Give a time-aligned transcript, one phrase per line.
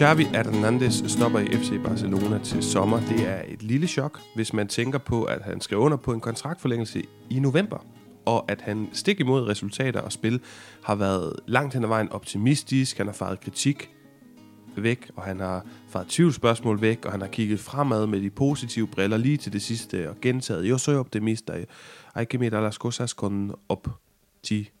[0.00, 3.00] Xavi Hernandez stopper i FC Barcelona til sommer.
[3.00, 6.20] Det er et lille chok, hvis man tænker på, at han skrev under på en
[6.20, 7.86] kontraktforlængelse i november,
[8.26, 10.40] og at han stik imod resultater og spil
[10.84, 12.96] har været langt hen ad vejen optimistisk.
[12.96, 13.90] Han har faret kritik
[14.76, 18.86] væk, og han har faret tvivlsspørgsmål væk, og han har kigget fremad med de positive
[18.86, 21.50] briller lige til det sidste og gentaget, jo så optimist,
[22.14, 24.72] hay que mirar las cosas con optimismo,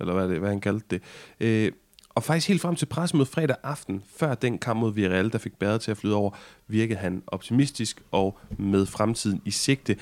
[0.00, 1.02] eller hvad, det, hvad han kaldte det.
[1.40, 1.72] Øh,
[2.16, 5.58] og faktisk helt frem til pressemødet fredag aften, før den kamp mod Villarreal, der fik
[5.58, 6.30] bæret til at flyde over,
[6.68, 9.96] virkede han optimistisk og med fremtiden i sigte.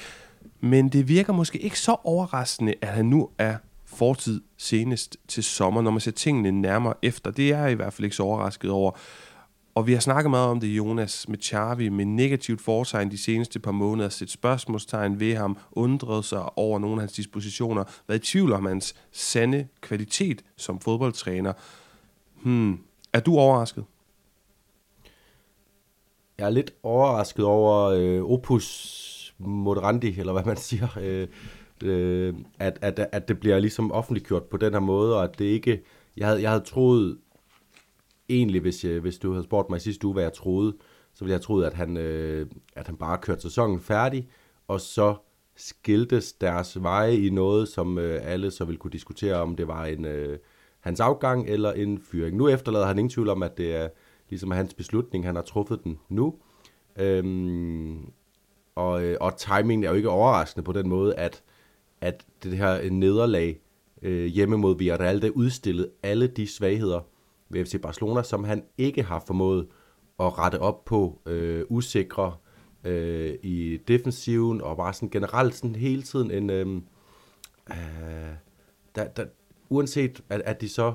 [0.60, 5.82] Men det virker måske ikke så overraskende, at han nu er fortid senest til sommer,
[5.82, 7.30] når man ser tingene nærmere efter.
[7.30, 8.90] Det er jeg i hvert fald ikke så overrasket over.
[9.74, 13.60] Og vi har snakket meget om det, Jonas, med Charvi, med negativt foretegn de seneste
[13.60, 18.32] par måneder, set spørgsmålstegn ved ham, undret sig over nogle af hans dispositioner, været i
[18.32, 21.52] tvivl om hans sande kvalitet som fodboldtræner.
[22.44, 22.78] Hmm.
[23.12, 23.84] Er du overrasket?
[26.38, 31.28] Jeg er lidt overrasket over øh, opus moderandi, eller hvad man siger, øh,
[31.82, 35.44] øh, at, at, at det bliver ligesom offentliggjort på den her måde, og at det
[35.44, 35.82] ikke...
[36.16, 37.18] Jeg havde, jeg havde troet,
[38.28, 40.76] egentlig, hvis, jeg, hvis du havde spurgt mig sidste uge, hvad jeg troede,
[41.14, 44.28] så ville jeg have troet, at han, øh, at han bare kørte sæsonen færdig,
[44.68, 45.16] og så
[45.56, 49.84] skiltes deres veje i noget, som øh, alle så ville kunne diskutere, om det var
[49.84, 50.04] en...
[50.04, 50.38] Øh,
[50.84, 52.36] hans afgang eller en fyring.
[52.36, 53.88] Nu efterlader han ingen tvivl om, at det er
[54.28, 56.34] ligesom hans beslutning, han har truffet den nu.
[56.98, 58.10] Øhm,
[58.74, 61.42] og, øh, og timingen er jo ikke overraskende på den måde, at,
[62.00, 63.60] at det her nederlag
[64.02, 67.00] øh, hjemme mod Villarreal, det udstillede alle de svagheder
[67.48, 69.66] ved FC Barcelona, som han ikke har formået
[70.20, 72.36] at rette op på øh, usikre
[72.84, 76.50] øh, i defensiven, og bare sådan generelt sådan hele tiden en...
[76.50, 76.66] Øh,
[77.70, 78.34] øh,
[78.94, 79.24] der, der,
[79.68, 80.94] uanset at, at de så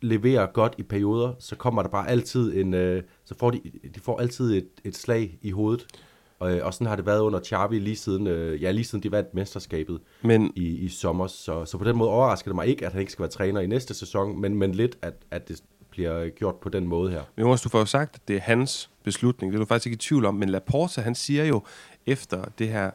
[0.00, 3.60] leverer godt i perioder, så kommer der bare altid en, øh, så får de,
[3.94, 5.86] de får altid et, et slag i hovedet.
[6.38, 9.12] Og, og sådan har det været under Xavi lige siden, øh, ja, lige siden de
[9.12, 11.26] vandt mesterskabet men, i, i sommer.
[11.26, 13.60] Så, så på den måde overrasker det mig ikke, at han ikke skal være træner
[13.60, 17.22] i næste sæson, men, men lidt, at, at det bliver gjort på den måde her.
[17.36, 19.52] Men Jonas, du får jo sagt, at det er hans beslutning.
[19.52, 20.34] Det er du faktisk ikke i tvivl om.
[20.34, 21.62] Men Laporta, han siger jo
[22.06, 22.90] efter det her,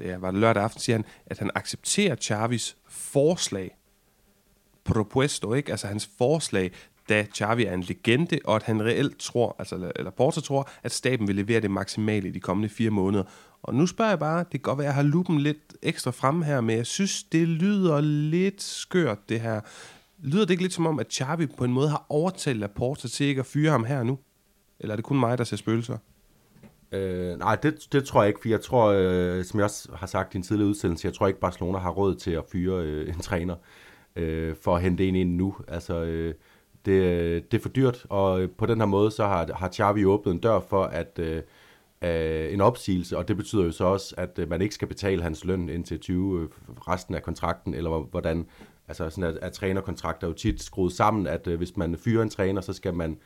[0.00, 3.76] ja, var det lørdag aften, siger han, at han accepterer Xavis forslag
[4.84, 5.70] propuesto, ikke?
[5.70, 6.72] altså hans forslag,
[7.08, 10.92] da Xavi er en legende, og at han reelt tror, altså eller Porto tror, at
[10.92, 13.24] staben vil levere det maksimale i de kommende fire måneder.
[13.62, 16.10] Og nu spørger jeg bare, det kan godt være, at jeg har lupen lidt ekstra
[16.10, 19.60] frem her, men jeg synes, det lyder lidt skørt, det her.
[20.18, 23.26] Lyder det ikke lidt som om, at Xavi på en måde har overtalt Laporta til
[23.26, 24.18] ikke at fyre ham her nu?
[24.80, 25.98] Eller er det kun mig, der ser spøgelser?
[26.92, 30.06] Øh, nej, det, det tror jeg ikke, for jeg tror, øh, som jeg også har
[30.06, 33.08] sagt i en tidligere udsendelse, jeg tror ikke, Barcelona har råd til at fyre øh,
[33.08, 33.54] en træner
[34.16, 35.56] øh, for at hente en ind nu.
[35.68, 36.34] Altså, øh,
[36.84, 40.32] det, det er for dyrt, og på den her måde, så har, har Xavi åbnet
[40.32, 41.42] en dør for, at øh,
[42.02, 45.22] øh en opsigelse, og det betyder jo så også, at øh, man ikke skal betale
[45.22, 46.48] hans løn indtil 20 øh,
[46.88, 48.46] resten af kontrakten, eller hvordan,
[48.88, 52.22] altså sådan at, at trænerkontrakter er jo tit skruet sammen, at øh, hvis man fyrer
[52.22, 53.18] en træner, så skal man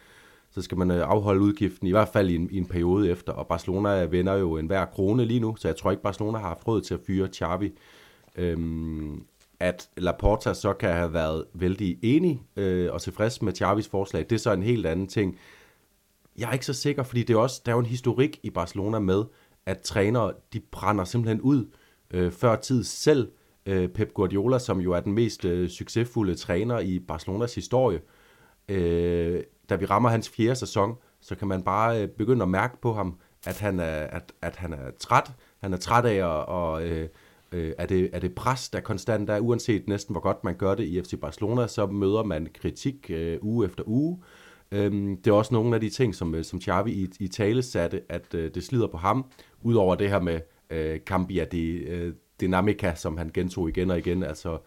[0.51, 3.33] så skal man øh, afholde udgiften, i hvert fald i en, i en periode efter,
[3.33, 6.69] og Barcelona vender jo enhver krone lige nu, så jeg tror ikke, Barcelona har haft
[6.69, 7.73] råd til at fyre Xavi.
[8.37, 9.25] Øhm,
[9.61, 14.33] at Laporta så kan have været vældig enig øh, og tilfreds med Xavis forslag, det
[14.33, 15.39] er så en helt anden ting.
[16.39, 18.51] Jeg er ikke så sikker, fordi det er også, der er jo en historik i
[18.51, 19.25] Barcelona med,
[19.67, 21.71] at trænere, de brænder simpelthen ud
[22.11, 23.31] øh, før tid selv.
[23.67, 28.01] Øh, Pep Guardiola, som jo er den mest øh, succesfulde træner i Barcelonas historie,
[28.69, 32.81] øh, da vi rammer hans fjerde sæson, så kan man bare øh, begynde at mærke
[32.81, 35.33] på ham, at han er, at, at han er træt.
[35.61, 37.09] Han er træt af at, og, øh,
[37.53, 40.75] Øh, er, det, er det pres, der konstant er, uanset næsten hvor godt man gør
[40.75, 44.23] det i FC Barcelona, så møder man kritik øh, uge efter uge.
[44.73, 47.63] Øhm, det er også nogle af de ting, som, øh, som Xavi i, i tale
[47.63, 49.25] satte, at øh, det slider på ham,
[49.63, 54.23] udover det her med øh, Cambia de øh, Dynamica, som han gentog igen og igen,
[54.23, 54.59] altså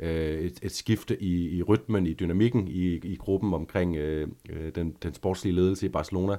[0.00, 4.74] øh, et, et skifte i, i rytmen, i dynamikken i, i gruppen omkring øh, øh
[4.74, 6.36] den, den sportslige ledelse i Barcelona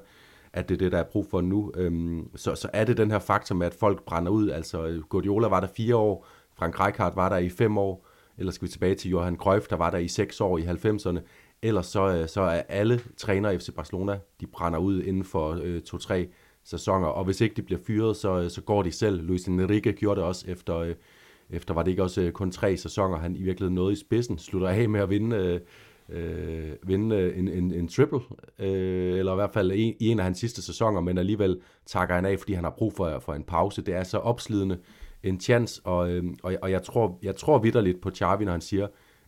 [0.54, 1.72] at det er det, der er brug for nu.
[1.76, 4.50] Øhm, så, så er det den her faktor med, at folk brænder ud.
[4.50, 8.08] Altså, Guardiola var der fire år, Frank Rijkaard var der i fem år,
[8.38, 11.20] eller skal vi tilbage til Johan Cruyff, der var der i seks år i 90'erne.
[11.62, 15.60] Ellers så, øh, så er alle trænere i FC Barcelona, de brænder ud inden for
[15.64, 16.30] øh, to-tre
[16.64, 19.22] sæsoner, og hvis ikke de bliver fyret, så, øh, så går de selv.
[19.22, 20.96] Luis Enrique gjorde det også efter, øh,
[21.50, 24.38] efter var det ikke også øh, kun tre sæsoner, han i virkeligheden nåede i spidsen,
[24.38, 25.60] slutter af med at vinde øh,
[26.12, 28.20] øh, vinde en, en, en triple,
[28.60, 32.16] øh, eller i hvert fald en, i en af hans sidste sæsoner, men alligevel takker
[32.16, 33.82] han af, fordi han har brug for, for en pause.
[33.82, 34.78] Det er så opslidende
[35.24, 38.62] en chance, og, øh, og, og jeg tror, jeg tror vidderligt på Xavi, når han
[38.62, 38.88] siger,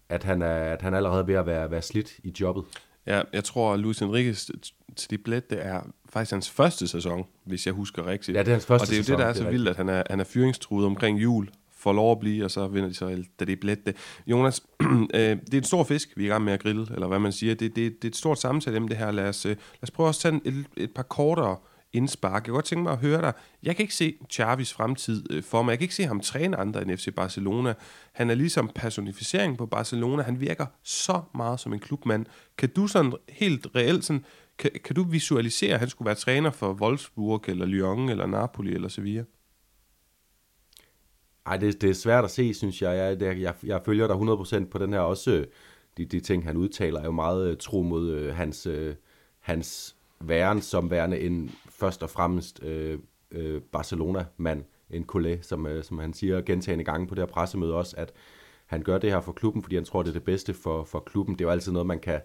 [0.10, 2.64] at han er, at han allerede er ved at være, være slidt i jobbet.
[3.08, 4.50] Ja, jeg tror, at Luis Enriquez
[4.96, 8.38] til de blæt, det er faktisk hans første sæson, hvis jeg husker rigtigt.
[8.38, 9.44] Ja, det er hans første Og det er jo sæson, det, der er det er
[9.44, 11.50] så vildt, at han er, han er fyringstruet omkring jul,
[11.82, 13.96] får lov at blive, og så vinder de så da det er blæt det.
[14.28, 17.08] Jonas, øh, det er en stor fisk, vi er i gang med at grille, eller
[17.08, 17.56] hvad man siger.
[17.56, 19.12] Det, det, det er et stort samtale det her.
[19.12, 21.58] Lad os, øh, lad os prøve at tage et, et par kortere
[21.94, 22.34] indspark.
[22.34, 23.34] Jeg kunne godt tænke mig at høre dig.
[23.64, 25.72] Jeg kan ikke se Chavis fremtid øh, for mig.
[25.72, 27.74] Jeg kan ikke se ham træne andre end FC Barcelona.
[28.14, 30.24] Han er ligesom personificering på Barcelona.
[30.24, 32.26] Han virker så meget som en klubmand.
[32.58, 34.26] Kan du sådan helt reelt sådan,
[34.58, 38.74] kan, kan du visualisere, at han skulle være træner for Wolfsburg, eller Lyon, eller Napoli,
[38.74, 39.24] eller Sevilla?
[41.46, 42.98] Ej, det, det er svært at se, synes jeg.
[42.98, 44.16] Jeg, det, jeg, jeg følger dig
[44.64, 45.46] 100% på den her også.
[45.98, 48.96] De, de ting, han udtaler, er jo meget øh, tro mod øh, hans, øh,
[49.40, 53.00] hans væren som værende en først og fremmest øh,
[53.32, 57.76] øh, Barcelona-mand, en kollega, som, øh, som han siger gentagende gange på det her pressemøde
[57.76, 58.14] også, at
[58.66, 61.00] han gør det her for klubben, fordi han tror, det er det bedste for, for
[61.00, 61.36] klubben.
[61.36, 62.22] Det er jo altid noget, man kan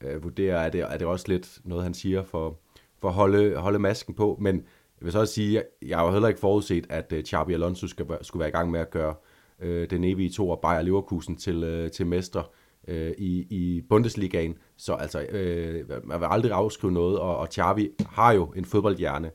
[0.00, 0.66] øh, vurdere.
[0.66, 2.58] Er det, er det også lidt noget, han siger for,
[2.98, 4.64] for at holde, holde masken på, men
[5.00, 7.86] jeg vil så også sige, at jeg har heller ikke forudset, at øh, Xabi Alonso
[7.86, 9.14] skal, skulle være i gang med at gøre
[9.60, 12.50] øh, den evige to og Bayer Leverkusen til, øh, til mester
[12.88, 14.58] øh, i, i Bundesligaen.
[14.76, 19.30] Så altså, øh, man vil aldrig afskrive noget, og, og Xavi har jo en fodboldhjerne,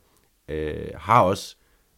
[0.49, 1.55] øh, har også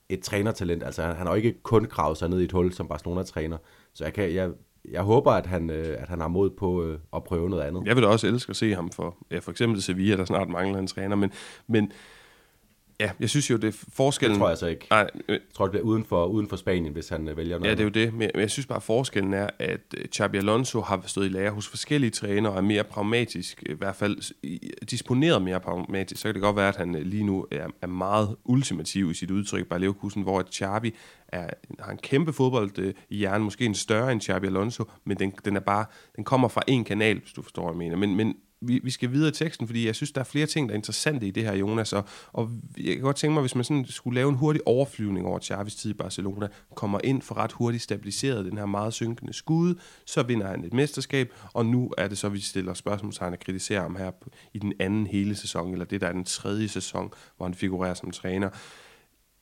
[0.09, 0.83] et trænertalent.
[0.83, 3.57] Altså, han, han har jo ikke kun gravet sig ned i et hul som Barcelona-træner.
[3.93, 4.51] Så jeg, kan, jeg,
[4.91, 7.83] jeg håber, at han, øh, at han har mod på øh, at prøve noget andet.
[7.85, 10.49] Jeg vil da også elske at se ham for, ja, for eksempel Sevilla, der snart
[10.49, 11.31] mangler en træner, men,
[11.67, 11.91] men
[12.99, 14.33] ja, jeg synes jo, det er forskellen...
[14.33, 14.87] Det tror jeg så ikke.
[14.89, 17.59] Nej, øh, Jeg tror, det bliver uden for, uden for Spanien, hvis han øh, vælger
[17.59, 17.69] noget.
[17.69, 20.37] Ja, det er jo det, men jeg synes bare, at forskellen er, at øh, Xabi
[20.37, 24.17] Alonso har stået i lære hos forskellige trænere og er mere pragmatisk, i hvert fald
[24.85, 26.21] disponeret mere pragmatisk.
[26.21, 29.13] Så kan det godt være, at han øh, lige nu er, er meget ultimativ i
[29.13, 30.93] sit udtryk by Leverkusen, hvor at Xabi
[31.27, 31.49] er,
[31.79, 35.55] har en kæmpe fodbold i hjernen, måske en større end Xabi Alonso, men den, den,
[35.55, 35.85] er bare,
[36.15, 37.95] den kommer fra en kanal, hvis du forstår, hvad jeg mener.
[37.95, 38.35] Men, men
[38.67, 40.77] vi, vi skal videre i teksten, fordi jeg synes, der er flere ting, der er
[40.77, 41.93] interessante i det her, Jonas.
[41.93, 45.25] Og, og jeg kan godt tænke mig, hvis man sådan skulle lave en hurtig overflyvning
[45.25, 49.33] over Chavis tid i Barcelona, kommer ind for ret hurtigt stabiliseret den her meget synkende
[49.33, 49.75] skud,
[50.05, 53.81] så vinder han et mesterskab, og nu er det så, vi stiller spørgsmålstegn og kritiserer
[53.81, 54.11] ham her
[54.53, 57.93] i den anden hele sæson, eller det der er den tredje sæson, hvor han figurerer
[57.93, 58.49] som træner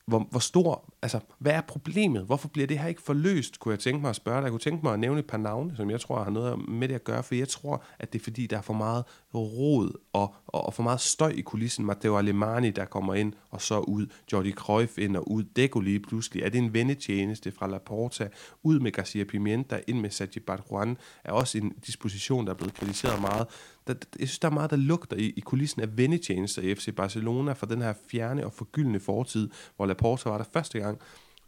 [0.06, 2.24] hvor, hvor stor, altså, hvad er problemet?
[2.24, 4.42] Hvorfor bliver det her ikke forløst, kunne jeg tænke mig at spørge dig.
[4.42, 6.88] Jeg kunne tænke mig at nævne et par navne, som jeg tror har noget med
[6.88, 9.04] det at gøre, for jeg tror, at det er fordi, der er for meget
[9.34, 11.84] rod og, og, og for meget støj i kulissen.
[11.84, 14.06] Matteo Alemani, der kommer ind og så ud.
[14.32, 15.42] Jordi Cruyff ind og ud.
[15.42, 16.42] Deco lige pludselig.
[16.42, 18.28] Er det en vendetjeneste fra Laporta?
[18.62, 22.74] Ud med Garcia Pimienta, ind med Sergi Barjuan, er også en disposition, der er blevet
[22.74, 23.46] kritiseret meget.
[23.86, 26.94] Der, jeg synes, der er meget, der lugter i, i kulissen af vendetjenester i FC
[26.96, 30.91] Barcelona for den her fjerne og forgyldende fortid, hvor Laporta var der første gang.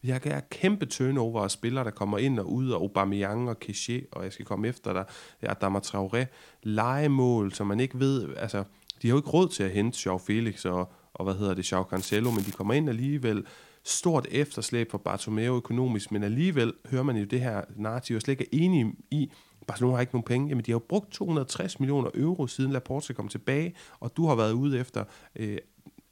[0.04, 3.60] Jeg kan have kæmpe turnover af spillere, der kommer ind og ud, og Aubameyang og
[3.60, 5.04] Keshe, og jeg skal komme efter dig,
[5.42, 6.24] Adama Traoré,
[6.62, 8.64] legemål, som man ikke ved, altså,
[9.02, 11.72] de har jo ikke råd til at hente Joao Felix og, og hvad hedder det,
[11.72, 13.46] Joao Cancelo, men de kommer ind alligevel,
[13.84, 18.40] stort efterslæb for Bartomeu økonomisk, men alligevel hører man jo det her narrativ, og slet
[18.40, 19.30] ikke er enige i,
[19.66, 20.48] Barcelona har ikke nogen penge.
[20.48, 24.34] Jamen, de har jo brugt 260 millioner euro, siden Laporte kom tilbage, og du har
[24.34, 25.04] været ude efter,
[25.36, 25.58] øh,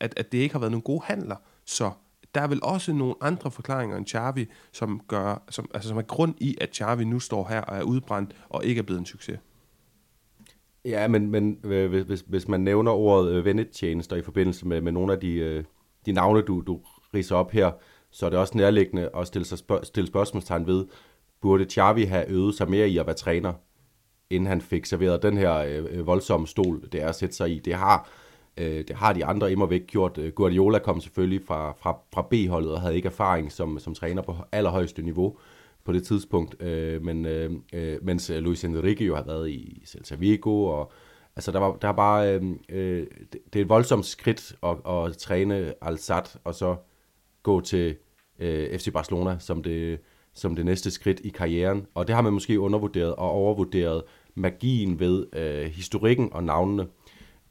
[0.00, 1.37] at, at det ikke har været nogle gode handler.
[1.64, 1.90] Så
[2.34, 6.02] der er vel også nogle andre forklaringer end Xavi, som, gør, som, altså, som er
[6.02, 9.06] grund i, at Xavi nu står her og er udbrændt og ikke er blevet en
[9.06, 9.38] succes.
[10.84, 14.81] Ja, men, men øh, hvis- hvis, hvis man nævner ordet øh, vendetjenester i forbindelse med,
[14.81, 15.65] med nogle af de, øh,
[16.06, 16.81] de navne, du, du
[17.15, 17.72] riser op her,
[18.10, 20.86] så er det også nærliggende at stille, sig spørg- stille spørgsmålstegn ved,
[21.41, 23.53] burde Xavi have øvet sig mere i at være træner,
[24.31, 27.51] inden han fik serveret den her øh, øh voldsomme stol, det er at sætte sig
[27.51, 27.58] i.
[27.58, 28.08] Det har,
[28.56, 30.19] øh, det har de andre immer væk gjort.
[30.19, 34.23] Øh, Guardiola kom selvfølgelig fra, fra, fra B-holdet og havde ikke erfaring som, som træner
[34.23, 35.37] på allerhøjeste niveau
[35.85, 39.82] på det tidspunkt, øh, men øh, øh mens øh, Luis Enrique jo har været i
[39.87, 40.93] Celta Vigo, og
[41.37, 45.17] altså der var der var bare, øh, det, det er et voldsomt skridt at, at
[45.17, 46.77] træne Al-Sad, og så
[47.43, 47.97] gå til
[48.39, 50.01] øh, FC Barcelona som det,
[50.35, 51.87] som det næste skridt i karrieren.
[51.94, 54.03] Og det har man måske undervurderet og overvurderet
[54.35, 56.87] magien ved øh, historikken og navnene.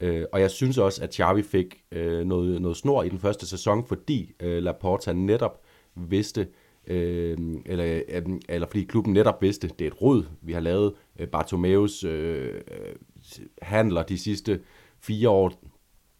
[0.02, 3.46] Øh, og jeg synes også, at Xavi fik øh, noget, noget snor i den første
[3.46, 5.60] sæson, fordi øh, Laporta netop
[5.94, 6.48] vidste,
[6.86, 10.92] øh, eller, øh, eller fordi klubben netop vidste, det er et rod, vi har lavet.
[11.18, 12.94] Øh, Bartomeus øh, øh,
[13.62, 14.60] handler de sidste
[15.00, 15.52] fire år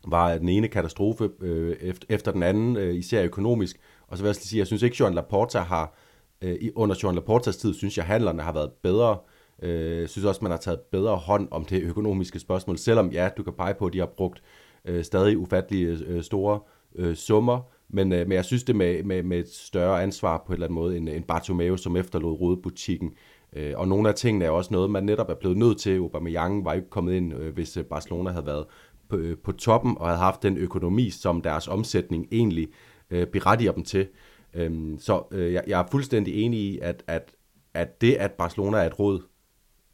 [0.06, 3.76] var den ene katastrofe øh, efter, efter den anden, øh, især økonomisk.
[4.06, 5.94] Og så vil jeg også lige sige, jeg synes ikke, Joan Laporta har,
[6.42, 9.10] øh, under Joan Laportas tid, synes jeg, handlerne har været bedre.
[9.10, 9.31] Øh,
[9.62, 13.42] jeg synes også, man har taget bedre hånd om det økonomiske spørgsmål, selvom ja, du
[13.42, 14.42] kan pege på, at de har brugt
[14.84, 16.60] øh, stadig ufattelige øh, store
[16.94, 20.52] øh, summer, men, øh, men jeg synes det med, med, med et større ansvar på
[20.52, 23.12] en eller anden måde, end, end Bartomeu, som efterlod rodebutikken.
[23.56, 25.96] Øh, og nogle af tingene er også noget, man netop er blevet nødt til.
[25.96, 28.66] Aubameyang var ikke kommet ind, øh, hvis øh, Barcelona havde været
[29.08, 32.68] på, øh, på toppen og havde haft den økonomi, som deres omsætning egentlig
[33.10, 34.08] øh, berettiger dem til.
[34.54, 37.32] Øh, så øh, jeg, jeg er fuldstændig enig i, at, at,
[37.74, 39.22] at det, at Barcelona er et råd,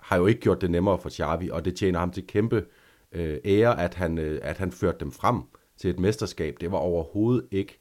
[0.08, 2.64] har jo ikke gjort det nemmere for Xavi, og det tjener ham til kæmpe
[3.12, 5.42] øh, ære, at han, øh, at han førte dem frem
[5.76, 6.56] til et mesterskab.
[6.60, 7.78] Det var overhovedet ikke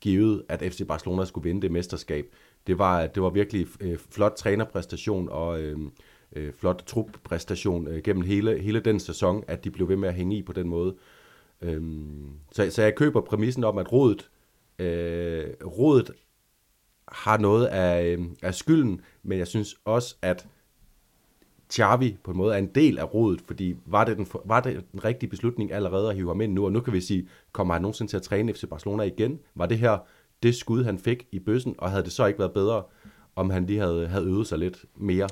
[0.00, 2.26] givet, at FC Barcelona skulle vinde det mesterskab.
[2.66, 5.78] Det var, det var virkelig øh, flot trænerpræstation og øh,
[6.36, 10.14] øh, flot truppræstation øh, gennem hele, hele den sæson, at de blev ved med at
[10.14, 10.96] hænge i på den måde.
[11.62, 11.82] Øh,
[12.52, 14.30] så, så jeg køber præmissen om, at rådet,
[14.78, 16.10] øh, rådet
[17.08, 20.46] har noget af, øh, af skylden, men jeg synes også, at
[21.72, 24.84] Xavi på en måde er en del af rådet, fordi var det, den, var det
[24.92, 27.74] den rigtige beslutning allerede at hive ham ind nu, og nu kan vi sige, kommer
[27.74, 29.38] han nogensinde til at træne FC Barcelona igen?
[29.54, 29.98] Var det her
[30.42, 32.82] det skud, han fik i bøssen, og havde det så ikke været bedre,
[33.36, 35.28] om han lige havde, havde øvet sig lidt mere,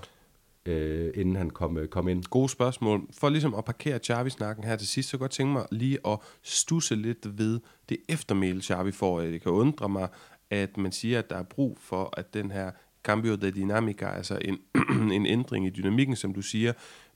[0.66, 2.25] øh, inden han kom, øh, kom ind?
[2.25, 3.09] Gode spørgsmål.
[3.18, 6.94] For ligesom at parkere Xavi-snakken her til sidst, så godt tænke mig lige at stusse
[6.94, 9.20] lidt ved det eftermæle, Xavi får.
[9.20, 10.09] Øh, det kan undre mig,
[10.50, 12.70] at man siger, at der er brug for, at den her
[13.02, 14.59] cambio de dinamica, altså en,
[15.19, 16.73] en ændring i dynamikken, som du siger,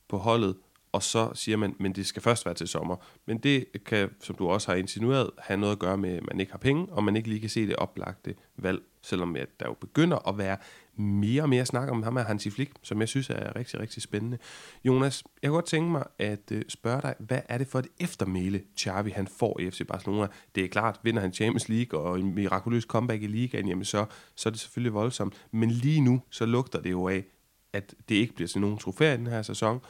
[0.09, 0.57] på holdet,
[0.93, 2.97] og så siger man, men det skal først være til sommer.
[3.27, 6.41] Men det kan, som du også har insinueret, have noget at gøre med, at man
[6.41, 9.67] ikke har penge, og man ikke lige kan se det oplagte valg, selvom at der
[9.67, 10.57] jo begynder at være
[10.97, 14.03] mere og mere snak om ham her Hansi Flick, som jeg synes er rigtig, rigtig
[14.03, 14.39] spændende.
[14.85, 17.87] Jonas, jeg kunne godt tænke mig at øh, spørge dig, hvad er det for et
[18.01, 20.27] eftermæle, Xavi han får i FC Barcelona?
[20.55, 24.07] Det er klart, vinder han Champions League og en mirakuløs comeback i ligaen, jamen så,
[24.35, 25.47] så er det selvfølgelig voldsomt.
[25.51, 27.25] Men lige nu, så lugter det jo af,
[27.73, 29.81] at det ikke bliver til nogen trofæer i den her sæson.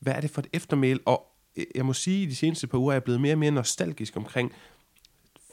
[0.00, 1.00] Hvad er det for et eftermæl?
[1.06, 3.38] Og øh, jeg må sige, at de seneste par uger er jeg blevet mere og
[3.38, 4.52] mere nostalgisk omkring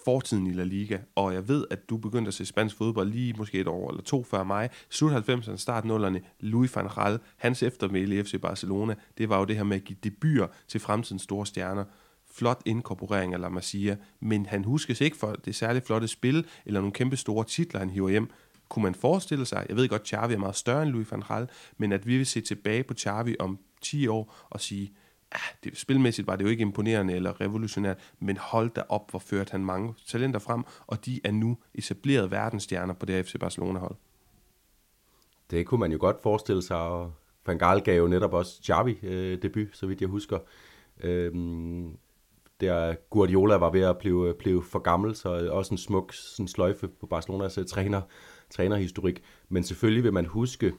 [0.06, 3.34] fortiden i La Liga, og jeg ved, at du begyndte at se spansk fodbold lige
[3.38, 4.70] måske et år eller to før mig.
[4.90, 9.46] Slut 90'erne, start 0'erne, Louis van Gaal, hans eftermæle i FC Barcelona, det var jo
[9.46, 11.84] det her med at give debuter til fremtidens store stjerner.
[12.32, 16.80] Flot inkorporering af La Masia, men han huskes ikke for det særligt flotte spil, eller
[16.80, 18.30] nogle kæmpe store titler, han hiver hjem.
[18.70, 21.48] Kunne man forestille sig, jeg ved godt, Xavi er meget større end Louis van Gaal,
[21.78, 24.94] men at vi vil se tilbage på Xavi om 10 år og sige,
[25.32, 29.20] Ah, det, spilmæssigt var det jo ikke imponerende eller revolutionært, men hold da op, hvor
[29.20, 33.96] førte han mange talenter frem, og de er nu etableret verdensstjerner på det FC Barcelona-hold.
[35.52, 37.14] Det kunne man jo godt forestille sig, og
[37.46, 40.40] Van Gaal gav jo netop også Xavi øh, debut, så vidt jeg husker.
[41.04, 41.98] Øhm,
[42.62, 46.88] der Guardiola var ved at blive, blive for gammel, så også en smuk sådan sløjfe
[46.88, 48.02] på Barcelonas øh, træner,
[48.50, 49.24] trænerhistorik.
[49.50, 50.74] Men selvfølgelig vil man huske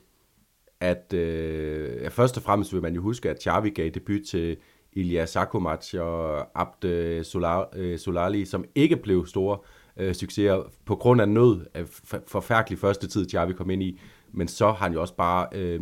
[0.81, 4.57] at øh, først og fremmest vil man jo huske, at Xavi gav debut til
[4.93, 9.59] Ilya Sakomac og Abde Solar, øh, Solali, som ikke blev store
[9.97, 11.85] øh, succeser på grund af nød af
[12.27, 14.01] forfærdelig første tid, Xavi kom ind i.
[14.33, 15.81] Men så har han jo også bare øh,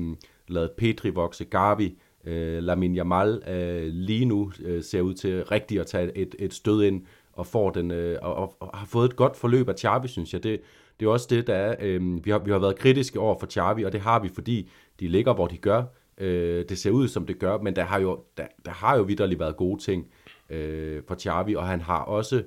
[0.49, 5.81] lavet Petri vokse, Gavi, øh, Lamin Jamal øh, lige nu øh, ser ud til rigtigt
[5.81, 9.17] at tage et, et stød ind og får den øh, og, og har fået et
[9.17, 10.43] godt forløb af Xavi, synes jeg.
[10.43, 10.61] Det,
[11.01, 11.77] det er også det, der er.
[11.81, 14.71] Øh, vi, har, vi har været kritiske over for Xavi, og det har vi, fordi
[15.01, 15.83] de ligger, hvor de gør.
[16.19, 19.03] Øh, det ser ud, som det gør, men der har jo, der, der har jo
[19.03, 20.07] vidderligt været gode ting
[20.51, 22.43] øh, for Xavi, og han har også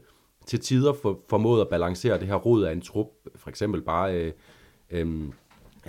[0.46, 3.08] til tider for, formået at balancere det her rod af en trup.
[3.36, 4.16] For eksempel bare...
[4.16, 4.32] Øh,
[4.89, 5.30] øh,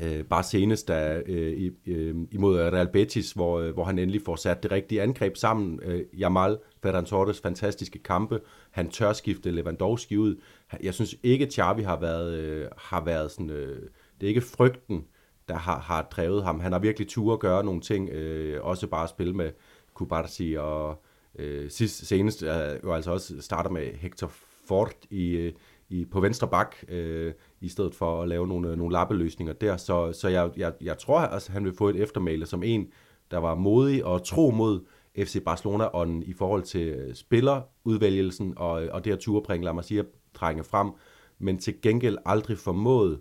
[0.03, 4.37] Øh, bare senest da, øh, øh, imod Real Betis, hvor, øh, hvor han endelig får
[4.37, 5.81] sat det rigtige angreb sammen.
[5.83, 8.41] Øh, Jamal Ferran Torres fantastiske kampe.
[8.71, 10.37] Han tør skifte Lewandowski ud.
[10.83, 13.51] Jeg synes ikke, Xavi har været, øh, har været sådan...
[13.51, 13.83] Øh,
[14.21, 15.05] det er ikke frygten,
[15.49, 16.61] der har, har drevet ham.
[16.61, 18.11] Han har virkelig tur at gøre nogle ting.
[18.11, 19.51] Øh, også bare at spille med
[19.95, 21.03] Kubarsi og
[21.39, 22.51] øh, sidst, senest øh,
[22.85, 24.31] jo altså også starter med Hector
[24.67, 25.53] Ford i, øh,
[25.89, 29.77] i, på venstre bak, øh, i stedet for at lave nogle, nogle lappeløsninger der.
[29.77, 32.89] Så, så jeg, jeg, jeg tror, at han vil få et eftermæle som en,
[33.31, 34.81] der var modig og tro mod
[35.19, 40.05] FC Barcelona-ånden i forhold til øh, spillerudvælgelsen og, og det at turbringe, lad mig sige,
[40.35, 40.91] trænge frem,
[41.39, 43.21] men til gengæld aldrig formået,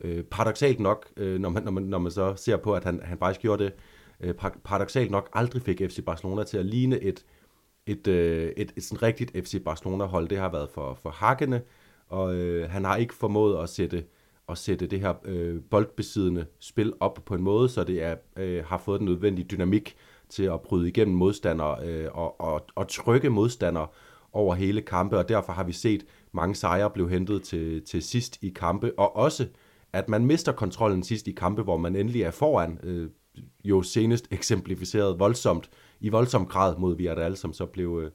[0.00, 3.00] øh, paradoxalt nok, øh, når, man, når, man, når man så ser på, at han,
[3.04, 3.72] han faktisk gjorde det,
[4.20, 7.24] øh, paradoxalt nok aldrig fik FC Barcelona til at ligne et,
[7.86, 10.28] et, øh, et, et, et sådan rigtigt FC Barcelona-hold.
[10.28, 11.60] Det har været for, for hakkende,
[12.08, 14.04] og øh, han har ikke formået at sætte,
[14.48, 18.64] at sætte det her øh, boldbesiddende spil op på en måde, så det er, øh,
[18.64, 19.96] har fået den nødvendige dynamik
[20.28, 23.86] til at bryde igennem modstandere øh, og, og, og trykke modstandere
[24.32, 28.38] over hele kampe, og derfor har vi set mange sejre blive hentet til, til sidst
[28.42, 29.46] i kampe, og også
[29.92, 33.10] at man mister kontrollen sidst i kampe, hvor man endelig er foran, øh,
[33.64, 38.10] jo senest eksemplificeret voldsomt, i voldsom grad mod Villarreal, som så blev øh,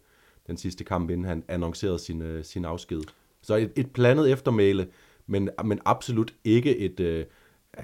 [0.48, 3.02] den sidste kamp, inden han annoncerede sin, øh, sin afsked.
[3.42, 4.88] Så et, et blandet eftermæle,
[5.28, 7.26] men, men absolut ikke et, øh,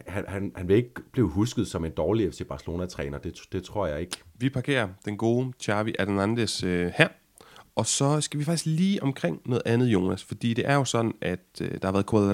[0.08, 3.18] han, han, han vil ikke blive husket som en dårlig FC Barcelona-træner.
[3.18, 4.18] Det, det tror jeg ikke.
[4.36, 7.08] Vi parkerer den gode Xavi Hernandez øh, her.
[7.76, 10.24] Og så skal vi faktisk lige omkring noget andet, Jonas.
[10.24, 12.34] Fordi det er jo sådan, at øh, der har været Quadre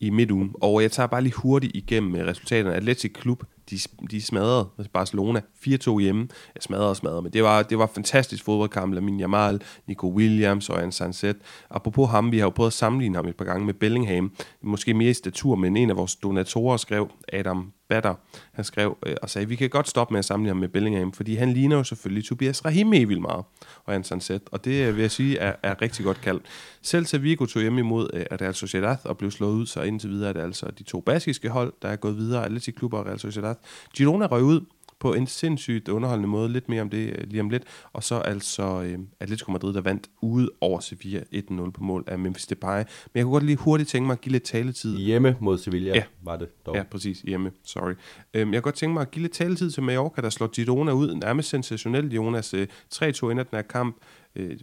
[0.00, 0.50] i midtugen.
[0.54, 2.74] Og jeg tager bare lige hurtigt igennem øh, resultaterne.
[2.74, 3.78] Atletic Klub, de,
[4.10, 6.28] de smadrede altså, Barcelona 4-2 hjemme.
[6.54, 8.94] Jeg smadrede og smadrede, men det var, det var fantastisk fodboldkamp.
[8.94, 11.36] Lamin Jamal, Nico Williams og Jan Sanset.
[11.70, 14.32] Apropos ham, vi har jo prøvet at sammenligne ham et par gange med Bellingham.
[14.62, 18.14] Måske mere i statur, men en af vores donatorer skrev, Adam Batter,
[18.52, 21.12] han skrev øh, og sagde, vi kan godt stoppe med at sammenligne ham med Bellingham,
[21.12, 23.44] fordi han ligner jo selvfølgelig Tobias Rahim vildt meget,
[23.84, 26.42] og han Set, og det øh, vil jeg sige er, er rigtig godt kaldt.
[26.82, 30.10] Selv til Vigo tog hjem imod øh, Real Sociedad og blev slået ud, så indtil
[30.10, 33.06] videre er det altså de to baskiske hold, der er gået videre, Atletic Klub og
[33.06, 33.54] Real Sociedad.
[33.96, 34.60] Girona røg ud
[35.00, 36.48] på en sindssygt underholdende måde.
[36.48, 37.62] Lidt mere om det øh, lige om lidt.
[37.92, 42.18] Og så altså øh, Atletico Madrid, der vandt ude over Sevilla 1-0 på mål af
[42.18, 42.76] Memphis Depay.
[42.76, 44.96] Men jeg kunne godt lige hurtigt tænke mig at give lidt taletid.
[44.98, 46.02] Hjemme mod Sevilla Ja.
[46.22, 46.74] var det dog.
[46.76, 47.20] Ja, præcis.
[47.20, 47.50] Hjemme.
[47.64, 47.92] Sorry.
[48.34, 50.92] Øhm, jeg kunne godt tænke mig at give lidt taletid til Mallorca, der slår Girona
[50.92, 51.14] ud.
[51.14, 52.54] Nærmest sensationelt, Jonas.
[52.54, 53.96] Øh, 3-2 ender den her kamp.
[54.36, 54.58] Øh,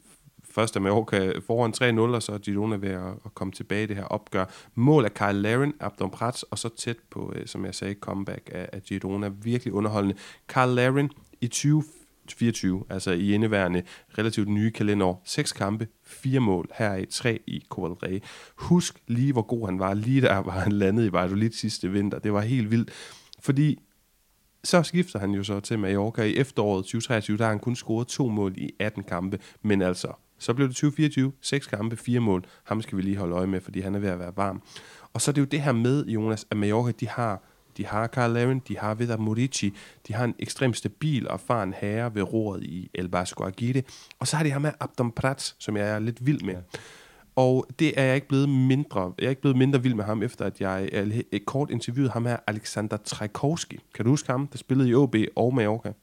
[0.58, 3.86] først er Mallorca foran 3-0, og så er Girona ved at, at komme tilbage i
[3.86, 4.46] det her opgør.
[4.76, 8.50] Mål af Kyle Laren, Abdon Prats, og så tæt på, øh, som jeg sagde, comeback
[8.54, 9.32] af, af Girona.
[9.44, 10.16] Virkelig underholdende.
[10.48, 11.12] Kyle Laren
[11.42, 13.84] i 2024, altså i indeværende
[14.18, 15.22] relativt nye kalenderår.
[15.26, 18.24] Seks kampe, fire mål, heraf tre i Copa del Rey.
[18.56, 22.20] Husk lige, hvor god han var, lige der var han landet i Valladolid sidste vinter.
[22.20, 22.92] Det var helt vildt,
[23.40, 23.80] fordi
[24.64, 28.08] så skifter han jo så til Mallorca i efteråret 2023, der har han kun scoret
[28.08, 32.46] to mål i 18 kampe, men altså, så blev det 2024, seks kampe, fire mål.
[32.64, 34.62] Ham skal vi lige holde øje med, fordi han er ved at være varm.
[35.14, 37.44] Og så er det jo det her med, Jonas, at Mallorca, de har
[37.78, 39.74] de har Carl Laren, de har Vedar Morici,
[40.08, 43.84] de har en ekstremt stabil og erfaren herre ved roret i El Basco Aguirre,
[44.20, 46.56] og så har de ham med Abdom Prats, som jeg er lidt vild med.
[47.36, 50.24] Og det er jeg ikke blevet mindre, jeg er ikke blevet mindre vild med ham,
[50.24, 50.90] efter at jeg
[51.32, 53.80] et kort interviewede ham her, Alexander Trajkovski.
[53.94, 55.94] Kan du huske ham, der spillede i OB og Mallorca?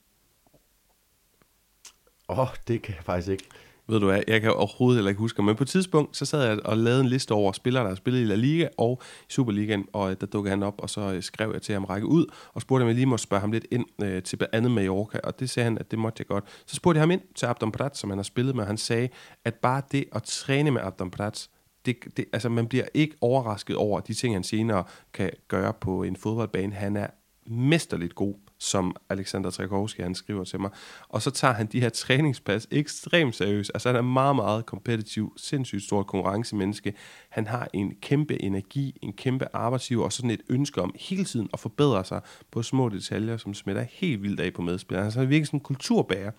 [2.29, 3.45] Åh, oh, det kan jeg faktisk ikke.
[3.89, 6.47] Ved du hvad, jeg kan overhovedet heller ikke huske men på et tidspunkt, så sad
[6.47, 9.33] jeg og lavede en liste over spillere, der har spillet i La Liga og i
[9.33, 12.07] Superligaen, og øh, der dukkede han op, og så øh, skrev jeg til ham række
[12.07, 14.71] ud, og spurgte om jeg lige måtte spørge ham lidt ind øh, til blandt andet
[14.71, 16.45] Mallorca, og det sagde han, at det måtte jeg godt.
[16.67, 18.79] Så spurgte jeg ham ind til Abdon Prats, som han har spillet med, og han
[18.79, 19.09] sagde,
[19.45, 21.51] at bare det at træne med Abdon Prats,
[21.87, 26.03] det, det, altså man bliver ikke overrasket over de ting, han senere kan gøre på
[26.03, 26.75] en fodboldbane.
[26.75, 27.07] Han er
[27.47, 30.71] mesterligt god som Alexander Trakowski, han skriver til mig.
[31.09, 33.71] Og så tager han de her træningspas ekstremt seriøst.
[33.75, 36.95] Altså han er meget, meget kompetitiv, sindssygt stor konkurrencemenneske.
[37.29, 41.49] Han har en kæmpe energi, en kæmpe arbejdsgiver og sådan et ønske om hele tiden
[41.53, 45.05] at forbedre sig på små detaljer, som smitter helt vildt af på medspillerne.
[45.05, 46.31] Altså han er virkelig sådan en kulturbærer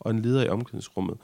[0.00, 1.16] og en leder i omklædningsrummet.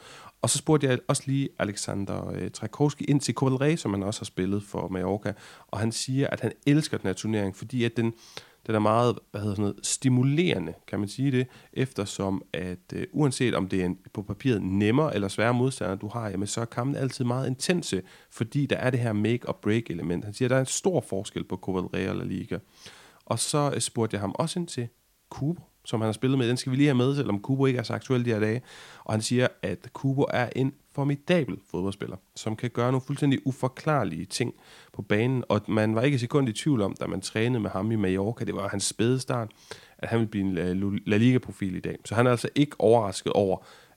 [0.43, 4.21] Og så spurgte jeg også lige Alexander øh, Trakowski ind til Coral som han også
[4.21, 5.33] har spillet for Mallorca,
[5.69, 8.15] og han siger, at han elsker den her turnering, fordi at den,
[8.67, 13.07] den er meget hvad hedder sådan noget, stimulerende, kan man sige det, eftersom at øh,
[13.13, 16.61] uanset om det er en, på papiret nemmere eller sværere modstander, du har, jamen, så
[16.61, 20.25] er kampen altid meget intense, fordi der er det her make-or-break element.
[20.25, 22.59] Han siger, at der er en stor forskel på Copa del og La Liga.
[23.25, 24.89] Og så øh, spurgte jeg ham også ind til
[25.29, 26.49] Kubo, som han har spillet med.
[26.49, 28.63] Den skal vi lige have med, selvom Kubo ikke er så aktuel de her dage.
[29.05, 34.25] Og han siger, at Kubo er en formidabel fodboldspiller, som kan gøre nogle fuldstændig uforklarlige
[34.25, 34.55] ting
[34.93, 35.45] på banen.
[35.49, 37.97] Og man var ikke et sekund i tvivl om, da man trænede med ham i
[37.97, 39.51] Mallorca, det var hans spæde start,
[39.99, 41.97] at han ville blive en La Liga-profil i dag.
[42.05, 43.57] Så han er altså ikke overrasket over,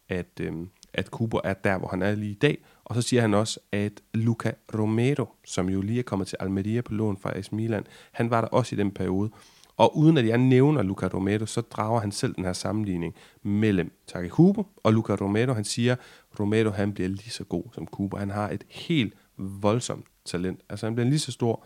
[0.09, 0.53] at, øh,
[0.93, 2.57] at Kubo er der, hvor han er lige i dag.
[2.85, 6.81] Og så siger han også, at Luca Romero, som jo lige er kommet til Almeria
[6.81, 9.29] på lån fra AS Milan, han var der også i den periode.
[9.77, 13.91] Og uden at jeg nævner Luca Romero, så drager han selv den her sammenligning mellem
[14.07, 15.53] Taki Kubo og Luca Romero.
[15.53, 15.95] Han siger,
[16.39, 18.17] Romero han bliver lige så god som Cooper.
[18.17, 20.59] Han har et helt voldsomt talent.
[20.69, 21.65] Altså han bliver en lige så stor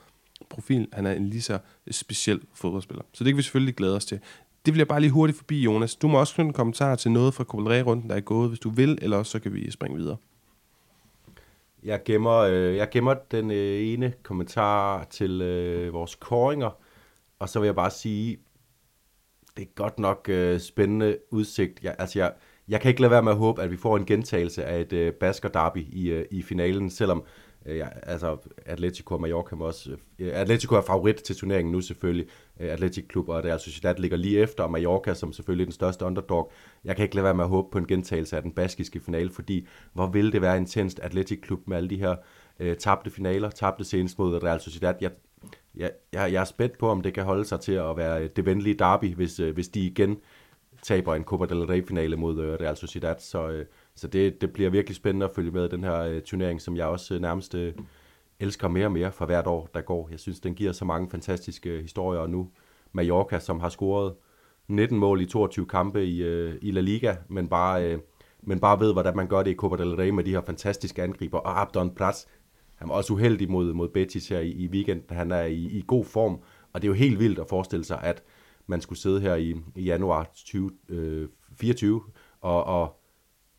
[0.50, 0.88] profil.
[0.94, 1.60] Han er en lige så
[1.92, 3.04] speciel fodboldspiller.
[3.14, 4.20] Så det kan vi selvfølgelig glæde os til.
[4.66, 5.96] Det vil jeg bare lige hurtigt forbi, Jonas.
[5.96, 8.60] Du må også knytte en kommentar til noget fra Copa runden der er gået, hvis
[8.60, 10.18] du vil, eller også så kan vi springe videre.
[11.84, 16.70] Jeg gemmer, øh, jeg gemmer den øh, ene kommentar til øh, vores koringer,
[17.40, 18.38] og så vil jeg bare sige,
[19.58, 21.84] det er godt nok øh, spændende udsigt.
[21.84, 22.34] Jeg, altså jeg,
[22.70, 24.94] jeg kan ikke lade være med at håbe, at vi får en gentagelse af et
[24.94, 27.24] øh, Basker Derby i, øh, i finalen, selvom
[27.66, 29.92] øh, altså Atletico og Mallorca må også...
[30.20, 32.28] Øh, Atletico er favorit til turneringen nu selvfølgelig.
[32.60, 35.74] Øh, Atletic Klub og Real Sociedad ligger lige efter, og Mallorca som selvfølgelig er den
[35.74, 36.52] største underdog.
[36.84, 39.30] Jeg kan ikke lade være med at håbe på en gentagelse af den baskiske finale,
[39.30, 42.16] fordi hvor vil det være intenst Atletic Klub med alle de her
[42.60, 44.94] øh, tabte finaler, tabte senest mod Real Sociedad.
[45.02, 45.12] Jeg,
[45.76, 48.30] jeg, jeg, jeg er spændt på, om det kan holde sig til at være øh,
[48.36, 50.18] det venlige derby, hvis, øh, hvis de igen
[50.88, 53.16] taber en Copa del Rey-finale mod øh, Real Sociedad.
[53.20, 56.22] Så, øh, så det, det bliver virkelig spændende at følge med i den her øh,
[56.22, 57.74] turnering, som jeg også øh, nærmest øh,
[58.40, 60.08] elsker mere og mere for hvert år, der går.
[60.12, 62.50] Jeg synes, den giver så mange fantastiske øh, historier, og nu
[62.92, 64.14] Mallorca, som har scoret
[64.68, 68.00] 19 mål i 22 kampe i, øh, i La Liga, men bare, øh,
[68.42, 71.04] men bare ved, hvordan man gør det i Copa del Rey med de her fantastiske
[71.04, 71.38] angriber.
[71.38, 72.28] Og Abdon Prats,
[72.76, 75.18] han var også uheldig mod, mod Betis her i, i weekenden.
[75.18, 76.40] Han er i, i god form,
[76.74, 78.24] og det er jo helt vildt at forestille sig, at
[78.68, 82.02] man skulle sidde her i, i januar 2024 øh,
[82.42, 83.00] og, og,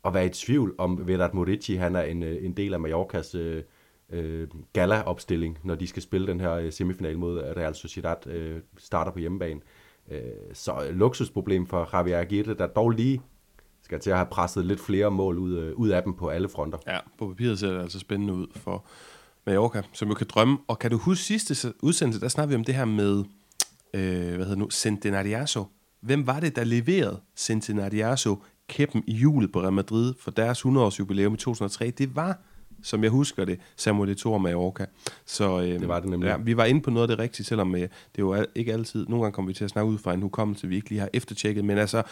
[0.03, 3.35] og være i tvivl om Vedat Morici, han er en, øh, en del af Mallorcas
[3.35, 3.63] øh,
[4.09, 9.11] øh, gala-opstilling, når de skal spille den her øh, semifinal mod Real Sociedad, øh, starter
[9.11, 9.61] på hjemmebane.
[10.11, 10.21] Øh,
[10.53, 13.21] så luksusproblem for Javier Aguirre, der dog lige
[13.81, 16.49] skal til at have presset lidt flere mål ud, øh, ud af dem på alle
[16.49, 16.77] fronter.
[16.87, 18.85] Ja, på papiret ser det altså spændende ud for
[19.45, 20.57] Mallorca, som jo kan drømme.
[20.67, 23.23] Og kan du huske sidste udsendelse, der snakkede vi om det her med,
[23.93, 25.65] øh, hvad hedder nu, Centenariaso.
[26.01, 30.99] Hvem var det, der leverede Centenariaso kæppen i julet på Real Madrid for deres 100-års
[30.99, 31.91] jubilæum i 2003?
[31.91, 32.41] Det var
[32.81, 34.85] som jeg husker det, Samuel Eto'o og Mallorca.
[35.25, 36.27] Så øh, det var det nemlig.
[36.27, 38.73] Ja, vi var inde på noget af det rigtige, selvom øh, det er jo ikke
[38.73, 40.99] altid, nogle gange kommer vi til at snakke ud fra en hukommelse, vi ikke lige
[40.99, 42.03] har eftertjekket, men altså,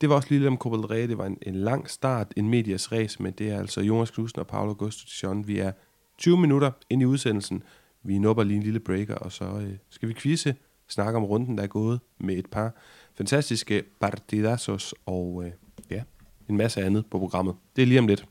[0.00, 2.48] det var også lige om Copa del Rey, det var en, en lang start, en
[2.48, 5.48] medias race, men det er altså Jonas Knudsen og Paolo Gustafsson.
[5.48, 5.72] Vi er
[6.18, 7.62] 20 minutter ind i udsendelsen,
[8.02, 10.54] vi nupper lige en lille breaker, og så øh, skal vi quizze,
[10.88, 12.72] snakke om runden, der er gået med et par
[13.14, 15.52] fantastiske partidazos og øh,
[15.90, 16.02] ja,
[16.48, 17.54] en masse andet på programmet.
[17.76, 18.28] Det er lige om lidt.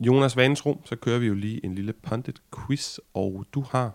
[0.00, 3.94] Jonas Vanesro, så kører vi jo lige en lille pundit quiz, og du har,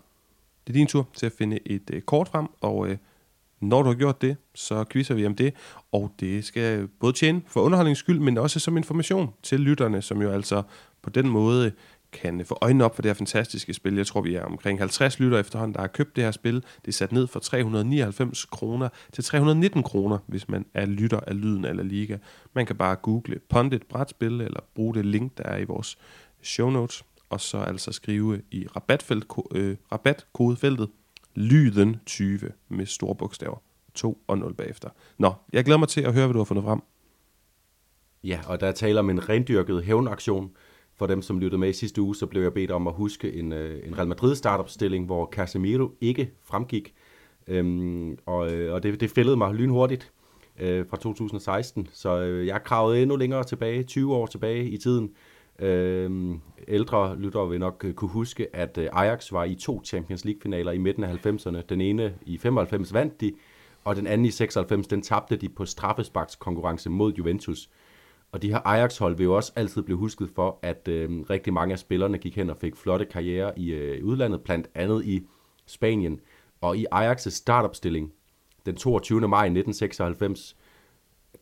[0.66, 2.98] det er din tur til at finde et øh, kort frem, og øh,
[3.60, 5.54] når du har gjort det, så quizzer vi om det,
[5.92, 10.22] og det skal både tjene for underholdnings skyld, men også som information til lytterne, som
[10.22, 10.62] jo altså
[11.02, 11.72] på den måde
[12.12, 13.96] kan få øjnene op for det her fantastiske spil.
[13.96, 16.54] Jeg tror, vi er omkring 50 lytter efterhånden, der har købt det her spil.
[16.54, 21.40] Det er sat ned fra 399 kroner til 319 kroner, hvis man er lytter af
[21.40, 22.18] Lyden eller Liga.
[22.54, 25.98] Man kan bare google Pondit Brætspil, eller bruge det link, der er i vores
[26.42, 30.88] show notes, og så altså skrive i rabatfelt, øh, rabatkodefeltet
[31.38, 33.62] Lyden 20 med store bogstaver.
[33.94, 34.88] 2 og 0 bagefter.
[35.18, 36.80] Nå, jeg glæder mig til at høre, hvad du har fundet frem.
[38.24, 40.50] Ja, og der taler om en rendyrket hævnaktion,
[40.98, 43.32] for dem, som lyttede med i sidste uge, så blev jeg bedt om at huske
[43.32, 46.94] en, øh, en Real Madrid startup-stilling, hvor Casemiro ikke fremgik.
[47.46, 50.12] Øhm, og øh, og det, det fældede mig lynhurtigt
[50.60, 55.10] øh, fra 2016, så øh, jeg kravede endnu længere tilbage, 20 år tilbage i tiden.
[55.58, 56.34] Øh,
[56.68, 60.72] ældre lyttere vil nok øh, kunne huske, at øh, Ajax var i to Champions League-finaler
[60.72, 61.62] i midten af 90'erne.
[61.68, 63.32] Den ene i 95 vandt de,
[63.84, 67.70] og den anden i 96, den tabte de på straffesparkskonkurrence mod Juventus.
[68.32, 71.72] Og de her Ajax-hold vil jo også altid blive husket for, at øh, rigtig mange
[71.72, 75.26] af spillerne gik hen og fik flotte karriere i øh, udlandet, blandt andet i
[75.66, 76.20] Spanien.
[76.60, 78.12] Og i Ajax' startopstilling
[78.66, 79.20] den 22.
[79.20, 80.56] maj 1996,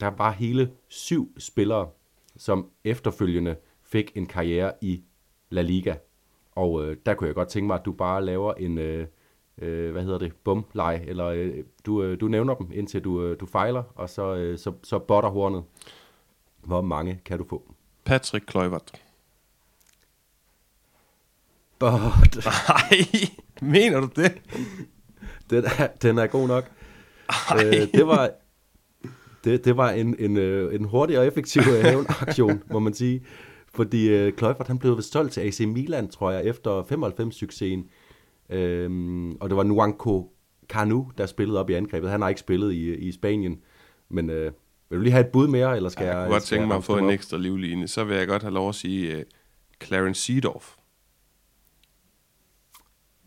[0.00, 1.88] der var hele syv spillere,
[2.37, 3.57] som efterfølgende
[3.97, 5.03] fik en karriere i
[5.51, 5.95] La Liga.
[6.53, 9.07] Og øh, der kunne jeg godt tænke mig, at du bare laver en, øh,
[9.59, 13.41] øh, hvad hedder det, bumleje, eller øh, du, øh, du nævner dem, indtil du, øh,
[13.41, 15.65] du fejler, og så, øh, så, så botter hornet.
[16.65, 17.75] Hvor mange kan du få?
[18.05, 18.93] Patrick Kluivert.
[21.79, 21.91] But...
[22.69, 22.99] Nej,
[23.63, 24.43] mener du det?
[25.51, 26.71] Den er, den er god nok.
[27.55, 28.31] Øh, det var,
[29.45, 33.23] det, det var en, en, øh, en hurtig og effektiv øh, hævnaktion, må man sige.
[33.77, 37.91] Fordi uh, Kluivert, han blev solgt til AC Milan, tror jeg, efter 95-succesen.
[38.51, 40.33] Øhm, og det var Nuanco
[40.69, 42.11] Canu, der spillede op i angrebet.
[42.11, 43.61] Han har ikke spillet i, i Spanien,
[44.09, 46.19] men uh, vil du lige have et bud mere, eller skal ja, jeg...
[46.19, 47.89] Jeg kunne godt tænke mig at få en ekstra livline.
[47.89, 49.23] Så vil jeg godt have lov at sige uh,
[49.85, 50.75] Clarence Seedorf.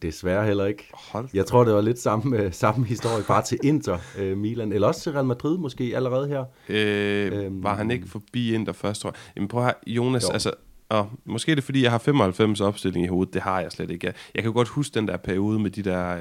[0.02, 0.90] Desværre heller ikke.
[0.94, 4.74] Hold jeg tror, det var lidt samme, uh, samme historie, bare til Inter uh, Milan,
[4.74, 6.46] eller også til Real Madrid måske allerede her.
[6.70, 9.16] Øh, øhm, var han ikke forbi Inter først, tror jeg.
[9.36, 10.34] Jamen prøv her, Jonas, jo.
[10.34, 10.52] altså,
[10.90, 13.34] og måske er det fordi, jeg har 95 opstilling i hovedet.
[13.34, 14.08] Det har jeg slet ikke.
[14.08, 16.16] Jeg, jeg kan godt huske den der periode med de der,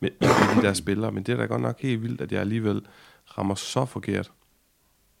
[0.00, 2.40] med, med de der spillere, men det er da godt nok helt vildt, at jeg
[2.40, 2.82] alligevel
[3.38, 4.32] rammer så forkert.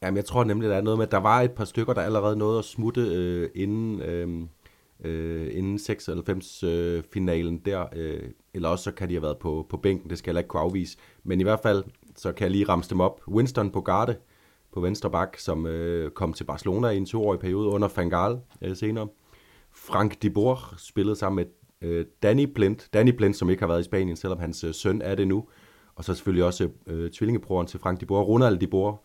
[0.02, 2.02] Jamen, jeg tror nemlig, der er noget med, at der var et par stykker, der
[2.02, 4.46] allerede nåede at smutte øh, inden, øh,
[5.04, 7.86] øh, inden 96-finalen øh, der.
[7.96, 8.22] Øh,
[8.54, 10.62] eller også så kan de have været på, på bænken, det skal jeg ikke kunne
[10.62, 10.98] afvise.
[11.24, 11.84] Men i hvert fald,
[12.16, 13.20] så kan jeg lige ramse dem op.
[13.28, 14.16] Winston Bogarde
[14.72, 18.76] på venstre bak, som øh, kom til Barcelona i en toårig periode under Fangal øh,
[18.76, 19.08] senere.
[19.72, 21.46] Frank de Boer spillede sammen med
[21.88, 25.02] øh, Danny Plint, Danny Plint, som ikke har været i Spanien, selvom hans øh, søn
[25.02, 25.48] er det nu.
[25.94, 28.96] Og så selvfølgelig også øh, tvillingebroren til Frank de Boer, Ronald de Boer,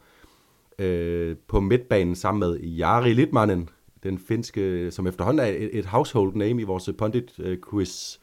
[0.80, 3.70] øh, på midtbanen sammen med Jari Litmanen,
[4.06, 8.18] den finske, som efterhånden er et, et household name i vores pundit øh, quiz,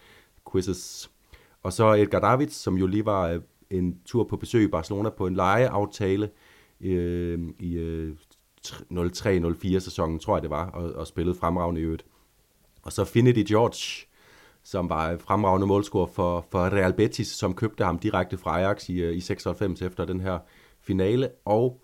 [0.53, 1.11] quizzes.
[1.63, 3.41] Og så Edgar Davids, som jo lige var øh,
[3.71, 6.31] en tur på besøg i Barcelona på en lejeaftale
[6.81, 8.17] øh, i øh,
[8.67, 12.05] 03-04 sæsonen, tror jeg det var, og, og spillede fremragende i øvrigt.
[12.83, 14.07] Og så Finity George,
[14.63, 19.03] som var fremragende målscorer for, for Real Betis, som købte ham direkte fra Ajax i,
[19.03, 20.39] øh, i 96 efter den her
[20.81, 21.29] finale.
[21.45, 21.83] Og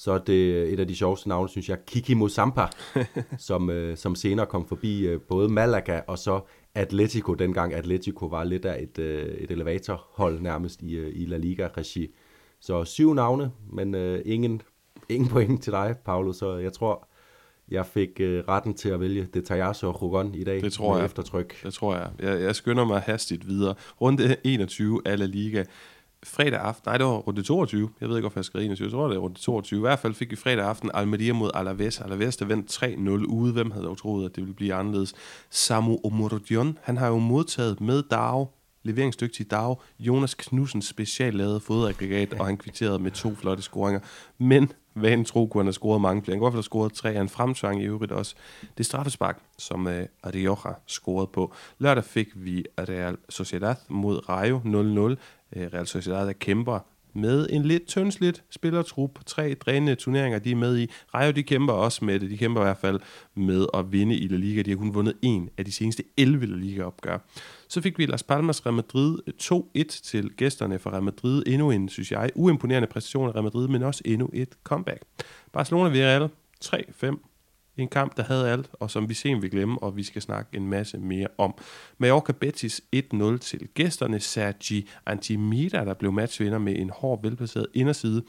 [0.00, 2.66] så er det et af de sjoveste navne, synes jeg, Kiki Musampa,
[3.48, 6.40] som, øh, som senere kom forbi øh, både Malaga og så
[6.74, 11.36] Atletico, dengang Atletico var lidt af et, øh, et elevatorhold nærmest i, øh, i La
[11.36, 12.14] Liga-regi.
[12.60, 14.62] Så syv navne, men øh, ingen,
[15.08, 17.08] ingen point til dig, Paolo, så jeg tror,
[17.70, 21.04] jeg fik øh, retten til at vælge Detallazo og Rugon i dag det tror jeg.
[21.04, 21.62] eftertryk.
[21.62, 22.10] Det tror jeg.
[22.18, 22.40] jeg.
[22.40, 23.74] Jeg skynder mig hastigt videre.
[24.00, 25.64] Runde 21 af La Liga
[26.24, 28.92] fredag aften, nej det var runde 22, jeg ved ikke, hvorfor jeg skrev 21, jeg
[28.92, 32.00] tror det var runde 22, i hvert fald fik vi fredag aften Almeria mod Alaves,
[32.00, 35.14] Alaves der vandt 3-0 ude, hvem havde dog troet, at det ville blive anderledes.
[35.50, 38.48] Samu Omorodion, han har jo modtaget med Dao,
[38.82, 44.00] leveringsdygtig Dao, Jonas Knudsen speciallavet fodaggregat, og han kvitterede med to flotte scoringer,
[44.38, 46.34] men vanen tro kunne han have scoret mange flere.
[46.34, 48.34] Han kunne i hvert fald have scoret tre han en fremtvang i øvrigt også.
[48.78, 51.52] Det straffespark, som øh, uh, Rioja scorede på.
[51.78, 54.60] Lørdag fik vi Real Sociedad mod Rayo
[55.14, 55.16] 0-0.
[55.56, 56.80] Øh, Real Sociedad der kæmper
[57.14, 59.18] med en lidt tyndsligt spillertrup.
[59.26, 60.90] Tre drænende turneringer, de er med i.
[61.14, 62.30] Rayo, de kæmper også med det.
[62.30, 63.00] De kæmper i hvert fald
[63.34, 64.62] med at vinde i La Liga.
[64.62, 67.18] De har kun vundet en af de seneste 11 La Liga-opgør.
[67.68, 71.42] Så fik vi Las Palmas Real Madrid 2-1 til gæsterne for Real Madrid.
[71.46, 75.02] Endnu en, synes jeg, uimponerende præstation af Real Madrid, men også endnu et comeback.
[75.52, 76.28] Barcelona Villarreal
[76.64, 77.29] 3-5
[77.82, 80.56] en kamp, der havde alt, og som vi sent vil glemme, og vi skal snakke
[80.56, 81.54] en masse mere om.
[81.98, 84.20] Mallorca Betis 1-0 til gæsterne.
[84.20, 88.22] Sergi Antimida, der blev matchvinder med en hård, velplaceret inderside,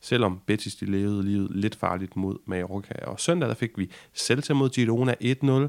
[0.00, 2.94] selvom Betis de levede livet lidt farligt mod Mallorca.
[3.04, 5.14] Og søndag der fik vi Celta mod Girona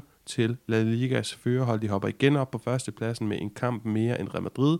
[0.26, 1.80] til La Ligas førerhold.
[1.80, 4.78] De hopper igen op på førstepladsen med en kamp mere end Real Madrid.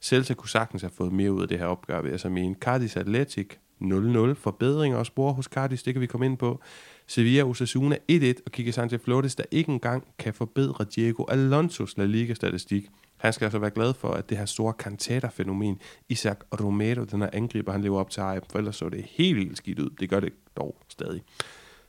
[0.00, 2.54] Celta kunne sagtens have fået mere ud af det her opgør, ved at mene.
[2.54, 3.48] Cardis Athletic
[3.82, 4.34] 0-0.
[4.34, 6.60] Forbedringer og spor hos Cardis, det kan vi komme ind på.
[7.06, 12.04] Sevilla Osasuna 1-1, og Kike Sanchez Flores, der ikke engang kan forbedre Diego Alonso's La
[12.04, 12.88] Liga-statistik.
[13.16, 17.30] Han skal altså være glad for, at det her store Cantata-fænomen, Isaac Romero, den her
[17.32, 19.90] angriber, han lever op til hype, for ellers så det helt, helt skidt ud.
[20.00, 21.22] Det gør det dog stadig.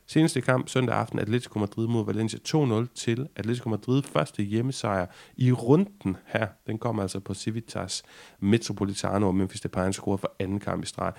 [0.08, 5.06] Seneste kamp søndag aften, Atletico Madrid mod Valencia 2-0 til Atletico Madrid første hjemmesejr
[5.38, 6.48] i runden her.
[6.68, 8.04] Den kommer altså på Civitas
[8.40, 11.14] Metropolitano, og Memphis Depay scorer for anden kamp i streg.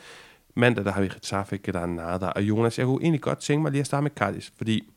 [0.55, 2.79] Mandag, der har vi Getafe, Granada og Jonas.
[2.79, 4.89] Jeg kunne egentlig godt tænke mig lige at starte med Cardis, fordi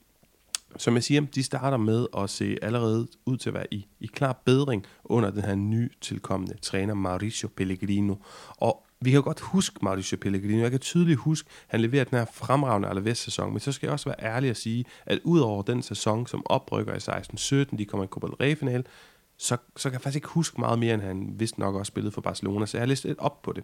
[0.77, 4.05] som jeg siger, de starter med at se allerede ud til at være i, i
[4.05, 8.15] klar bedring under den her nye tilkommende træner Mauricio Pellegrino.
[8.57, 10.61] Og vi kan godt huske Mauricio Pellegrino.
[10.61, 13.51] Jeg kan tydeligt huske, at han leverer den her fremragende Alaves-sæson.
[13.51, 16.93] Men så skal jeg også være ærlig at sige, at udover den sæson, som oprykker
[16.93, 18.85] i 16-17, de kommer i Copa del Rey-final,
[19.37, 22.11] så, så kan jeg faktisk ikke huske meget mere, end han vist nok også spillede
[22.11, 22.65] for Barcelona.
[22.65, 23.63] Så jeg har læst lidt op på det.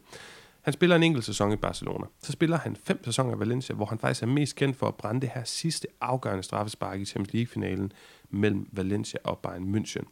[0.62, 2.06] Han spiller en enkelt sæson i Barcelona.
[2.24, 4.96] Så spiller han fem sæsoner i Valencia, hvor han faktisk er mest kendt for at
[4.96, 7.92] brænde det her sidste afgørende straffespark i Champions League-finalen
[8.30, 10.04] mellem Valencia og Bayern München.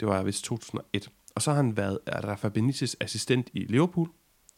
[0.00, 1.08] Det var vist 2001.
[1.34, 4.08] Og så har han været Rafa Benitez assistent i Liverpool.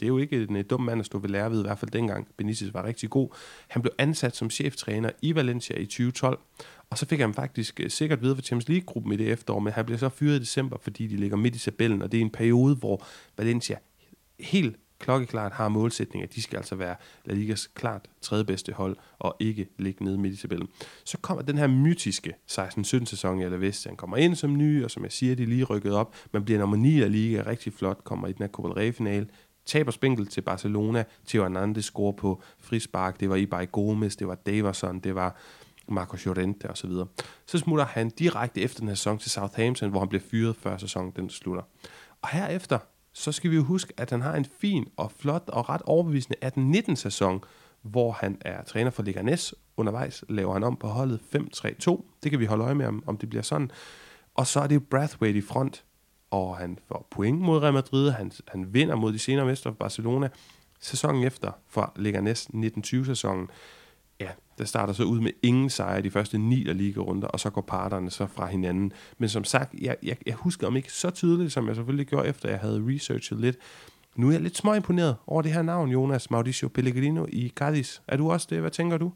[0.01, 1.79] Det er jo ikke en øh, dum mand at stå ved lære ved, i hvert
[1.79, 3.29] fald dengang Benitez var rigtig god.
[3.69, 6.39] Han blev ansat som cheftræner i Valencia i 2012,
[6.91, 9.73] og så fik han faktisk øh, sikkert videre for Champions League-gruppen i det efterår, men
[9.73, 12.23] han blev så fyret i december, fordi de ligger midt i tabellen, og det er
[12.23, 13.79] en periode, hvor Valencia
[14.41, 18.97] helt klokkeklart har målsætning, at de skal altså være La Ligas klart tredje bedste hold,
[19.19, 20.69] og ikke ligge nede midt i tabellen.
[21.05, 24.91] Så kommer den her mytiske 16-17 sæson i Alaves, han kommer ind som ny, og
[24.91, 27.73] som jeg siger, de lige rykket op, man bliver nummer 9 i La Liga, rigtig
[27.73, 29.27] flot, kommer i den her Copa del Rey-finale,
[29.67, 34.35] taber spinkel til Barcelona, Theo Hernandez scorer på frispark, det var Ibai Gomes, det var
[34.35, 35.37] Davison, det var
[35.89, 36.91] Marco Llorente osv.
[36.91, 37.07] Så,
[37.47, 40.77] så smutter han direkte efter den her sæson til Southampton, hvor han bliver fyret før
[40.77, 41.63] sæsonen den slutter.
[42.23, 42.79] Og herefter,
[43.15, 46.39] så skal vi jo huske, at han har en fin og flot og ret overbevisende
[46.91, 47.45] 18-19 sæson,
[47.83, 49.55] hvor han er træner for Leganes.
[49.77, 52.03] Undervejs laver han om på holdet 5-3-2.
[52.23, 53.71] Det kan vi holde øje med, om, om det bliver sådan.
[54.35, 55.85] Og så er det jo Brathwaite i front,
[56.31, 58.11] og han får point mod Real Madrid.
[58.11, 60.29] Han, han vinder mod de senere mestre for Barcelona.
[60.81, 63.49] Sæsonen efter for Leganes 1920-sæsonen,
[64.21, 67.41] ja, der starter så ud med ingen sejre de første ni der liga runder, og
[67.41, 68.93] så går parterne så fra hinanden.
[69.19, 72.29] Men som sagt, jeg, jeg, jeg husker om ikke så tydeligt, som jeg selvfølgelig gjorde,
[72.29, 73.57] efter jeg havde researchet lidt.
[74.17, 78.01] Nu er jeg lidt småimponeret over det her navn, Jonas Mauricio Pellegrino i Cadiz.
[78.09, 78.61] Er du også det?
[78.61, 79.13] Hvad tænker du?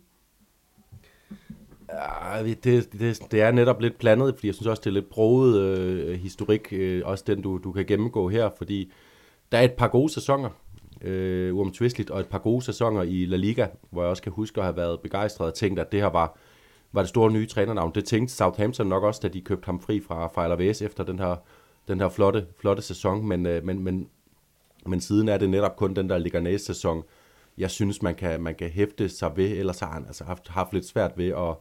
[1.92, 5.11] Ja, det, det, det er netop lidt blandet, fordi jeg synes også, det er lidt
[5.11, 8.92] broget øh, historik, øh, også den du, du kan gennemgå her, fordi
[9.52, 10.50] der er et par gode sæsoner,
[11.00, 14.61] øh, uomtvisteligt, og et par gode sæsoner i La Liga, hvor jeg også kan huske
[14.61, 16.38] at have været begejstret og tænkt, at det her var,
[16.92, 17.92] var det store nye trænernavn.
[17.94, 21.18] Det tænkte Southampton nok også, da de købte ham fri fra, fra Alaves efter den
[21.18, 21.37] her,
[21.88, 24.08] den her flotte, flotte sæson, men, øh, men, men,
[24.87, 27.04] men siden er det netop kun den der Leganés-sæson
[27.58, 30.72] jeg synes, man kan, man kan hæfte sig ved, ellers har han altså haft, haft
[30.72, 31.54] lidt svært ved at,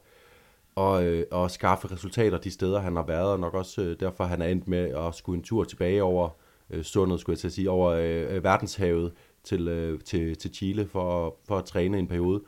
[0.75, 4.23] og, øh, og skaffe resultater de steder, han har været, og nok også øh, derfor,
[4.23, 6.29] han er endt med at skulle en tur tilbage over
[6.69, 9.13] øh, sundet, skulle jeg til at sige, over øh, verdenshavet
[9.47, 12.41] til, øh, til, til Chile for, for at træne en periode.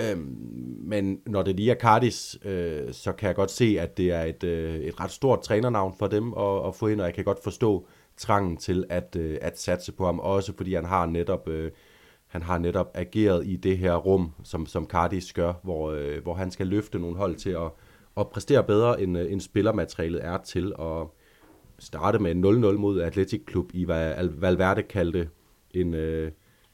[0.00, 0.36] Øhm,
[0.80, 4.22] men når det lige er Cardis, øh, så kan jeg godt se, at det er
[4.22, 7.24] et, øh, et ret stort trænernavn for dem at, at få ind, og jeg kan
[7.24, 11.48] godt forstå trangen til at, øh, at satse på ham, også fordi han har netop...
[11.48, 11.70] Øh,
[12.26, 16.34] han har netop ageret i det her rum, som, som Cardis gør, hvor, øh, hvor
[16.34, 17.70] han skal løfte nogle hold til at,
[18.16, 21.06] at præstere bedre, end, øh, end spillermaterialet er til at
[21.78, 25.28] starte med 0-0 mod Atletic Klub i, hvad Valverde kaldte
[25.80, 26.30] en, øh,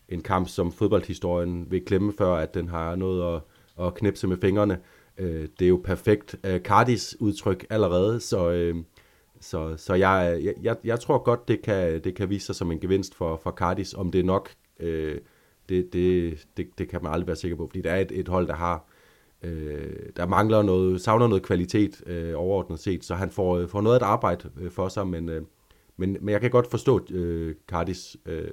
[0.08, 3.42] en kamp, som fodboldhistorien vil klemme før, at den har noget at,
[3.86, 4.78] at knipse med fingrene.
[5.18, 8.76] Øh, det er jo perfekt øh, Cardis udtryk allerede, så, øh,
[9.40, 12.80] så, så jeg, jeg, jeg tror godt, det kan, det kan vise sig som en
[12.80, 14.50] gevinst for, for Cardis, om det er nok...
[14.80, 15.18] Øh,
[15.68, 18.28] det, det, det, det kan man aldrig være sikker på, fordi det er et, et
[18.28, 18.86] hold, der har
[19.42, 23.80] øh, der mangler noget, savner noget kvalitet øh, overordnet set, så han får, øh, får
[23.80, 25.42] noget at arbejde øh, for sig, men, øh,
[25.96, 28.50] men, men jeg kan godt forstå øh, Cardis øh,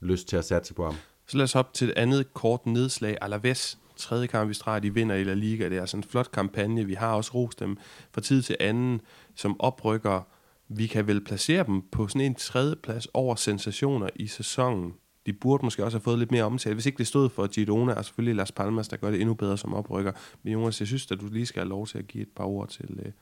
[0.00, 0.94] lyst til at satse på ham.
[1.26, 3.18] Så lad os op til et andet kort nedslag.
[3.20, 5.68] Alaves, tredje kamp i streg, de vinder i La Liga.
[5.68, 6.84] Det er altså en flot kampagne.
[6.84, 7.78] Vi har også rost dem
[8.12, 9.00] fra tid til anden
[9.34, 10.20] som oprykker.
[10.68, 14.92] Vi kan vel placere dem på sådan en tredje plads over sensationer i sæsonen
[15.26, 17.92] de burde måske også have fået lidt mere omtale, hvis ikke det stod for Girona,
[17.92, 20.12] og selvfølgelig Las Palmas, der gør det endnu bedre som oprykker.
[20.42, 22.44] Men Jonas, jeg synes at du lige skal have lov til at give et par
[22.44, 23.12] ord til uh,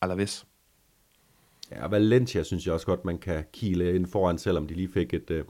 [0.00, 0.46] Alaves.
[1.70, 5.14] Ja, Valencia synes jeg også godt, man kan kile ind foran, selvom de lige fik
[5.14, 5.40] et, uh,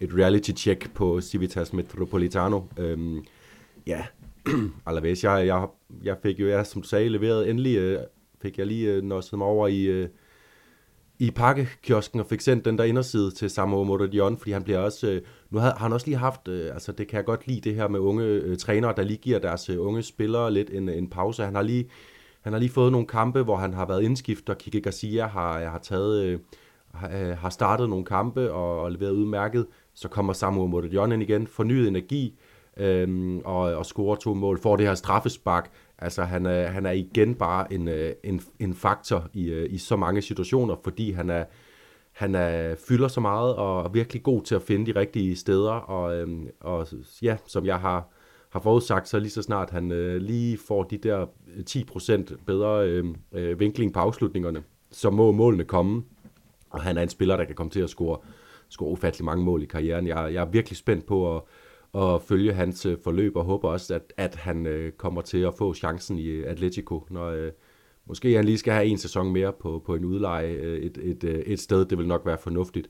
[0.00, 2.60] et reality check på Civitas Metropolitano.
[2.78, 3.24] Øhm,
[3.86, 4.06] ja,
[4.86, 5.66] Alaves, jeg, jeg,
[6.02, 7.98] jeg fik jo, jeg, som du sagde, leveret endelig, øh,
[8.42, 9.82] fik jeg lige øh, nosset mig over i...
[9.82, 10.08] øh,
[11.20, 15.10] i pakkekiosken og fik sendt den der inderside til Samuel Moradion, fordi han bliver også,
[15.10, 17.60] øh, nu har, har han også lige haft, øh, altså det kan jeg godt lide
[17.60, 20.88] det her med unge øh, trænere, der lige giver deres øh, unge spillere lidt en,
[20.88, 21.44] en pause.
[21.44, 21.88] Han har lige,
[22.40, 24.54] han har lige fået nogle kampe, hvor han har været indskifter.
[24.54, 26.38] Kike Garcia har, øh, har taget, øh,
[26.94, 29.66] har, øh, har startet nogle kampe og, og leveret udmærket.
[30.00, 32.38] Så kommer Samuel Moradion ind igen, fornyet energi,
[32.76, 35.70] øhm, og, og scorer to mål, får det her straffespark.
[35.98, 39.78] Altså han er, han er igen bare en, øh, en, en faktor i, øh, i
[39.78, 41.44] så mange situationer, fordi han er,
[42.12, 45.72] han er, fylder så meget og er virkelig god til at finde de rigtige steder.
[45.72, 46.86] Og, øhm, og
[47.22, 48.08] ja, som jeg har,
[48.50, 51.26] har forudsagt, så lige så snart han øh, lige får de der
[51.70, 56.02] 10% bedre øh, øh, vinkling på afslutningerne, så må målene komme.
[56.70, 58.18] Og han er en spiller, der kan komme til at score,
[58.70, 60.06] score ufattelig mange mål i karrieren.
[60.06, 61.42] Jeg, jeg er virkelig spændt på at
[61.94, 65.54] at følge hans øh, forløb, og håber også, at, at han øh, kommer til at
[65.58, 67.52] få chancen i øh, Atletico, når øh,
[68.06, 71.24] måske han lige skal have en sæson mere på, på en udleje øh, et, et,
[71.24, 71.84] øh, et sted.
[71.84, 72.88] Det vil nok være fornuftigt.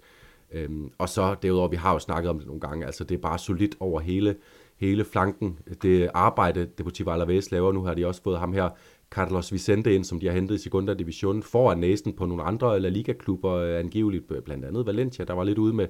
[0.52, 3.20] Øhm, og så derudover, vi har jo snakket om det nogle gange, altså det er
[3.20, 4.36] bare solidt over hele,
[4.76, 5.58] hele flanken.
[5.82, 8.68] Det arbejde, Deportivo Alaves laver, nu har de også fået ham her,
[9.10, 12.80] Carlos Vicente ind, som de har hentet i Segunda Division, foran næsten på nogle andre
[12.80, 15.86] La Liga-klubber, øh, angiveligt øh, blandt andet Valencia, der var lidt ude med,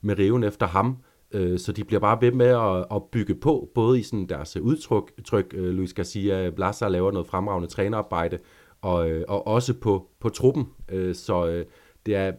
[0.00, 0.96] med riven efter ham.
[1.32, 4.56] Øh, så de bliver bare ved med at, at bygge på, både i sådan deres
[4.56, 8.38] udtryk, tryk, Luis Garcia, Blasa laver noget fremragende trænerarbejde,
[8.82, 10.68] og, og også på, på truppen.
[11.12, 11.64] Så
[12.06, 12.32] det er,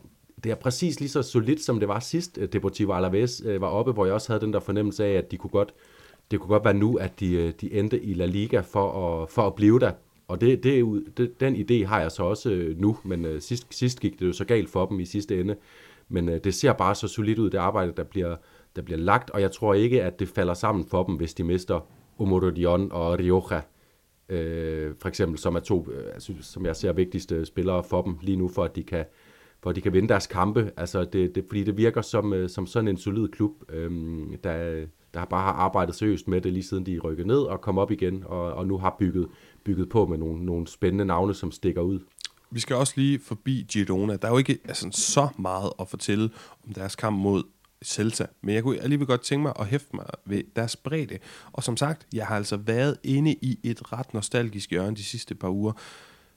[0.44, 4.06] det er præcis lige så solidt, som det var sidst, Deportivo Alaves var oppe, hvor
[4.06, 5.74] jeg også havde den der fornemmelse af, at de kunne godt,
[6.32, 9.48] det kunne godt være nu, at de, de endte i La Liga for at, for
[9.48, 9.92] at blive der.
[10.32, 13.68] Og det, det, det, den idé har jeg så også øh, nu, men øh, sidst,
[13.70, 15.56] sidst gik det jo så galt for dem i sidste ende.
[16.10, 18.36] Men øh, det ser bare så solidt ud, det arbejde, der bliver,
[18.76, 21.44] der bliver lagt, og jeg tror ikke, at det falder sammen for dem, hvis de
[21.44, 21.88] mister
[22.20, 23.62] Omoro Dion og Rioja,
[24.30, 28.18] øh, for eksempel, som er to, øh, altså, som jeg ser, vigtigste spillere for dem
[28.22, 29.06] lige nu, for at de kan,
[29.64, 30.72] for at de kan vinde deres kampe.
[30.78, 33.92] Altså, det, det, fordi det virker som, øh, som sådan en solid klub, øh,
[34.44, 37.78] der, der bare har arbejdet seriøst med det, lige siden de rykkede ned og kom
[37.78, 39.28] op igen, og, og nu har bygget,
[39.66, 42.00] bygget på med nogle, nogle spændende navne, som stikker ud.
[42.52, 44.16] Vi skal også lige forbi Girona.
[44.16, 46.30] Der er jo ikke altså, så meget at fortælle
[46.68, 47.44] om deres kamp mod
[47.86, 51.18] Celta, men jeg kunne alligevel godt tænke mig at hæfte mig ved deres bredde.
[51.52, 55.36] Og som sagt, jeg har altså været inde i et ret nostalgisk hjørne de sidste
[55.36, 55.74] par uger.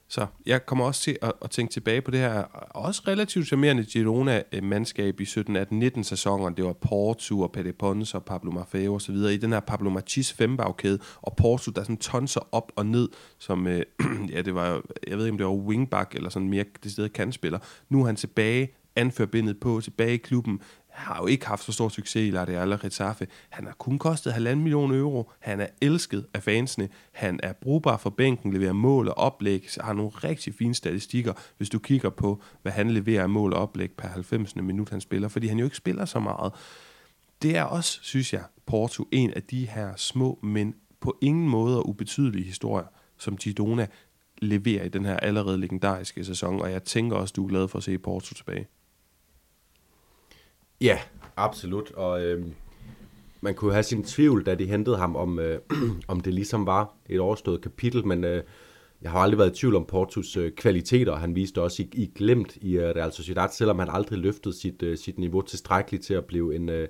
[0.07, 3.83] Så jeg kommer også til at, at tænke tilbage på det her også relativt charmerende
[3.83, 6.57] Girona-mandskab i 17, 18, 19 sæsonen.
[6.57, 9.59] Det var Porto og Pede Pons og Pablo Maffeo og så videre i den her
[9.59, 13.83] Pablo Machis fembagkæde, og Porto, der sådan tonser op og ned, som, øh,
[14.33, 17.09] ja, det var, jeg ved ikke, om det var wingback eller sådan mere det sted
[17.09, 17.59] kandspiller.
[17.89, 20.59] Nu er han tilbage, anførbindet på, tilbage i klubben,
[20.95, 23.27] har jo ikke haft så stor succes i Real Retafe.
[23.49, 25.31] Han har kun kostet halvanden million euro.
[25.39, 26.89] Han er elsket af fansene.
[27.11, 31.69] Han er brugbar for bænken, leverer mål og oplæg, har nogle rigtig fine statistikker, hvis
[31.69, 34.55] du kigger på, hvad han leverer af mål og oplæg per 90.
[34.55, 36.53] minut, han spiller, fordi han jo ikke spiller så meget.
[37.41, 41.85] Det er også, synes jeg, Porto en af de her små, men på ingen måde
[41.85, 42.87] ubetydelige historier,
[43.17, 43.87] som Gidona
[44.37, 47.77] leverer i den her allerede legendariske sæson, og jeg tænker også, du er glad for
[47.77, 48.67] at se Porto tilbage.
[50.81, 50.99] Ja,
[51.35, 52.45] absolut, og øh,
[53.41, 55.59] man kunne have sin tvivl, da de hentede ham, om, øh,
[56.07, 58.43] om det ligesom var et overstået kapitel, men øh,
[59.01, 62.11] jeg har aldrig været i tvivl om Portus øh, kvaliteter, han viste også i, i
[62.15, 66.13] glemt i øh, Real Sociedad, selvom han aldrig løftede sit, øh, sit niveau tilstrækkeligt til
[66.13, 66.87] at blive en, øh,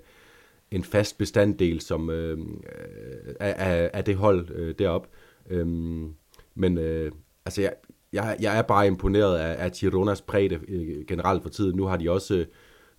[0.72, 5.08] en fast bestanddel som, øh, øh af, af det hold øh, derop.
[5.50, 6.14] Øhm,
[6.56, 7.12] men øh,
[7.46, 7.74] altså, jeg,
[8.14, 11.76] jeg, jeg er bare imponeret af, af Gironas bredde øh, generelt for tiden.
[11.76, 12.46] Nu har de også øh,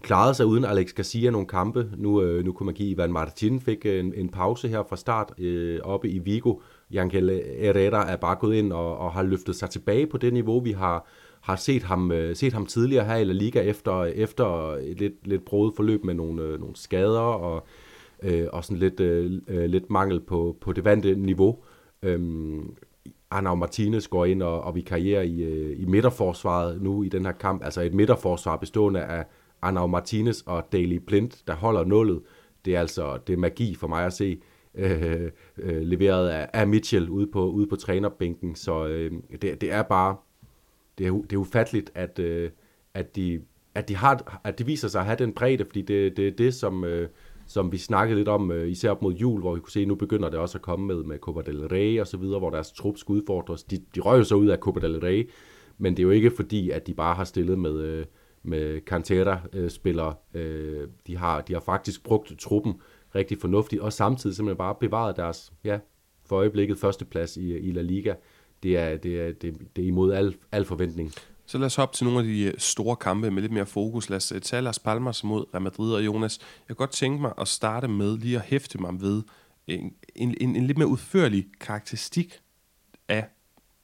[0.02, 1.90] klaret sig uden Alex Garcia nogle kampe.
[1.96, 5.32] Nu, øh, nu kunne man give Ivan Martin fik en, en pause her fra start
[5.38, 6.54] øh, oppe i Vigo.
[6.92, 10.60] Jankel Herrera er bare gået ind og, og har løftet sig tilbage på det niveau,
[10.60, 11.06] vi har,
[11.40, 15.26] har set ham, øh, set ham tidligere her i La Liga efter, efter et lidt,
[15.26, 17.66] lidt broet forløb med nogle, øh, nogle skader og,
[18.22, 21.58] øh, og sådan lidt, øh, øh lidt mangel på, på det vante niveau.
[22.02, 22.76] Øhm,
[23.30, 27.24] Arnau Martinez går ind og, og vi karrierer i, øh, i midterforsvaret nu i den
[27.24, 27.64] her kamp.
[27.64, 29.24] Altså et midterforsvar bestående af
[29.62, 32.20] Arnau Martinez og Daily Blind, der holder nullet.
[32.64, 34.40] Det er altså det er magi for mig at se
[34.74, 38.54] øh, øh, leveret af, af Mitchell ude på, ude på trænerbænken.
[38.54, 40.16] Så øh, det, det er bare
[40.98, 42.50] det er, det er ufatteligt, at, øh,
[42.94, 43.40] at, de,
[43.74, 46.32] at, de har, at de viser sig at have den bredde, fordi det, det er
[46.32, 47.08] det, som, øh,
[47.46, 49.88] som vi snakkede lidt om, øh, især op mod jul, hvor vi kunne se, at
[49.88, 52.50] nu begynder det også at komme med, med Copa del Rey og så videre, hvor
[52.50, 53.62] deres trup skal udfordres.
[53.62, 55.30] De, de røg jo så ud af Copa del Rey,
[55.78, 58.04] men det er jo ikke fordi, at de bare har stillet med, øh,
[58.46, 60.14] med Cantera-spillere.
[60.34, 62.74] Øh, øh, de, har, de har faktisk brugt truppen
[63.14, 65.78] rigtig fornuftigt, og samtidig simpelthen bare bevaret deres, ja,
[66.26, 68.14] for øjeblikket førsteplads i, i La Liga.
[68.62, 71.12] Det er, det er, det, det er imod al, al forventning.
[71.46, 74.10] Så lad os hoppe til nogle af de øh, store kampe med lidt mere fokus.
[74.10, 76.38] Lad os øh, tage Las Palmas mod Real Madrid og Jonas.
[76.38, 79.22] Jeg kan godt tænke mig at starte med lige at hæfte mig ved
[79.66, 82.40] en, en, en, en lidt mere udførlig karakteristik
[83.08, 83.28] af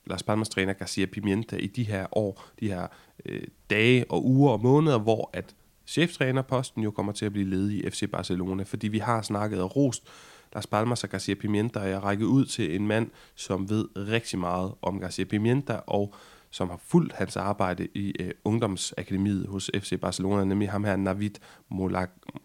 [0.07, 2.87] Las Palmas træner Garcia Pimienta i de her år, de her
[3.27, 5.55] øh, dage og uger og måneder, hvor at
[5.87, 9.77] cheftrænerposten jo kommer til at blive ledig i FC Barcelona, fordi vi har snakket og
[9.77, 10.09] rost
[10.55, 14.39] Las Palmas og Garcia Pimienta, og jeg rækket ud til en mand, som ved rigtig
[14.39, 16.15] meget om Garcia Pimienta, og
[16.51, 21.31] som har fulgt hans arbejde i øh, ungdomsakademiet hos FC Barcelona, nemlig ham her, Navid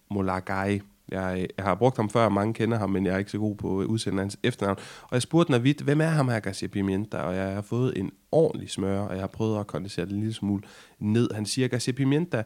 [0.09, 0.81] Molagai.
[1.09, 3.55] Jeg, jeg har brugt ham før, mange kender ham, men jeg er ikke så god
[3.55, 4.77] på at udsende hans efternavn.
[5.01, 7.17] Og jeg spurgte Navid, hvem er ham her, Garcia Pimienta?
[7.17, 10.19] Og jeg har fået en ordentlig smør, og jeg har prøvet at kondensere det en
[10.19, 10.63] lille smule
[10.99, 11.29] ned.
[11.33, 12.43] Han siger, Garcia Pimienta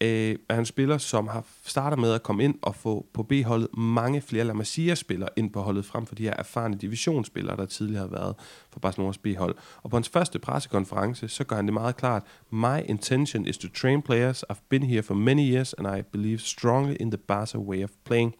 [0.00, 3.68] øh, er en spiller, som har starter med at komme ind og få på B-holdet
[3.76, 8.00] mange flere La Masia-spillere ind på holdet, frem for de her erfarne divisionsspillere, der tidligere
[8.00, 8.34] har været
[8.70, 9.56] for Barcelonas B-hold.
[9.82, 13.68] Og på hans første pressekonference, så gør han det meget klart, My intention is to
[13.68, 14.44] train players.
[14.52, 17.90] I've been here for many years, and I believe strongly in the Barca way of
[18.04, 18.34] playing.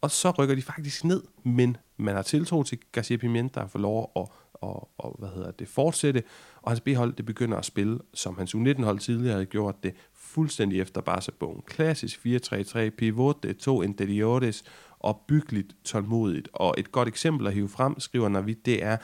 [0.00, 3.78] Og så rykker de faktisk ned, men man har tiltro til Garcia Pimenta, der får
[3.78, 4.26] lov at
[4.62, 6.22] og, og hvad hedder det, fortsætte,
[6.62, 9.94] og hans B-hold det begynder at spille, som hans U19-hold tidligere havde gjort det,
[10.34, 11.62] fuldstændig efter Barca-bogen.
[11.66, 14.64] Klassisk 4-3-3, pivot, to interiores,
[15.00, 16.48] opbyggeligt, tålmodigt.
[16.52, 18.96] Og et godt eksempel at hive frem, skriver Navid, det er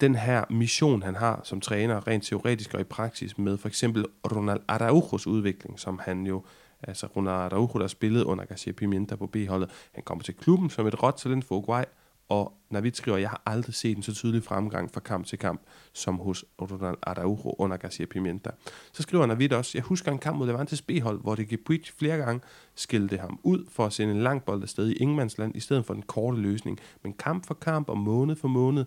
[0.00, 4.04] den her mission, han har som træner, rent teoretisk og i praksis, med for eksempel
[4.32, 6.44] Ronald Araujos udvikling, som han jo
[6.82, 9.70] altså Ronald Araujo, der spillede under Garcia Pimienta på B-holdet.
[9.92, 11.84] Han kommer til klubben som et råt talent for Uruguay,
[12.28, 15.60] og Navid skriver, jeg har aldrig set en så tydelig fremgang fra kamp til kamp,
[15.92, 18.50] som hos Ronald Araujo under Garcia Pimienta.
[18.92, 22.16] Så skriver Navid også, jeg husker en kamp mod Levantes B-hold, hvor det Puig flere
[22.16, 22.40] gange
[22.74, 25.94] skilte ham ud for at sende en lang bold afsted i Ingemandsland, i stedet for
[25.94, 26.78] den korte løsning.
[27.02, 28.84] Men kamp for kamp og måned for måned,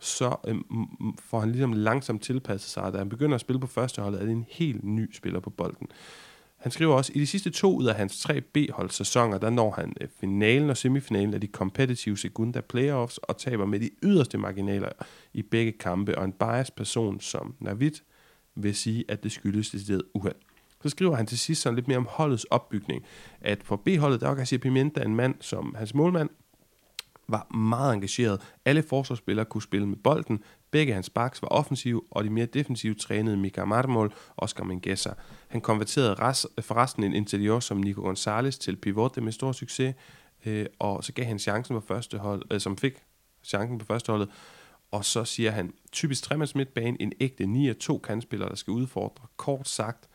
[0.00, 0.64] så øhm,
[1.18, 4.20] får han ligesom langsomt tilpasset sig, da han begynder at spille på første hold, er
[4.20, 5.88] det en helt ny spiller på bolden.
[6.58, 9.92] Han skriver også, i de sidste to ud af hans tre B-holdssæsoner, der når han
[10.00, 14.88] øh, finalen og semifinalen af de competitive Segunda Playoffs og taber med de yderste marginaler
[15.32, 17.92] i begge kampe, og en biased person som Navid
[18.54, 20.34] vil sige, at det skyldes det uheld.
[20.82, 23.04] Så skriver han til sidst sådan lidt mere om holdets opbygning,
[23.40, 26.30] at på B-holdet, der var Garcia Pimenta en mand, som hans målmand
[27.28, 28.40] var meget engageret.
[28.64, 30.42] Alle forsvarsspillere kunne spille med bolden.
[30.70, 35.10] Begge hans backs var offensive, og de mere defensive trænede Mika Marmol og Oscar Mengesa.
[35.48, 39.94] Han konverterede res, forresten en interior som Nico Gonzalez til pivot med stor succes,
[40.46, 42.92] øh, og så gav han chancen på første hold, øh, som fik
[43.44, 44.28] chancen på første holdet.
[44.90, 49.26] og så siger han, typisk tremands midtbane, en ægte 9 2 kandspiller, der skal udfordre.
[49.36, 50.08] Kort sagt,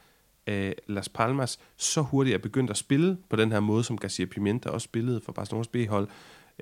[0.48, 4.26] øh, Las Palmas så hurtigt er begyndt at spille på den her måde, som Garcia
[4.26, 6.08] Pimenta også spillede for Barcelonas B-hold,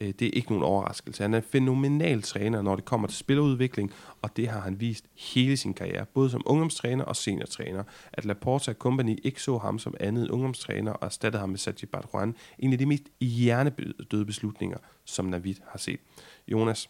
[0.01, 1.23] Øh, det er ikke nogen overraskelse.
[1.23, 5.05] Han er en fænomenal træner, når det kommer til spillerudvikling, og det har han vist
[5.15, 7.83] hele sin karriere, både som ungdomstræner og seniortræner.
[8.13, 11.85] At Laporta Company ikke så ham som andet end ungdomstræner og erstattede ham med Sergi
[11.85, 15.99] Barjuan, en af de mest hjernedøde beslutninger, som Navid har set.
[16.47, 16.89] Jonas,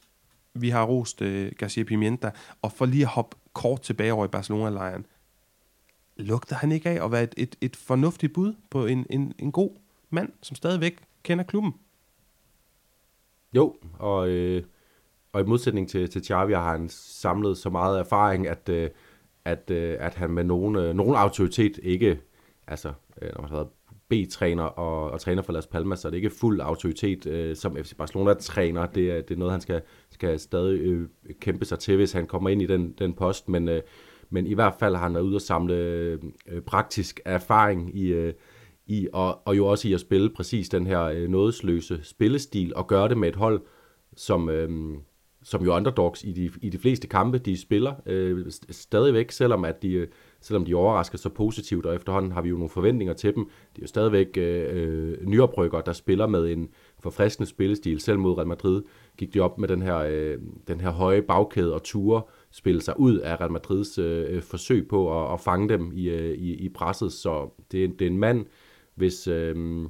[0.53, 2.31] vi har rost uh, Garcia Pimienta,
[2.61, 5.05] og for lige at hoppe kort tilbage over i Barcelona-lejren,
[6.17, 9.51] lugter han ikke af at være et, et, et fornuftigt bud på en, en, en
[9.51, 9.71] god
[10.09, 11.73] mand, som stadigvæk kender klubben?
[13.55, 14.63] Jo, og, øh,
[15.33, 18.89] og i modsætning til, til Xavi har han samlet så meget erfaring, at, øh,
[19.45, 22.19] at, øh, at han med nogen, øh, nogen autoritet ikke,
[22.67, 23.69] altså øh, når man har været
[24.09, 27.75] B-træner og, og træner for Las Palmas, så er det ikke fuld autoritet øh, som
[27.75, 28.85] FC Barcelona-træner.
[28.85, 31.07] Det er, det er noget, han skal, skal stadig øh,
[31.39, 33.81] kæmpe sig til, hvis han kommer ind i den, den post, men, øh,
[34.29, 36.19] men i hvert fald har han været ude og samle øh,
[36.65, 38.33] praktisk erfaring i, øh,
[38.91, 42.87] i og, og jo også i at spille præcis den her øh, nådesløse spillestil, og
[42.87, 43.61] gøre det med et hold,
[44.15, 44.97] som, øh,
[45.43, 49.81] som jo underdogs i de, i de fleste kampe, de spiller øh, stadigvæk, selvom at
[49.81, 50.07] de, øh,
[50.41, 53.45] selvom de overrasker så positivt, og efterhånden har vi jo nogle forventninger til dem.
[53.45, 56.69] Det er jo stadigvæk øh, øh nyoprykker, der spiller med en
[56.99, 57.99] forfriskende spillestil.
[57.99, 58.81] Selv mod Real Madrid
[59.17, 60.37] gik de op med den her, øh,
[60.67, 62.21] den her høje bagkæde og ture
[62.51, 66.09] spille sig ud af Real Madrids øh, øh, forsøg på at, at fange dem i,
[66.09, 67.13] øh, i, i presset.
[67.13, 68.45] Så det, det er en mand,
[68.95, 69.85] hvis, øh,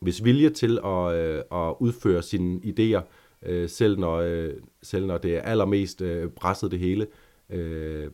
[0.00, 3.02] hvis vilje til at, øh, at udføre sine idéer,
[3.42, 7.06] øh, selv, når, øh, selv når det er allermest øh, presset det hele,
[7.50, 8.10] øh,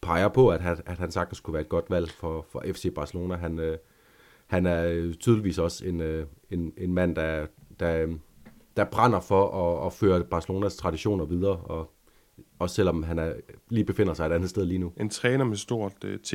[0.00, 2.94] peger på, at, at, at han sagtens kunne være et godt valg for, for FC
[2.94, 3.36] Barcelona.
[3.36, 3.78] Han, øh,
[4.46, 7.46] han er øh, tydeligvis også en, øh, en, en mand, der,
[7.80, 8.06] der,
[8.76, 11.92] der brænder for at, at føre Barcelonas traditioner videre, og
[12.58, 13.32] også selvom han er,
[13.68, 14.92] lige befinder sig et andet sted lige nu.
[14.96, 16.34] En træner med stort øh, T.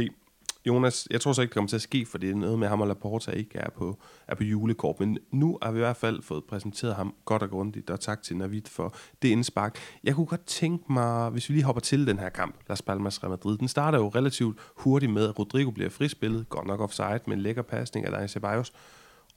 [0.67, 2.67] Jonas, jeg tror så ikke, det kommer til at ske, for det er noget med
[2.67, 4.99] ham og Laporta ikke er på, er på julekort.
[4.99, 8.23] Men nu har vi i hvert fald fået præsenteret ham godt og grundigt, og tak
[8.23, 9.77] til Navid for det indspark.
[10.03, 13.23] Jeg kunne godt tænke mig, hvis vi lige hopper til den her kamp, Las Palmas
[13.23, 13.57] Real Madrid.
[13.57, 17.41] Den starter jo relativt hurtigt med, at Rodrigo bliver frispillet, godt nok offside, med en
[17.41, 18.73] lækker pasning af Dani Ceballos.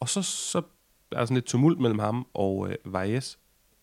[0.01, 0.59] Og så, så
[1.13, 3.39] er der sådan lidt tumult mellem ham og øh, Valles.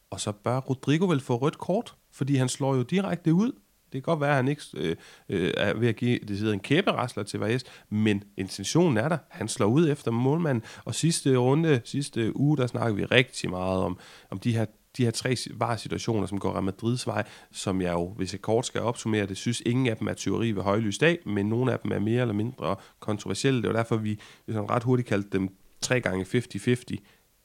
[0.10, 3.52] Og så bør Rodrigo vel få rødt kort, fordi han slår jo direkte ud
[3.94, 4.96] kan godt være, at han ikke øh,
[5.30, 9.18] øh, er ved at give det sidder en kæberasler til Vajes, men intentionen er der.
[9.30, 13.80] Han slår ud efter målmanden, og sidste runde, sidste uge, der snakkede vi rigtig meget
[13.80, 13.98] om,
[14.30, 14.66] om de her
[14.98, 18.66] de her tre var-situationer, som går Real Madrids vej, som jeg jo, hvis jeg kort
[18.66, 21.80] skal opsummere det, synes ingen af dem er teori ved højlys dag, men nogle af
[21.80, 23.62] dem er mere eller mindre kontroversielle.
[23.62, 25.50] Det var derfor, vi sådan ret hurtigt kaldte dem
[25.82, 26.96] tre gange 50-50,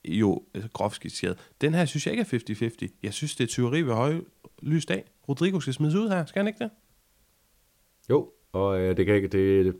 [0.04, 1.38] jo altså groft skitseret.
[1.60, 2.98] Den her synes jeg ikke er 50-50.
[3.02, 5.04] Jeg synes, det er teori ved højlys dag.
[5.28, 6.70] Rodrigo skal smides ud her, skal han ikke det?
[8.10, 9.76] Jo, og øh, det, kan ikke, det,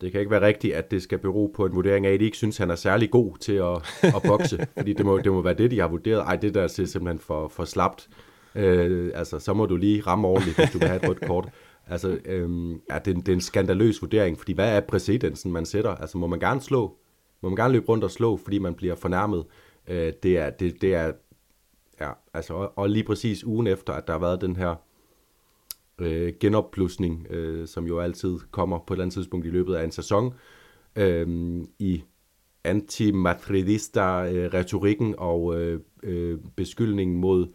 [0.00, 2.24] det kan ikke være rigtigt, at det skal bero på en vurdering af, at de
[2.24, 3.76] ikke synes, han er særlig god til at,
[4.16, 4.66] at bokse.
[4.78, 6.20] fordi det må, det må være det, de har vurderet.
[6.20, 8.08] Ej, det der er simpelthen for, for slapt.
[8.54, 11.48] Øh, altså, så må du lige ramme ordentligt, hvis du vil have et rødt kort.
[11.86, 15.90] Altså, øh, ja, det, det er en skandaløs vurdering, fordi hvad er præcedensen, man sætter?
[15.90, 16.96] Altså, må man gerne slå?
[17.40, 19.44] Må man gerne løbe rundt og slå, fordi man bliver fornærmet?
[19.88, 21.12] Øh, det, er, det, det er,
[22.00, 24.74] ja, altså, og, og lige præcis ugen efter, at der har været den her
[25.98, 29.84] øh, genopblusning, øh, som jo altid kommer på et eller andet tidspunkt i løbet af
[29.84, 30.34] en sæson,
[30.96, 32.02] øhm, øh, i
[32.64, 37.46] anti-madridista-retorikken og øh, øh, beskyldningen mod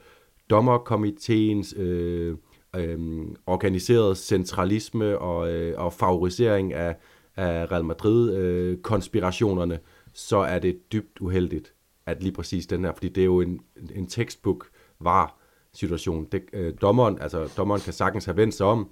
[0.50, 2.38] dommerkomiteens øh,
[2.76, 3.00] øh,
[3.46, 6.96] organiseret centralisme og, øh, og favorisering af,
[7.36, 9.80] af Real Madrid-konspirationerne, øh,
[10.14, 11.74] så er det dybt uheldigt,
[12.06, 13.60] at lige præcis den her, fordi det er jo en,
[13.96, 14.70] en textbook
[15.00, 15.43] var
[15.74, 16.28] situation.
[16.32, 18.90] Det, øh, dommeren, altså, dommeren kan sagtens have vendt sig om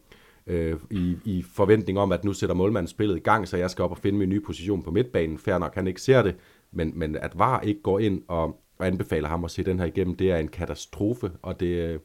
[0.47, 3.83] øh, i, i forventning om, at nu sætter målmanden spillet i gang, så jeg skal
[3.83, 5.37] op og finde min nye position på midtbanen.
[5.37, 6.35] Færre nok, han ikke ser det,
[6.71, 9.85] men, men at VAR ikke går ind og, og anbefaler ham at se den her
[9.85, 11.99] igennem, det er en katastrofe, og det, øh,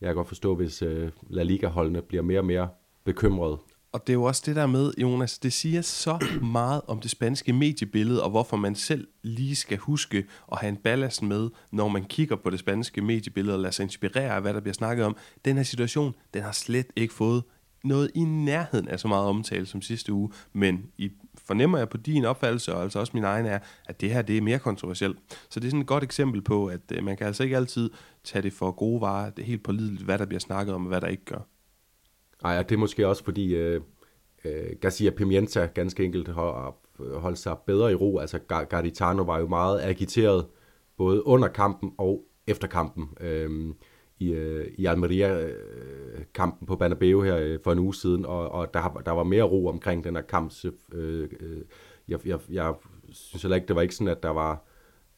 [0.00, 2.68] jeg kan godt forstå, hvis øh, La Liga-holdene bliver mere og mere
[3.04, 3.58] bekymret
[3.96, 7.10] og det er jo også det der med, Jonas, det siger så meget om det
[7.10, 11.88] spanske mediebillede, og hvorfor man selv lige skal huske at have en ballast med, når
[11.88, 15.04] man kigger på det spanske mediebillede og lader sig inspirere af, hvad der bliver snakket
[15.04, 15.16] om.
[15.44, 17.42] Den her situation, den har slet ikke fået
[17.84, 21.10] noget i nærheden af så meget omtale som sidste uge, men i
[21.44, 24.36] fornemmer jeg på din opfattelse, og altså også min egen er, at det her det
[24.36, 25.18] er mere kontroversielt.
[25.50, 27.90] Så det er sådan et godt eksempel på, at øh, man kan altså ikke altid
[28.24, 29.30] tage det for gode varer.
[29.30, 31.40] Det er helt pålideligt, hvad der bliver snakket om, og hvad der ikke gør.
[32.44, 33.80] Ej, og det er måske også fordi øh,
[34.44, 36.76] øh, Garcia Pimienta ganske enkelt har
[37.18, 38.18] holdt sig bedre i ro.
[38.18, 40.46] Altså Garditano var jo meget agiteret
[40.96, 43.08] både under kampen og efter kampen.
[43.20, 43.74] Øh,
[44.18, 48.74] i, øh, i Almeria-kampen øh, på Banabeo her øh, for en uge siden, og, og
[48.74, 50.52] der, der var mere ro omkring den her kamp.
[50.92, 51.62] Øh, øh,
[52.08, 52.74] jeg, jeg, jeg
[53.12, 54.65] synes heller ikke, det var ikke sådan, at der var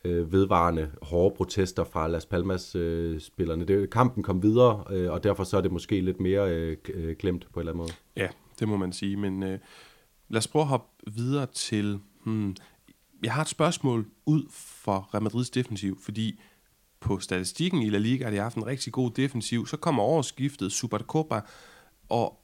[0.05, 3.65] øh, vedvarende hårde protester fra Las Palmas-spillerne.
[3.69, 7.17] Øh, kampen kom videre, øh, og derfor så er det måske lidt mere øh, øh,
[7.19, 7.93] glemt på en eller anden måde.
[8.17, 8.29] Ja,
[8.59, 9.59] det må man sige, men øh,
[10.29, 12.01] lad os prøve at hoppe videre til...
[12.25, 12.57] Hmm,
[13.23, 16.41] jeg har et spørgsmål ud for Real Madrids defensiv, fordi
[17.01, 19.67] på statistikken i La Liga har de haft en rigtig god defensiv.
[19.67, 21.41] Så kommer overskiftet Supercopa,
[22.09, 22.41] og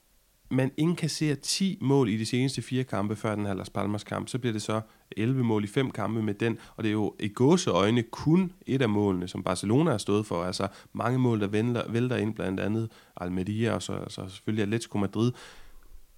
[0.51, 4.29] man indkasserer 10 mål i de seneste fire kampe før den her Las Palmas kamp,
[4.29, 4.81] så bliver det så
[5.17, 8.83] 11 mål i fem kampe med den, og det er jo i gåseøjne kun et
[8.83, 12.61] af målene, som Barcelona har stået for, altså mange mål, der vælter, vælter ind, blandt
[12.61, 15.33] andet Almeria og så, så selvfølgelig Atletico Madrid.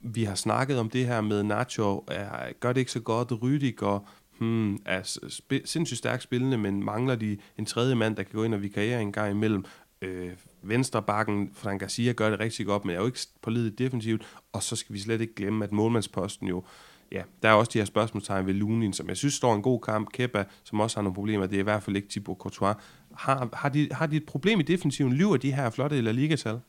[0.01, 4.09] Vi har snakket om det her med Nacho, er, gør det ikke så godt, Rydiger
[4.39, 8.45] hmm, er sp- sindssygt stærkt spillende, men mangler de en tredje mand, der kan gå
[8.45, 9.65] ind og vikariere en gang imellem.
[10.03, 10.31] Øh,
[10.63, 14.23] venstrebakken Frank Garcia, gør det rigtig godt, men er jo ikke pålideligt defensivt.
[14.53, 16.65] Og så skal vi slet ikke glemme, at målmandsposten jo,
[17.13, 19.81] ja, der er også de her spørgsmålstegn ved Lunin, som jeg synes står en god
[19.81, 20.13] kamp.
[20.13, 22.77] Kepa, som også har nogle problemer, det er i hvert fald ikke Thibaut Courtois.
[23.15, 25.13] Har, har, de, har de et problem i defensiven?
[25.13, 26.61] Lyver de her flotte eller ligatal?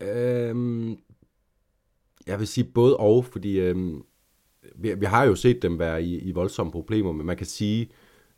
[0.00, 0.96] Øhm,
[2.26, 4.04] jeg vil sige både og, fordi øhm,
[4.74, 7.90] vi, vi har jo set dem være i, i voldsomme problemer, men man kan sige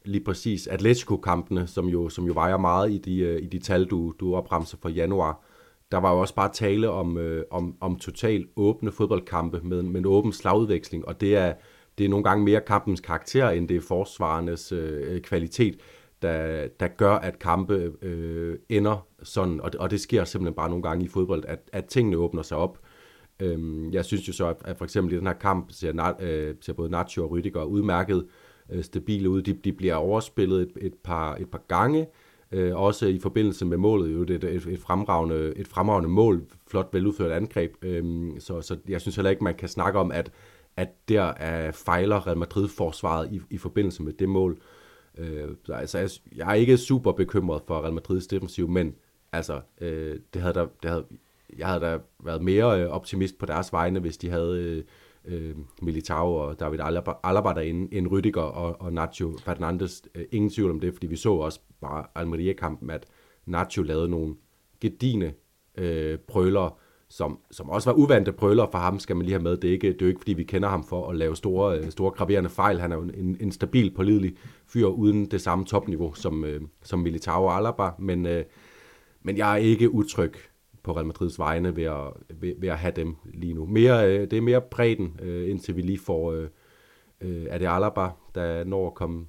[0.05, 3.85] lige præcis Atletico-kampene, som jo, som jo vejer meget i de, øh, i de tal,
[3.85, 5.45] du, du opremser for januar,
[5.93, 10.01] der var jo også bare tale om, øh, om, om totalt åbne fodboldkampe med, med
[10.01, 11.55] en åben slagudveksling, og det er,
[11.99, 15.77] det er nogle gange mere kampens karakter, end det er forsvarernes øh, kvalitet,
[16.23, 20.69] der, der gør, at kampe øh, ender sådan, og det, og det sker simpelthen bare
[20.69, 22.79] nogle gange i fodbold, at, at tingene åbner sig op.
[23.41, 26.55] Øhm, jeg synes jo så, at, at for eksempel i den her kamp ser, øh,
[26.61, 28.29] ser både Nacho og Rydiger udmærket øh,
[28.73, 29.43] Øh, stabile ud.
[29.43, 32.07] De, de bliver overspillet et, et, par, et par gange,
[32.53, 34.15] øh, også i forbindelse med målet.
[34.15, 37.75] Jo, det er et, et, fremragende, et fremragende mål, flot veludført angreb.
[37.83, 40.31] Øh, så, så jeg synes heller ikke, man kan snakke om, at,
[40.77, 44.59] at der er fejler Real Madrid-forsvaret i, i forbindelse med det mål.
[45.19, 48.95] Øh, så, altså, jeg, jeg er ikke super bekymret for Real Madrids defensiv, men
[49.33, 51.05] altså, øh, det havde der, det havde,
[51.59, 54.85] jeg havde da været mere øh, optimist på deres vegne, hvis de havde øh,
[55.25, 60.03] øh, Militao og David Alaba, Alaba derinde, end Rüdiger og, og Nacho Fernandes.
[60.15, 63.07] Øh, ingen tvivl om det, fordi vi så også bare Almeria-kampen, at
[63.47, 64.35] Nacho lavede nogle
[64.81, 65.35] gedine
[65.79, 69.57] øh, prøler, som, som også var uvante prøler for ham, skal man lige have med.
[69.57, 71.91] Det er ikke, det er ikke fordi vi kender ham for at lave store, øh,
[71.91, 72.81] store graverende fejl.
[72.81, 76.99] Han er jo en, en stabil, pålidelig fyr uden det samme topniveau som, øh, som
[76.99, 78.45] Militao og Alaba, men, øh,
[79.23, 80.35] men jeg er ikke utryg
[80.85, 83.67] på Real Madrids vegne ved at, ved, ved at have dem lige nu.
[83.67, 86.49] Mere, øh, det er mere bredden, øh, indtil vi lige får, øh,
[87.21, 89.27] øh, er det Alaba, der når at komme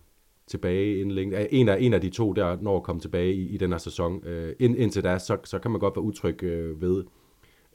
[0.48, 1.54] tilbage inden længe.
[1.54, 3.78] En af, en af de to, der når at komme tilbage i, i den her
[3.78, 4.26] sæson.
[4.26, 7.04] Øh, ind, indtil da, så, så kan man godt være utryg øh, ved,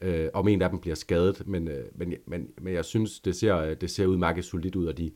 [0.01, 3.35] øh, om en af dem bliver skadet, men, øh, men, men, men jeg synes, det
[3.35, 5.11] ser, øh, det ser udmærket solidt ud, og de,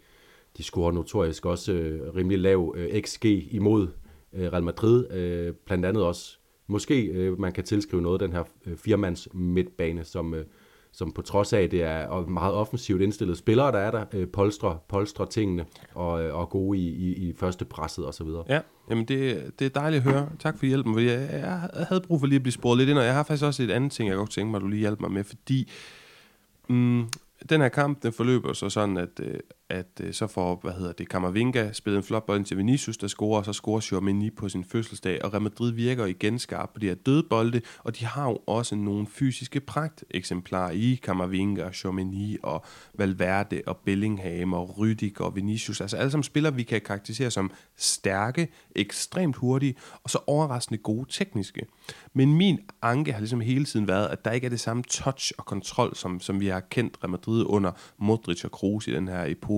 [0.57, 3.88] de scorer notorisk også øh, rimelig lav øh, XG imod
[4.34, 6.38] øh, Real Madrid, øh, blandt andet også
[6.68, 10.45] måske øh, man kan tilskrive noget af den her øh, firmands midtbane, som, øh,
[10.91, 14.78] som på trods af, det er meget offensivt indstillede spillere, der er der, øh, polstre,
[14.88, 18.28] polstre tingene og, øh, og gode i, i, i første presset osv.
[18.49, 18.59] Ja,
[18.89, 20.30] jamen det, det er dejligt at høre.
[20.39, 22.97] Tak for hjælpen, fordi jeg, jeg havde brug for lige at blive sporet lidt ind,
[22.97, 24.80] og jeg har faktisk også et andet ting, jeg godt tænke mig, at du lige
[24.80, 25.72] hjælper mig med, fordi
[26.70, 27.09] mm,
[27.49, 29.39] den her kamp, den forløber så sådan, at, øh,
[29.70, 33.07] at øh, så får, hvad hedder det, Kammervinga spillet en flot bold til Vinicius, der
[33.07, 36.80] scorer, og så scorer Chouameni på sin fødselsdag, og Real Madrid virker igen skarp på
[36.80, 41.72] de her døde bolde, og de har jo også nogle fysiske pragt eksemplarer i Kammervinga,
[41.72, 46.82] Chouameni og Valverde og Bellingham og Rydik og Vinicius, altså alle sammen spillere, vi kan
[46.82, 51.66] karakterisere som stærke, ekstremt hurtige, og så overraskende gode tekniske.
[52.13, 55.32] Men min anke har ligesom hele tiden været, at der ikke er det samme touch
[55.38, 59.07] og kontrol, som, som vi har kendt Real Madrid under Modric og Kroos i den
[59.07, 59.55] her epoke.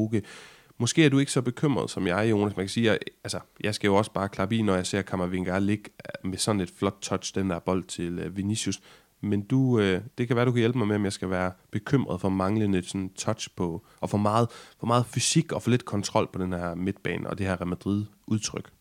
[0.79, 2.55] Måske er du ikke så bekymret som jeg, Jonas.
[2.57, 5.01] Man kan sige, at altså, jeg skal jo også bare klappe i, når jeg ser
[5.01, 8.81] Kammervinger ligge øh, med sådan et flot touch, den der bold til øh, Vinicius.
[9.21, 11.51] Men du, øh, det kan være, du kan hjælpe mig med, om jeg skal være
[11.71, 14.47] bekymret for manglende sådan touch på, og for meget,
[14.79, 17.67] for meget fysik og for lidt kontrol på den her midtbane og det her Real
[17.67, 18.71] Madrid-udtryk.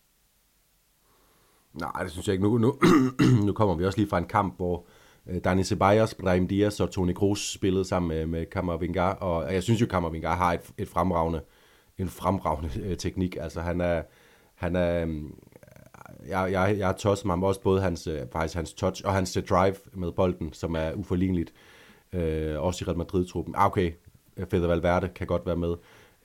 [1.74, 2.44] Nej, det synes jeg ikke.
[2.44, 2.78] Nu, nu,
[3.46, 4.82] nu kommer vi også lige fra en kamp, hvor øh,
[5.30, 9.62] Øh, Dani Ceballos, Brahim Diaz og Toni Kroos spillede sammen med, med Kammervinga, og jeg
[9.62, 11.40] synes jo, Kammervinga har et, et fremragende,
[11.98, 13.36] en fremragende øh, teknik.
[13.40, 14.02] Altså han er,
[14.54, 15.08] han er, øh,
[16.28, 19.38] jeg, jeg, jeg har tosset ham også både hans, øh, faktisk hans touch og hans
[19.50, 21.52] drive med bolden, som er uforligneligt.
[22.12, 23.54] Øh, også i Real Madrid-truppen.
[23.58, 23.92] Ah, okay,
[24.50, 25.74] Fede Valverde kan godt være med.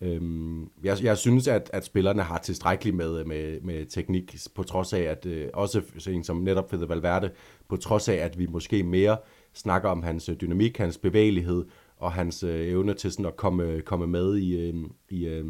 [0.02, 4.94] Øhm, jeg, jeg synes, at, at spillerne har tilstrækkeligt med, med, med teknik, på trods
[4.94, 5.82] af, at øh, også
[6.24, 7.32] som netop Fede Valverde,
[7.70, 9.18] på trods af, at vi måske mere
[9.54, 11.66] snakker om hans øh, dynamik, hans bevægelighed
[11.98, 14.76] og hans øh, evne til sådan at komme, komme med i, øh,
[15.10, 15.46] i, øh,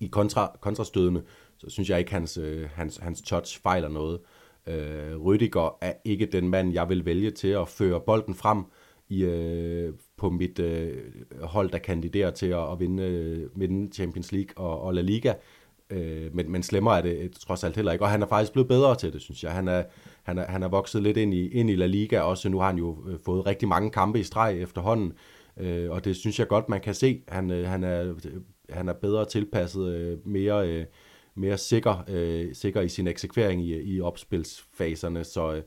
[0.00, 1.22] i kontra, kontrastødene,
[1.58, 4.20] så synes jeg ikke, hans, øh, hans, hans touch fejler noget.
[4.66, 8.64] Øh, Rüdiger er ikke den mand, jeg vil vælge til at føre bolden frem
[9.08, 10.96] i, øh, på mit øh,
[11.42, 15.34] hold, der kandiderer til at, at vinde, øh, vinde Champions League og, og La Liga.
[15.90, 18.52] Øh, men, men slemmere er det øh, trods alt heller ikke, og han er faktisk
[18.52, 19.52] blevet bedre til det, synes jeg.
[19.52, 19.82] Han er,
[20.22, 22.66] han er, han er vokset lidt ind i, ind i La Liga også, nu har
[22.66, 25.12] han jo øh, fået rigtig mange kampe i streg efterhånden,
[25.56, 27.22] øh, og det synes jeg godt, man kan se.
[27.28, 28.14] Han, øh, han, er,
[28.70, 30.68] han er bedre tilpasset, øh, mere...
[30.68, 30.84] Øh,
[31.34, 35.62] mere sikker, øh, sikker i sin eksekvering i, i opspilsfaserne, så øh,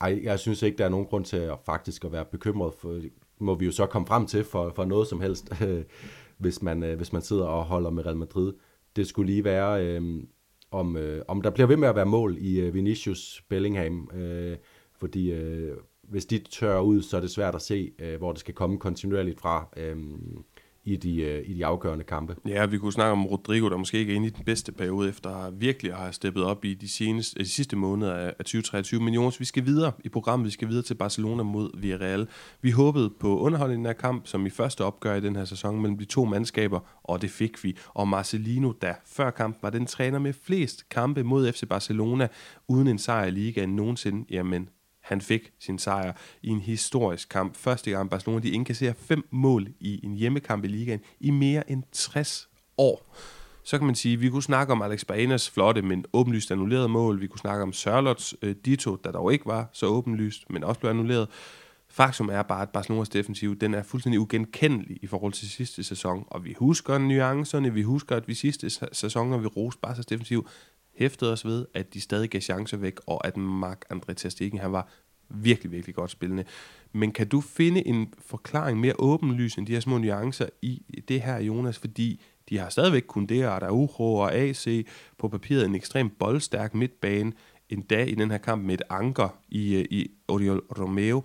[0.00, 3.00] ej, jeg synes ikke, der er nogen grund til at faktisk at være bekymret, for
[3.38, 5.84] må vi jo så komme frem til for, for noget som helst, øh,
[6.38, 8.52] hvis, man, øh, hvis man sidder og holder med Real Madrid.
[8.96, 10.22] Det skulle lige være, øh,
[10.70, 14.56] om, øh, om der bliver ved med at være mål i øh, Vinicius Bellingham, øh,
[14.98, 18.40] fordi øh, hvis de tør ud, så er det svært at se, øh, hvor det
[18.40, 19.68] skal komme kontinuerligt fra.
[19.76, 19.96] Øh,
[20.86, 22.36] i de, øh, i de afgørende kampe.
[22.48, 25.08] Ja, vi kunne snakke om Rodrigo, der måske ikke er inde i den bedste periode,
[25.08, 29.00] efter virkelig har steppet op i de, seneste, øh, de sidste måneder af 2023.
[29.00, 30.46] Men Jonas, vi skal videre i programmet.
[30.46, 32.28] Vi skal videre til Barcelona mod Villarreal.
[32.62, 35.98] Vi håbede på underholdningen af kamp, som i første opgør i den her sæson mellem
[35.98, 37.76] de to mandskaber, og det fik vi.
[37.88, 42.28] Og Marcelino, der før kampen var den træner med flest kampe mod FC Barcelona,
[42.68, 44.68] uden en sejr i ligaen nogensinde, jamen
[45.06, 47.56] han fik sin sejr i en historisk kamp.
[47.56, 51.82] Første gang Barcelona de indkasserer fem mål i en hjemmekamp i ligaen i mere end
[51.92, 52.48] 60
[52.78, 53.16] år.
[53.62, 56.88] Så kan man sige, at vi kunne snakke om Alex Baenas flotte, men åbenlyst annullerede
[56.88, 57.20] mål.
[57.20, 60.80] Vi kunne snakke om Sørlots øh, Dito, der dog ikke var så åbenlyst, men også
[60.80, 61.28] blev annulleret.
[61.88, 66.24] Faktum er bare, at Barcelonas defensiv, den er fuldstændig ugenkendelig i forhold til sidste sæson,
[66.26, 70.48] og vi husker nuancerne, vi husker, at vi sidste sæson, når vi roste Barca's defensiv,
[70.98, 74.58] hæftede os ved, at de stadig gav chancer væk, og at Mark André Ter Stegen,
[74.58, 74.88] han var
[75.28, 76.44] virkelig, virkelig godt spillende.
[76.92, 81.22] Men kan du finde en forklaring mere åbenlys end de her små nuancer i det
[81.22, 81.78] her, Jonas?
[81.78, 84.86] Fordi de har stadigvæk kun det, Araujo og AC
[85.18, 87.32] på papiret en ekstremt boldstærk midtbane,
[87.68, 91.22] en dag i den her kamp med et anker i, øh, i Oriol Romeo.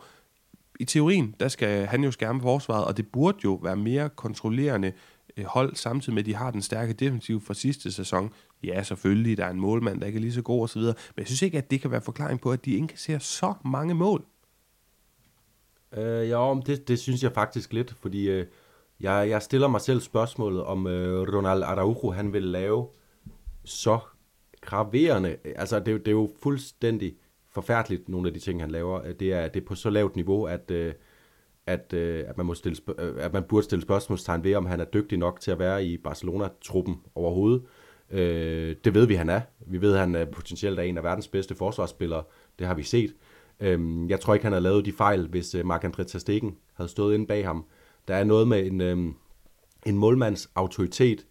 [0.80, 4.93] I teorien, der skal han jo skærme forsvaret, og det burde jo være mere kontrollerende
[5.38, 8.34] Øh, hold, samtidig med, at de har den stærke defensiv fra sidste sæson.
[8.63, 11.25] Ja, selvfølgelig, der er en målmand, der ikke er lige så god osv., men jeg
[11.25, 14.25] synes ikke, at det kan være forklaring på, at de indkasserer så mange mål.
[15.97, 18.45] Øh, ja, det, det synes jeg faktisk lidt, fordi øh,
[18.99, 22.88] jeg, jeg stiller mig selv spørgsmålet, om øh, Ronald Araujo, han vil lave
[23.63, 23.99] så
[24.61, 27.15] graverende, altså det, det er jo fuldstændig
[27.49, 29.13] forfærdeligt, nogle af de ting, han laver.
[29.13, 30.71] Det er, det er på så lavt niveau, at...
[30.71, 30.93] Øh,
[31.72, 34.80] at, øh, at, man må stille, øh, at man burde stille spørgsmålstegn ved, om han
[34.80, 37.63] er dygtig nok til at være i Barcelona-truppen overhovedet.
[38.11, 39.41] Øh, det ved vi, han er.
[39.67, 42.24] Vi ved, at han er potentielt er en af verdens bedste forsvarsspillere.
[42.59, 43.15] Det har vi set.
[43.59, 46.89] Øh, jeg tror ikke, han havde lavet de fejl, hvis øh, Marc-André Ter Stegen havde
[46.89, 47.65] stået inde bag ham.
[48.07, 48.97] Der er noget med en, øh,
[49.86, 51.26] en målmands autoritet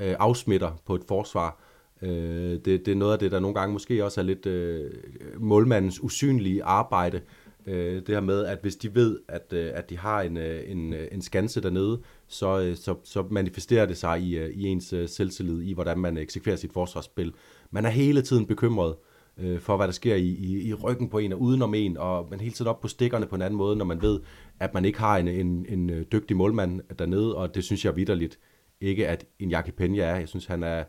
[0.00, 1.60] øh, afsmitter på et forsvar.
[2.02, 4.90] Øh, det, det er noget af det, der nogle gange måske også er lidt øh,
[5.38, 7.22] målmandens usynlige arbejde, Øh,
[7.66, 10.62] Øh, det her med, at hvis de ved, at, øh, at de har en, øh,
[10.66, 14.66] en, øh, en skanse dernede, så, øh, så, så manifesterer det sig i, øh, i
[14.66, 17.32] ens øh, selvtillid, i hvordan man eksekverer sit forsvarsspil.
[17.70, 18.94] Man er hele tiden bekymret
[19.38, 22.26] øh, for, hvad der sker i, i, i ryggen på en og udenom en, og
[22.30, 24.20] man er hele tiden op på stikkerne på en anden måde, når man ved,
[24.60, 28.38] at man ikke har en, en, en dygtig målmand dernede, og det synes jeg vidderligt
[28.80, 30.16] ikke, at en Jackie Pena er.
[30.16, 30.84] Jeg synes, han er,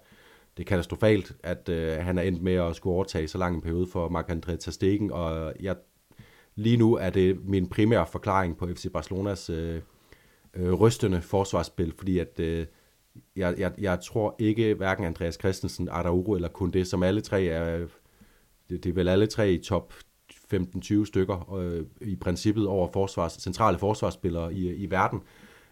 [0.57, 3.61] det er katastrofalt, at øh, han er endt med at skulle overtage så lang en
[3.61, 5.75] periode for Marc-André Ter Stegen, og jeg
[6.55, 9.81] Lige nu er det min primære forklaring på FC Barcelonas øh,
[10.53, 12.65] øh, rystende forsvarsspil, fordi at øh,
[13.35, 17.87] jeg, jeg, jeg tror ikke, hverken Andreas Christensen, Araujo eller Kunde, som alle tre er,
[18.69, 19.93] det, det er vel alle tre i top
[20.53, 25.21] 15-20 stykker øh, i princippet over forsvars, centrale forsvarsspillere i, i verden,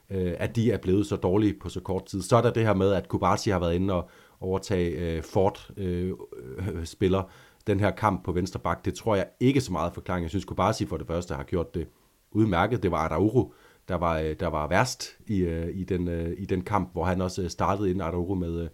[0.09, 2.21] øh, at de er blevet så dårlige på så kort tid.
[2.21, 4.09] Så er der det her med, at Kubarsi har været inde og
[4.39, 7.29] overtage øh, Ford-spiller, øh,
[7.67, 10.23] den her kamp på venstre bak, det tror jeg ikke så meget forklaring.
[10.23, 11.87] Jeg synes Kubasi for det første har gjort det
[12.31, 12.83] udmærket.
[12.83, 13.53] Det var Araujo,
[13.87, 17.05] der var, øh, der var værst i, øh, i, den, øh, i den kamp, hvor
[17.05, 18.69] han også startede ind Araujo med,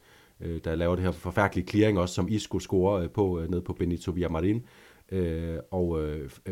[0.64, 4.64] der laver det her forfærdelige clearing også, som Isco scorer på, ned på Benito Villamarin.
[5.72, 6.02] og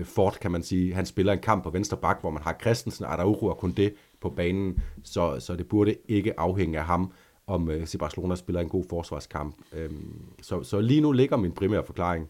[0.04, 3.06] Ford, kan man sige, han spiller en kamp på venstre bak, hvor man har Christensen,
[3.06, 7.12] Araujo og Kunde på banen, så, så det burde ikke afhænge af ham
[7.48, 9.56] om øh, Barcelona spiller en god forsvarskamp.
[9.74, 12.30] Øhm, så, så lige nu ligger min primære forklaring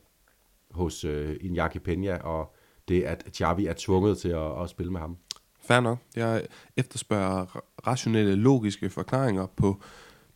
[0.71, 2.55] hos øh, Iñaki Peña, og
[2.87, 5.17] det at Xavi er tvunget til at, at spille med ham.
[5.61, 5.97] Fair nok.
[6.15, 6.47] Jeg
[6.77, 9.81] efterspørger rationelle, logiske forklaringer på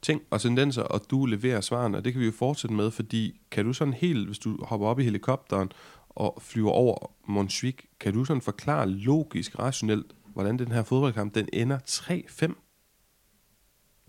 [0.01, 3.41] ting og tendenser, og du leverer svarene, og det kan vi jo fortsætte med, fordi
[3.51, 5.71] kan du sådan helt, hvis du hopper op i helikopteren
[6.09, 11.49] og flyver over Montjuic, kan du sådan forklare logisk, rationelt, hvordan den her fodboldkamp, den
[11.53, 12.53] ender 3-5?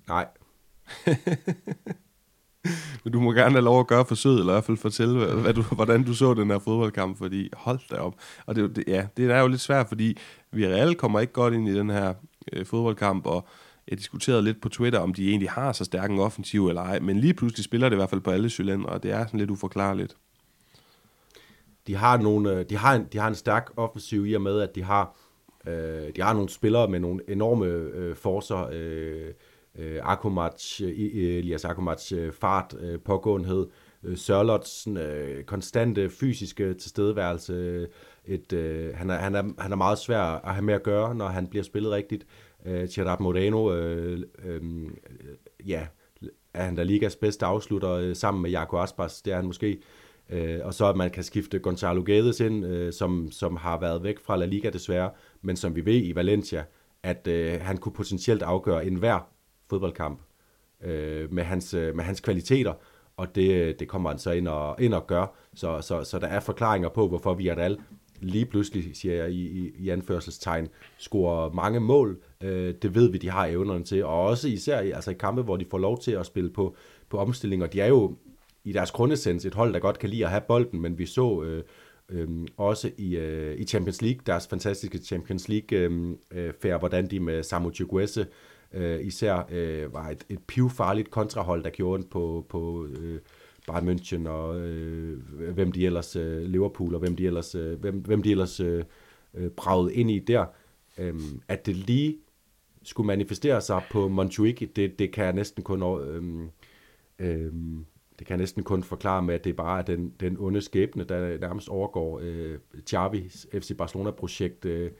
[0.08, 0.26] Nej,
[3.04, 5.54] Men du må gerne have lov at gøre forsøget, eller i hvert fald fortælle, hvad
[5.54, 8.14] du, hvordan du så den her fodboldkamp, fordi hold da op.
[8.46, 10.18] Og det, det, ja, det er jo lidt svært, fordi
[10.52, 12.14] vi reelt kommer ikke godt ind i den her
[12.52, 13.48] øh, fodboldkamp, og
[13.88, 16.98] jeg diskuterede lidt på Twitter, om de egentlig har så stærk en offensiv eller ej,
[16.98, 19.40] men lige pludselig spiller det i hvert fald på alle cylindre, og det er sådan
[19.40, 20.16] lidt uforklarligt.
[21.86, 24.60] De har, nogle, øh, de har, en, de har en stærk offensiv i og med,
[24.60, 25.16] at de har,
[25.66, 25.72] øh,
[26.16, 29.32] de har nogle spillere med nogle enorme øh, forser, øh,
[29.78, 33.66] øh, Akumac, øh, øh, Elias Akumats øh, fart, øh, pågåenhed,
[34.04, 37.52] øh, Sørlotsen, øh, konstante fysiske tilstedeværelse.
[37.52, 37.88] Øh,
[38.24, 41.14] et, øh, han, er, han, er, han er meget svær at have med at gøre,
[41.14, 42.26] når han bliver spillet rigtigt.
[42.66, 44.62] Øh, Gerard Moreno, øh, øh,
[45.66, 45.86] ja,
[46.54, 49.80] er han da ligas bedste afslutter øh, sammen med Jaco Aspas, det er han måske.
[50.30, 54.02] Øh, og så at man kan skifte Gonzalo Guedes ind, øh, som, som har været
[54.02, 55.10] væk fra La Liga desværre,
[55.42, 56.64] men som vi ved i Valencia,
[57.02, 59.28] at øh, han kunne potentielt afgøre enhver
[59.70, 60.20] fodboldkamp
[60.82, 62.72] øh, med, hans, øh, med hans kvaliteter,
[63.16, 65.34] og det, øh, det kommer han så ind og, ind og gør.
[65.54, 67.78] Så, så, så der er forklaringer på, hvorfor vi Villarreal
[68.20, 70.68] lige pludselig, siger jeg i, i, i anførselstegn,
[70.98, 72.18] scorer mange mål.
[72.40, 75.42] Øh, det ved vi, de har evnerne til, og også især i, altså i kampe,
[75.42, 76.76] hvor de får lov til at spille på,
[77.08, 77.66] på omstillinger.
[77.66, 78.16] De er jo
[78.64, 81.42] i deres grundessens et hold, der godt kan lide at have bolden, men vi så
[81.42, 81.62] øh,
[82.08, 87.10] øh, også i, øh, i Champions League, deres fantastiske Champions League øhm, øh, øh, hvordan
[87.10, 88.26] de med Samu Chukwese øh,
[88.74, 93.20] Øh, især øh, var et, et pivfarligt kontrahold, der gjorde på, på øh,
[93.66, 95.18] Bayern München og øh,
[95.52, 98.84] hvem de ellers, øh, Liverpool og hvem de ellers, øh, hvem, hvem de ellers øh,
[99.34, 100.46] øh, bragede ind i der,
[100.98, 101.14] øh,
[101.48, 102.18] at det lige
[102.82, 106.48] skulle manifestere sig på Montjuic, det, det kan jeg næsten kun øh,
[107.18, 107.52] øh,
[108.18, 111.04] det kan jeg næsten kun forklare med, at det bare er den, den onde skæbne,
[111.04, 112.58] der nærmest overgår øh,
[112.90, 114.90] Xavi's FC Barcelona-projekt øh,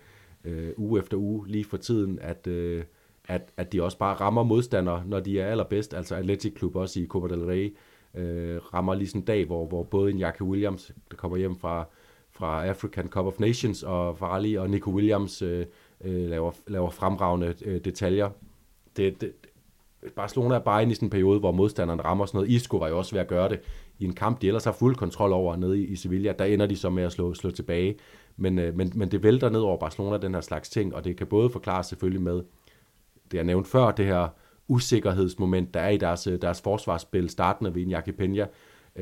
[0.45, 2.85] øh, uge efter uge lige for tiden, at, øh,
[3.31, 5.95] at, at de også bare rammer modstandere, når de er allerbedst.
[5.95, 7.77] Altså Athletic Club også i Copa del Rey
[8.15, 11.57] øh, rammer lige sådan en dag, hvor, hvor både en Jackie Williams, der kommer hjem
[11.57, 11.85] fra,
[12.31, 15.67] fra African Cup of Nations, og Farley og Nico Williams øh,
[16.05, 18.31] øh, laver, laver fremragende øh, detaljer.
[18.97, 19.33] Det, det,
[20.17, 22.51] Barcelona er bare inde i sådan en periode, hvor modstanderen rammer sådan noget.
[22.51, 23.61] Isco var jo også ved at gøre det
[23.99, 26.33] i en kamp, de ellers har fuld kontrol over nede i, i Sevilla.
[26.39, 27.97] Der ender de så med at slå, slå tilbage.
[28.37, 31.17] Men, øh, men, men det vælter ned over Barcelona, den her slags ting, og det
[31.17, 32.43] kan både forklares selvfølgelig med,
[33.31, 34.29] det jeg nævnte før, det her
[34.69, 38.47] usikkerhedsmoment, der er i deres, øh, deres forsvarsspil, startende ved Iñaki Peña,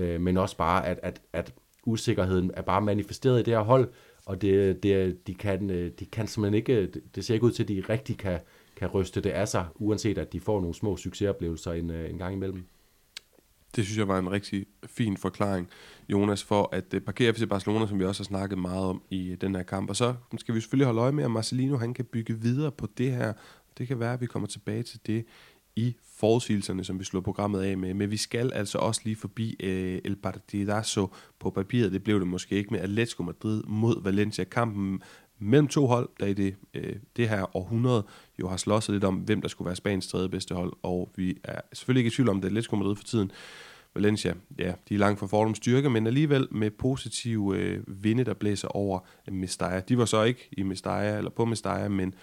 [0.00, 1.54] øh, men også bare, at, at, at
[1.86, 3.88] usikkerheden er bare manifesteret i det her hold,
[4.26, 7.62] og det, det, de, kan, øh, de kan simpelthen ikke, det ser ikke ud til,
[7.62, 8.40] at de rigtig kan,
[8.76, 12.18] kan ryste det af sig, uanset at de får nogle små succesoplevelser en, øh, en
[12.18, 12.64] gang imellem.
[13.76, 15.68] Det synes jeg var en rigtig fin forklaring,
[16.08, 19.54] Jonas, for at parkere FC Barcelona, som vi også har snakket meget om i den
[19.54, 19.90] her kamp.
[19.90, 22.88] Og så skal vi selvfølgelig holde øje med, at Marcelino han kan bygge videre på
[22.98, 23.32] det her.
[23.78, 25.24] Det kan være, at vi kommer tilbage til det
[25.76, 27.94] i forudsigelserne, som vi slår programmet af med.
[27.94, 31.92] Men vi skal altså også lige forbi øh, El Partidazo på papiret.
[31.92, 34.44] Det blev det måske ikke med Atletico Madrid mod Valencia.
[34.44, 35.02] Kampen
[35.38, 38.06] mellem to hold, der i det, øh, det her århundrede
[38.40, 41.38] jo har slåsset lidt om, hvem der skulle være Spaniens tredje bedste hold, og vi
[41.44, 43.30] er selvfølgelig ikke i tvivl om, det Atletico Madrid for tiden.
[43.94, 48.34] Valencia, ja, de er langt fra fordoms styrke, men alligevel med positive øh, vinde, der
[48.34, 48.98] blæser over
[49.30, 49.80] Mestalla.
[49.80, 52.14] De var så ikke i Mestalla, eller på Mestalla, men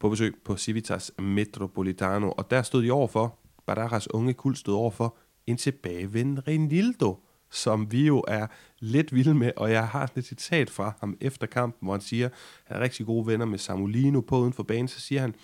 [0.00, 5.16] på besøg på Civitas Metropolitano, og der stod de overfor, Barajas unge kul stod overfor
[5.46, 7.18] en tilbagevendende Renildo,
[7.50, 8.46] som vi jo er
[8.78, 12.26] lidt vilde med, og jeg har et citat fra ham efter kampen, hvor han siger,
[12.26, 12.32] at
[12.64, 15.34] han er rigtig gode venner med Samulino på uden for banen, så siger han,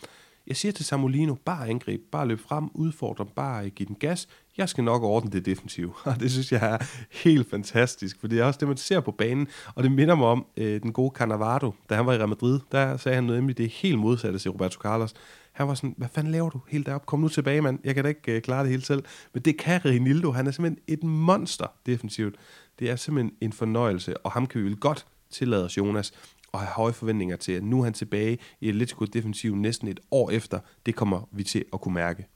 [0.47, 4.29] jeg siger til Samulino, bare angreb, bare løb frem, udfordre, bare give den gas.
[4.59, 5.93] Jeg skal nok ordne det defensive.
[6.05, 6.79] Og det synes jeg er
[7.11, 9.49] helt fantastisk, for det er også det, man ser på banen.
[9.75, 12.61] Og det minder mig om øh, den gode Cannavaro, da han var i Real Madrid.
[12.73, 15.15] Der sagde han nemlig det helt modsatte til Roberto Carlos.
[15.53, 17.07] Han var sådan, hvad fanden laver du helt derop?
[17.07, 17.79] Kom nu tilbage, mand.
[17.85, 19.05] Jeg kan da ikke øh, klare det hele selv.
[19.33, 20.31] Men det kan Renildo.
[20.31, 22.35] Han er simpelthen et monster defensivt.
[22.79, 26.13] Det er simpelthen en fornøjelse, og ham kan vi vel godt tillade os, Jonas,
[26.53, 30.01] og have høje forventninger til, at nu er han tilbage i Atletico defensiv næsten et
[30.11, 30.59] år efter.
[30.87, 32.27] Det kommer vi til at kunne mærke.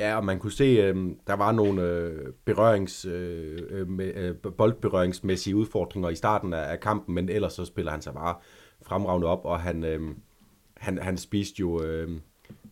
[0.00, 0.96] Ja, og man kunne se, øh,
[1.26, 6.80] der var nogle øh, berørings, øh, øh med, øh, boldberøringsmæssige udfordringer i starten af, af
[6.80, 8.34] kampen, men ellers så spiller han sig bare
[8.82, 10.00] fremragende op, og han, øh,
[10.76, 12.10] han, han spiste jo øh,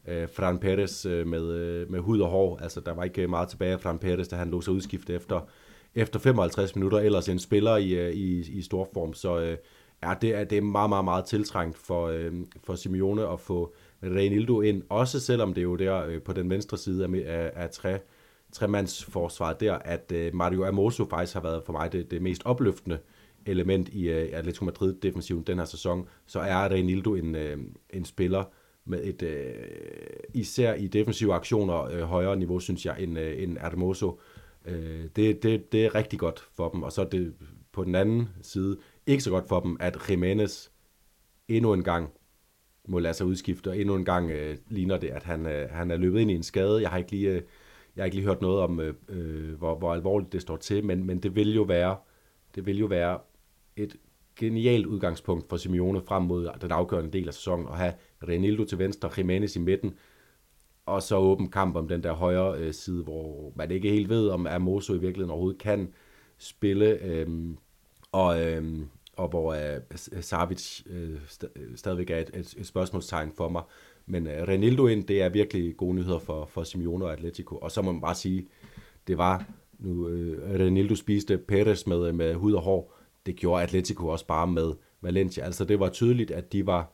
[0.08, 2.58] øh, Fran Perez øh, med, øh, med hud og hår.
[2.62, 5.40] Altså, der var ikke meget tilbage af Fran Perez, da han lå sig udskifte efter,
[5.94, 6.98] efter 55 minutter.
[6.98, 9.14] Ellers en spiller i, øh, i, i stor form.
[9.14, 9.56] Så øh,
[10.02, 12.32] ja, det er, det er meget, meget, meget tiltrængt for, øh,
[12.64, 14.82] for Simeone at få Reinildo ind.
[14.88, 17.98] Også selvom det er jo der øh, på den venstre side af, af, af tre,
[18.52, 22.98] tremandsforsvaret der, at øh, Mario Amoso faktisk har været for mig det, det mest opløftende
[23.46, 28.44] element i uh, Atletico Madrid-defensiven den her sæson, så er Reinildo en, uh, en spiller
[28.84, 29.54] med et, øh,
[30.34, 34.20] især i defensive aktioner, øh, højere niveau, synes jeg, end, øh, end Hermoso.
[34.64, 37.34] Øh, det, det, det er rigtig godt for dem, og så er det
[37.72, 38.76] på den anden side
[39.06, 40.68] ikke så godt for dem, at Jimenez
[41.48, 42.10] endnu en gang
[42.88, 45.90] må lade sig udskifte, og endnu en gang øh, ligner det, at han, øh, han
[45.90, 46.82] er løbet ind i en skade.
[46.82, 47.42] Jeg har ikke lige, øh,
[47.96, 50.84] jeg har ikke lige hørt noget om, øh, øh hvor, hvor alvorligt det står til,
[50.84, 51.96] men, men det vil jo være
[52.54, 53.18] det vil jo være
[53.76, 53.96] et
[54.36, 57.92] genialt udgangspunkt for Simeone frem mod den afgørende del af sæsonen, at have
[58.28, 59.94] Renildo til venstre, Jimenez i midten,
[60.86, 64.28] og så åben kamp om den der højre øh, side, hvor man ikke helt ved,
[64.28, 65.92] om Amoso i virkeligheden overhovedet kan
[66.38, 67.28] spille, øh,
[68.12, 68.80] og, øh,
[69.18, 69.80] og hvor øh,
[70.12, 73.62] øh Savic øh, st- øh, stadigvæk er et, et, et spørgsmålstegn for mig.
[74.06, 77.56] Men øh, Renildo ind, det er virkelig gode nyheder for, for Simeone og Atletico.
[77.56, 78.46] Og så må man bare sige,
[79.06, 79.44] det var
[79.78, 82.94] nu øh, Renildo spiste Perez med, øh, med hud og hår,
[83.26, 85.44] det gjorde Atletico også bare med Valencia.
[85.44, 86.92] Altså det var tydeligt, at de var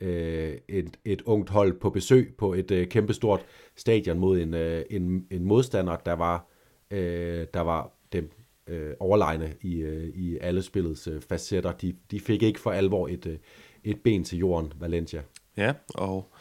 [0.00, 3.46] øh, et, et ungt hold på besøg på et øh, kæmpestort
[3.76, 6.46] stadion mod en, øh, en, en modstander, der var,
[6.90, 8.30] øh, der var dem
[8.66, 11.72] øh, overlegne i, øh, i alle spillets øh, facetter.
[11.72, 13.38] De, de fik ikke for alvor et, øh,
[13.84, 15.22] et ben til jorden, Valencia.
[15.56, 16.32] Ja, og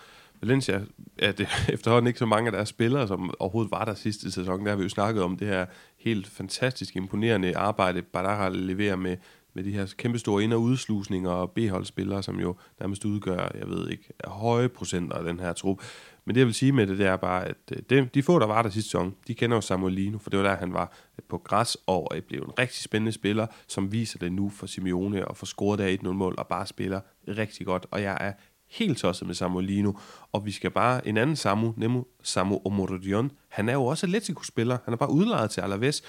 [0.41, 0.81] Valencia
[1.19, 4.63] er det efterhånden ikke så mange af deres spillere, som overhovedet var der sidste sæson.
[4.63, 5.65] Der har vi jo snakket om det her
[5.97, 9.17] helt fantastisk imponerende arbejde, Badara leverer med,
[9.53, 13.89] med de her kæmpestore ind- og udslusninger og B-holdspillere, som jo nærmest udgør, jeg ved
[13.89, 15.81] ikke, høje procenter af den her trup.
[16.25, 18.39] Men det jeg vil sige med det, det er bare, at øh, de, de få,
[18.39, 20.93] der var der sidste sæson, de kender jo Samuelino, for det var der, han var
[21.19, 24.65] øh, på græs, og øh, blev en rigtig spændende spiller, som viser det nu for
[24.65, 27.85] Simeone, og får scoret der 1-0 mål, og bare spiller rigtig godt.
[27.91, 28.33] Og jeg er
[28.69, 29.93] helt tosset med Samuelino,
[30.31, 33.31] og vi skal bare en anden Samu, nemlig Samu Omorodion.
[33.49, 36.03] Han er jo også Atletico-spiller, han er bare udlejet til Alaves.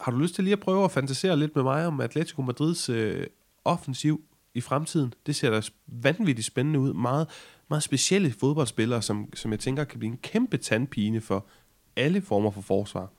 [0.00, 2.88] Har du lyst til lige at prøve at fantasere lidt med mig om Atletico Madrids
[2.88, 3.26] øh,
[3.64, 4.24] offensiv
[4.54, 5.14] i fremtiden?
[5.26, 6.92] Det ser da vanvittigt spændende ud.
[6.92, 7.28] Meget,
[7.70, 11.46] meget specielle fodboldspillere, som, som jeg tænker kan blive en kæmpe tandpine for
[11.96, 13.12] alle former for forsvar.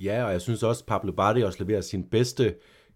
[0.00, 2.54] Ja, og jeg synes også, Pablo Barrios leverer sin bedste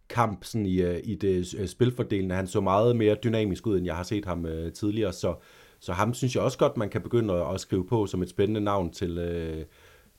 [0.09, 2.35] kamp sådan i, øh, i det øh, spilfordelende.
[2.35, 5.35] Han så meget mere dynamisk ud, end jeg har set ham øh, tidligere, så,
[5.81, 8.29] så ham synes jeg også godt, man kan begynde at, at skrive på som et
[8.29, 9.65] spændende navn til, øh,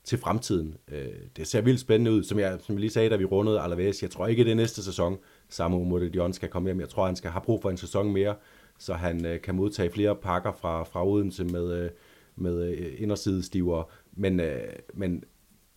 [0.04, 0.74] til fremtiden.
[0.88, 1.06] Øh,
[1.36, 4.02] det ser vildt spændende ud, som jeg, som jeg lige sagde, da vi rundede Alaves.
[4.02, 5.18] Jeg tror ikke, det er næste sæson,
[5.48, 6.80] Samu Modedion skal komme hjem.
[6.80, 8.34] Jeg tror, han skal have brug for en sæson mere,
[8.78, 11.90] så han øh, kan modtage flere pakker fra, fra Odense med, øh,
[12.36, 13.84] med øh, indersidestiver.
[14.12, 14.62] Men, øh,
[14.94, 15.24] men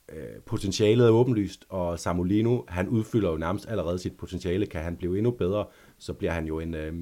[0.10, 4.66] øh, potentialet er åbenlyst, og Samolino, han udfylder jo nærmest allerede sit potentiale.
[4.66, 5.66] Kan han blive endnu bedre,
[5.98, 6.94] så bliver han jo en, øh,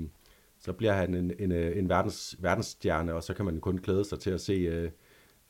[0.60, 4.06] så bliver han en, en, øh, en verdens, verdensstjerne, og så kan man kun glæde
[4.06, 4.90] sig til at se øh,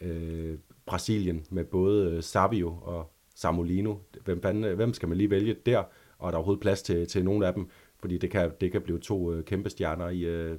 [0.01, 3.95] øh, Brasilien med både øh, Savio og Samolino.
[4.25, 5.83] Hvem, fanden, øh, hvem skal man lige vælge der?
[6.17, 7.69] Og er der overhovedet plads til, til nogen af dem?
[7.99, 10.57] Fordi det kan, det kan blive to øh, kæmpe stjerner i øh,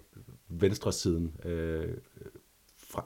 [0.49, 1.89] venstre siden øh,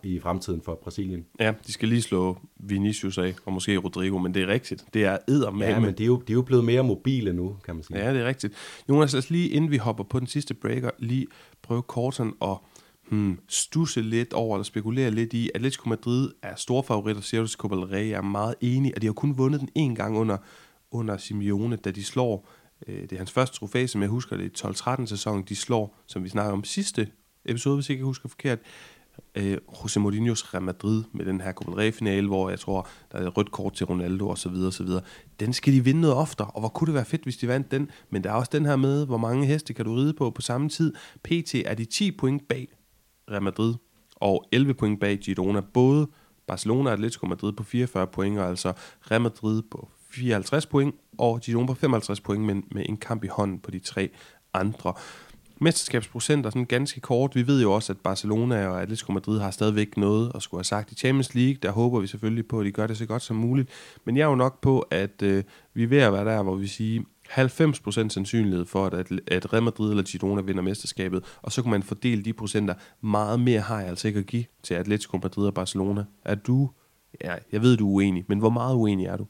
[0.03, 1.27] i fremtiden for Brasilien.
[1.41, 4.85] Ja, de skal lige slå Vinicius af, og måske Rodrigo, men det er rigtigt.
[4.95, 5.67] Det er med.
[5.67, 7.99] Ja, men de er, jo, de er jo blevet mere mobile nu, kan man sige.
[7.99, 8.55] Ja, det er rigtigt.
[8.89, 11.27] Jonas, lad os lige, inden vi hopper på den sidste breaker, lige
[11.63, 12.57] prøve kort sådan at
[13.09, 17.75] hmm, stusse lidt over, eller spekulere lidt i, Atletico Madrid er store favoritter, Sergio Copa
[17.77, 20.37] del Rey er meget enig, at de har kun vundet den en gang under,
[20.91, 22.49] under Simeone, da de slår,
[22.87, 25.97] øh, det er hans første trofæ, som jeg husker, det er 12-13 sæson, de slår,
[26.07, 27.09] som vi snakker om sidste
[27.45, 28.59] episode, hvis jeg ikke husker forkert,
[29.35, 33.19] øh, José Mourinho's Real Madrid med den her Copa del finale hvor jeg tror, der
[33.19, 35.03] er et rødt kort til Ronaldo og så videre, og så videre.
[35.41, 37.71] Den skal de vinde noget oftere, og hvor kunne det være fedt, hvis de vandt
[37.71, 37.91] den.
[38.11, 40.43] Men der er også den her med, hvor mange heste kan du ride på på
[40.43, 40.95] samme tid.
[41.25, 42.69] PT er de 10 point bag
[43.31, 43.75] Real Madrid,
[44.17, 45.61] og 11 point bag Girona.
[45.61, 46.09] Både
[46.47, 48.73] Barcelona og Atletico Madrid på 44 point, og altså
[49.11, 53.29] Real Madrid på 54 point, og Girona på 55 point, men med en kamp i
[53.29, 54.11] hånden på de tre
[54.55, 54.95] andre
[55.61, 57.35] mesterskabsprocenter sådan ganske kort.
[57.35, 60.65] Vi ved jo også, at Barcelona og Atletico Madrid har stadigvæk noget at skulle have
[60.65, 61.55] sagt i Champions League.
[61.63, 63.69] Der håber vi selvfølgelig på, at de gør det så godt som muligt.
[64.05, 65.45] Men jeg er jo nok på, at øh,
[65.75, 69.63] vi er ved at være der, hvor vi siger 90% sandsynlighed for, at, at Real
[69.63, 72.75] Madrid eller Girona vinder mesterskabet, og så kan man fordele de procenter.
[73.01, 76.05] Meget mere har jeg altså ikke at give til Atletico Madrid og Barcelona.
[76.25, 76.71] Er du,
[77.25, 79.27] ja, jeg ved, du er uenig, men hvor meget uenig er du?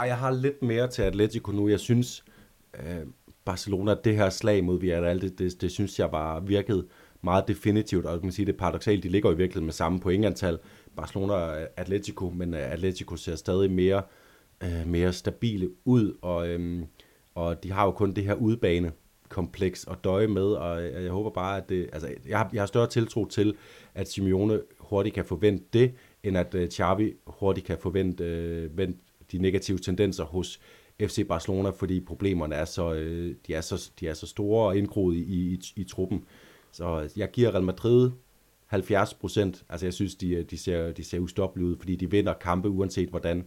[0.00, 1.68] Ah, jeg har lidt mere til Atletico nu.
[1.68, 2.24] Jeg synes,
[2.74, 3.06] øh,
[3.44, 6.86] Barcelona, det her slag mod Villarreal, det, det, det synes jeg var virket
[7.22, 10.00] meget definitivt, og man kan sige, det er paradoxalt, de ligger i virkeligheden med samme
[10.00, 10.58] pointantal,
[10.96, 14.02] Barcelona og Atletico, men øh, Atletico ser stadig mere,
[14.62, 16.82] øh, mere stabile ud, og, øh,
[17.34, 18.92] og de har jo kun det her udbane
[19.28, 22.62] kompleks at døje med, og øh, jeg, håber bare, at det, altså, jeg, har, jeg
[22.62, 23.54] har større tiltro til,
[23.94, 28.24] at Simeone hurtigt kan forvente det, end at uh, Xavi hurtigt kan forvente
[28.64, 28.76] uh,
[29.32, 30.60] de negative tendenser hos
[31.00, 34.76] FC Barcelona, fordi problemerne er så, øh, de er så, de er så store og
[34.76, 36.24] indgroet i, i, i truppen.
[36.72, 38.10] Så øh, jeg giver Real Madrid
[38.66, 39.64] 70 procent.
[39.68, 42.68] Altså jeg synes, de, øh, de, ser, de ser ustoppelige ud, fordi de vinder kampe,
[42.68, 43.44] uanset hvordan,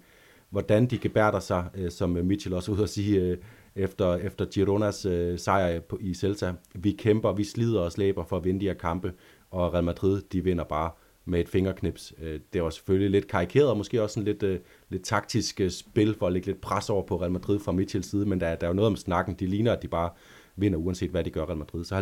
[0.49, 3.37] hvordan de gebærder sig, øh, som Mitchell også ud at sige, øh,
[3.75, 6.53] efter, efter Gironas øh, sejr på, i Celta.
[6.75, 9.13] Vi kæmper, vi slider og slæber for at vinde de her kampe,
[9.51, 10.91] og Real Madrid, de vinder bare
[11.25, 12.13] med et fingerknips.
[12.21, 14.59] Øh, det var selvfølgelig lidt karikeret, og måske også en lidt, øh,
[14.89, 18.09] lidt taktisk øh, spil for at lægge lidt pres over på Real Madrid fra Mitchells
[18.09, 19.35] side, men der, der er jo noget om snakken.
[19.35, 20.09] De ligner, at de bare
[20.55, 21.85] vinder, uanset hvad de gør Real Madrid.
[21.85, 21.95] Så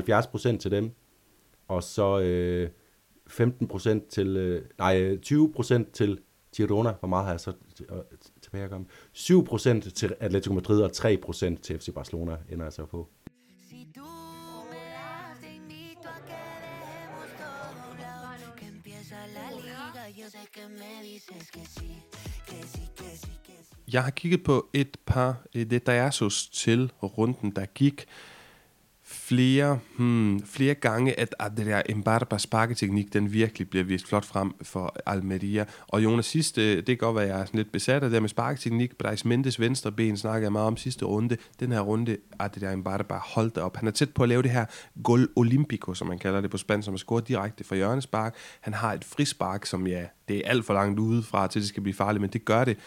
[0.53, 0.91] 70% til dem,
[1.67, 2.69] og så øh,
[3.29, 6.19] 15% til, øh, nej, øh, 20% til
[6.55, 6.93] Girona.
[6.99, 7.53] Hvor meget har jeg så
[8.41, 8.85] tilbage at komme?
[9.13, 13.09] 7% til Atletico Madrid og 3% til FC Barcelona ender jeg så på.
[23.93, 28.05] Jeg har kigget på et par øh, detaljes til runden, der gik
[29.13, 34.95] flere, hmm, flere gange, at Adria Embarba sparketeknik, den virkelig bliver vist flot frem for
[35.05, 35.65] Almeria.
[35.87, 38.21] Og Jonas, sidste, det kan godt være, at jeg er sådan lidt besat af det
[38.21, 38.97] med sparketeknik.
[38.97, 41.37] Brais Mendes venstre ben snakker jeg meget om sidste runde.
[41.59, 43.77] Den her runde, Adria Embarba holdt op.
[43.77, 44.65] Han er tæt på at lave det her
[45.03, 48.35] gol olimpico, som man kalder det på spansk, som er scoret direkte fra hjørnespark.
[48.61, 51.83] Han har et frispark, som ja, det er alt for langt udefra, til det skal
[51.83, 52.77] blive farligt, men det gør det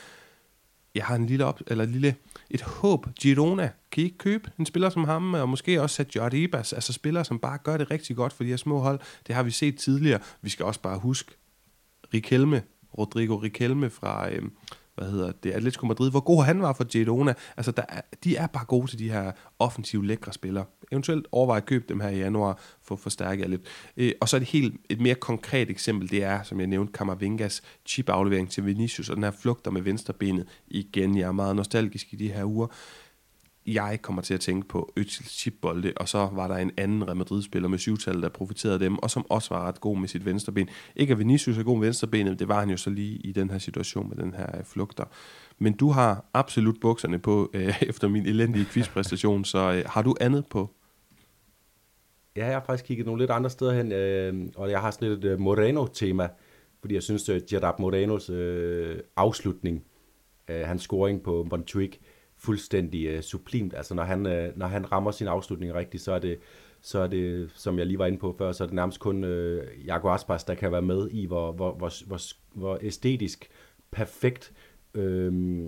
[0.97, 2.15] jeg har en lille, op, eller lille
[2.51, 3.07] et håb.
[3.21, 6.73] Girona, kan I ikke købe en spiller som ham, og måske også sat Jordi Ibas,
[6.73, 9.01] altså spillere, som bare gør det rigtig godt for de her små hold.
[9.27, 10.21] Det har vi set tidligere.
[10.43, 11.33] Vi skal også bare huske
[12.15, 12.63] Rikelme,
[12.99, 14.43] Rodrigo Rikelme fra, øh,
[14.97, 17.35] hvad hedder det, Atletico Madrid, hvor god han var for Girona.
[17.57, 20.65] Altså, der er, de er bare gode til de her offensive, lækre spillere.
[20.93, 23.63] Eventuelt overveje at købe dem her i januar, for at forstærke jer lidt.
[23.97, 26.93] Øh, og så er det helt, et mere konkret eksempel, det er, som jeg nævnte,
[26.93, 31.19] Kammervingas chip-aflevering til Vinicius, og den her flugter med venstrebenet igen.
[31.19, 32.67] Jeg er meget nostalgisk i de her uger
[33.67, 37.17] jeg kommer til at tænke på Özil chipbolde, og så var der en anden Real
[37.17, 40.69] Madrid-spiller med syvtal, der profiterede dem, og som også var ret god med sit venstreben.
[40.97, 43.51] Ikke at Vinicius er god med venstrebenet, det var han jo så lige i den
[43.51, 45.05] her situation med den her øh, flugter.
[45.59, 50.14] Men du har absolut bukserne på øh, efter min elendige quizpræstation, så øh, har du
[50.21, 50.71] andet på?
[52.37, 55.09] Ja, jeg har faktisk kigget nogle lidt andre steder hen, øh, og jeg har sådan
[55.09, 56.29] lidt et øh, Moreno-tema,
[56.81, 59.85] fordi jeg synes, at Gerard Morenos øh, afslutning,
[60.49, 61.99] øh, hans scoring på Montjuic,
[62.39, 63.74] fuldstændig øh, sublimt.
[63.74, 66.39] Altså når han, øh, når han rammer sin afslutning rigtigt, så er det,
[66.80, 69.24] så er det, som jeg lige var inde på før, så er det nærmest kun
[69.24, 72.20] øh, Jago Aspas, der kan være med i, hvor, hvor, hvor, hvor,
[72.55, 73.49] hvor æstetisk
[73.91, 74.53] perfekt
[74.95, 75.61] øh,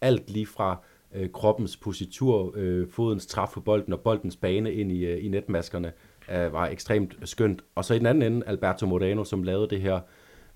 [0.00, 0.82] alt lige fra
[1.14, 5.28] øh, kroppens positur, øh, fodens træf på bolden og boldens bane ind i, øh, i
[5.28, 5.92] netmaskerne
[6.30, 7.64] øh, var ekstremt skønt.
[7.74, 10.00] Og så i den anden ende, Alberto Moreno, som lavede det her,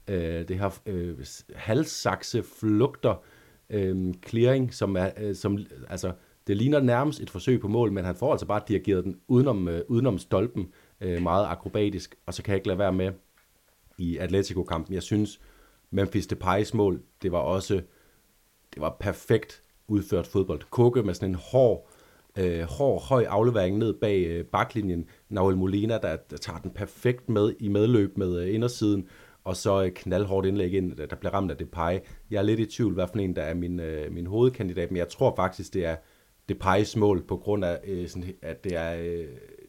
[0.09, 1.19] øh, det her øh,
[1.55, 3.40] halssakse flugter, øh,
[3.71, 5.59] Øhm, clearing, som er, øh, som,
[5.89, 6.13] altså,
[6.47, 9.69] det ligner nærmest et forsøg på mål, men han får altså bare dirigeret den udenom,
[9.69, 10.69] øh, udenom stolpen,
[11.01, 13.13] øh, meget akrobatisk, og så kan jeg ikke lade være med
[13.99, 14.95] i Atletico-kampen.
[14.95, 15.41] Jeg synes,
[15.91, 17.75] Memphis Depay's mål, det var også,
[18.75, 20.61] det var perfekt udført fodbold.
[20.71, 21.89] Kukke med sådan en hård,
[22.39, 25.07] øh, hård, høj aflevering ned bag øh, baklinjen.
[25.29, 29.09] Nahuel Molina, der, der tager den perfekt med i medløb med øh, indersiden,
[29.45, 31.99] og så et knaldhårdt indlæg ind, der bliver ramt af Depay.
[32.31, 34.97] Jeg er lidt i tvivl, hvad for en, der er min, øh, min hovedkandidat, men
[34.97, 35.97] jeg tror faktisk, det er
[36.49, 39.27] Depays mål, på grund af, øh, sådan, at det er, øh,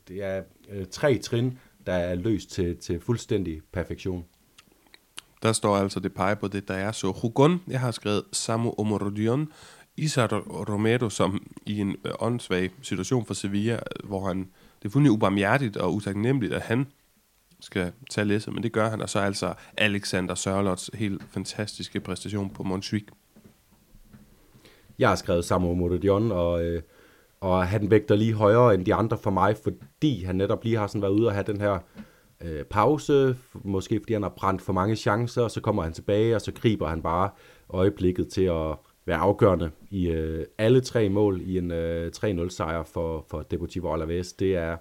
[0.08, 4.26] det er øh, tre trin, der er løst til, til fuldstændig perfektion.
[5.44, 7.12] Der står altså Depay på det, der er så.
[7.22, 9.52] Hugon, jeg har skrevet Samu Omorodion,
[9.98, 10.28] Isar
[10.70, 15.78] Romero, som i en øh, åndssvag situation for Sevilla, hvor han, det er fuldstændig ubarmhjertigt
[15.78, 16.88] og utaknemmeligt, at han
[17.62, 22.50] skal tage læsset, men det gør han, og så altså Alexander Sørlots helt fantastiske præstation
[22.50, 23.06] på Montjuic.
[25.00, 26.82] Jeg har skrevet Samuel Mododion, og, øh,
[27.42, 30.88] og han vægter lige højere end de andre for mig, fordi han netop lige har
[30.88, 31.80] sådan været ude og have den her
[32.42, 36.36] øh, pause, måske fordi han har brændt for mange chancer, og så kommer han tilbage,
[36.36, 37.30] og så griber han bare
[37.70, 38.76] øjeblikket til at
[39.06, 43.94] være afgørende i øh, alle tre mål i en øh, 3-0 sejr for, for Deportivo
[43.94, 44.34] Alaves.
[44.34, 44.78] Det er,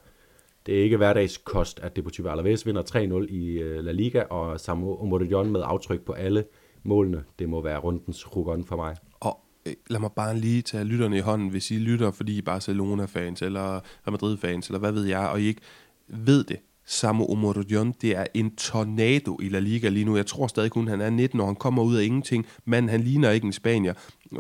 [0.71, 2.83] det er ikke hverdagskost, at Deportivo Alaves vinder
[3.27, 6.45] 3-0 i øh, La Liga, og Samu Omodion med aftryk på alle
[6.83, 7.25] målene.
[7.39, 8.97] Det må være rundens rugon for mig.
[9.21, 12.39] Og øh, lad mig bare lige tage lytterne i hånden, hvis I lytter, fordi I
[12.39, 15.61] er Barcelona-fans, eller Real Madrid-fans, eller hvad ved jeg, og I ikke
[16.09, 16.57] ved det.
[16.85, 20.17] Samu Omorodion, det er en tornado i La Liga lige nu.
[20.17, 21.47] Jeg tror stadig kun, han er 19 år.
[21.47, 23.95] Han kommer ud af ingenting, men han ligner ikke en spanier.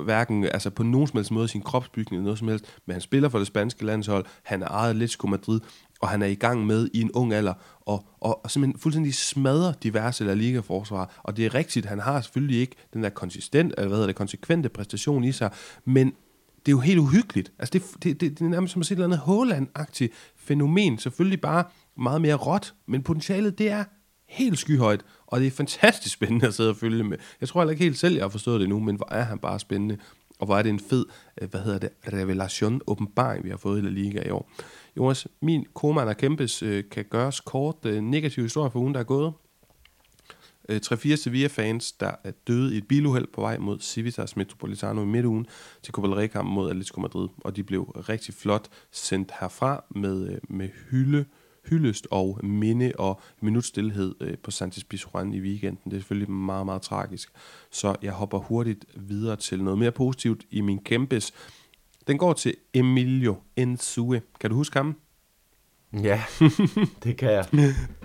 [0.04, 3.00] Hverken altså på nogen som helst måde sin kropsbygning eller noget som helst, men han
[3.00, 4.24] spiller for det spanske landshold.
[4.42, 5.60] Han er ejet Atletico Madrid
[6.00, 9.14] og han er i gang med i en ung alder, og, og, og simpelthen fuldstændig
[9.14, 11.20] smadrer diverse La Liga-forsvar.
[11.22, 14.16] Og det er rigtigt, han har selvfølgelig ikke den der konsistent, eller hvad hedder det,
[14.16, 15.50] konsekvente præstation i sig,
[15.84, 16.06] men
[16.66, 17.52] det er jo helt uhyggeligt.
[17.58, 20.98] Altså det, det, det, det er nærmest som at se et eller andet Håland-agtigt fænomen.
[20.98, 21.64] Selvfølgelig bare
[21.96, 23.84] meget mere råt, men potentialet, det er
[24.28, 27.18] helt skyhøjt, og det er fantastisk spændende at sidde og følge med.
[27.40, 29.38] Jeg tror heller ikke helt selv, jeg har forstået det nu, men hvor er han
[29.38, 29.98] bare spændende,
[30.38, 31.06] og hvor er det en fed,
[31.42, 34.50] øh, hvad hedder det, revelation, åbenbaring, vi har fået i La Liga i år.
[34.96, 39.00] Jonas, min Koman og Kæmpes øh, kan gøres kort øh, negativ historie for ugen, der
[39.00, 39.32] er gået.
[40.68, 45.06] Øh, 3-4 Sevilla-fans, der er døde i et biluheld på vej mod Civitas Metropolitano i
[45.06, 45.46] midtugen
[45.82, 50.28] til Copa del Rey mod Atletico Madrid, og de blev rigtig flot sendt herfra med,
[50.28, 51.24] øh, med hylde,
[51.64, 55.90] hyldest og minde og minutstillhed øh, på Santis Pizjuan i weekenden.
[55.90, 57.30] Det er selvfølgelig meget, meget tragisk.
[57.70, 61.32] Så jeg hopper hurtigt videre til noget mere positivt i min kæmpes.
[62.06, 64.22] Den går til Emilio Ensue.
[64.40, 64.96] Kan du huske ham?
[65.92, 66.22] Ja,
[67.04, 67.46] det kan jeg.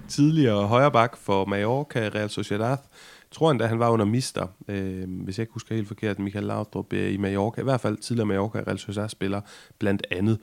[0.07, 2.69] Tidligere højre bak for Mallorca, Real Sociedad.
[2.69, 6.45] Jeg tror endda, han var under mister, øh, hvis jeg ikke husker helt forkert, Michael
[6.45, 7.61] Laudrup øh, i Mallorca.
[7.61, 9.41] I hvert fald tidligere Mallorca Real Sociedad spiller
[9.79, 10.39] blandt andet,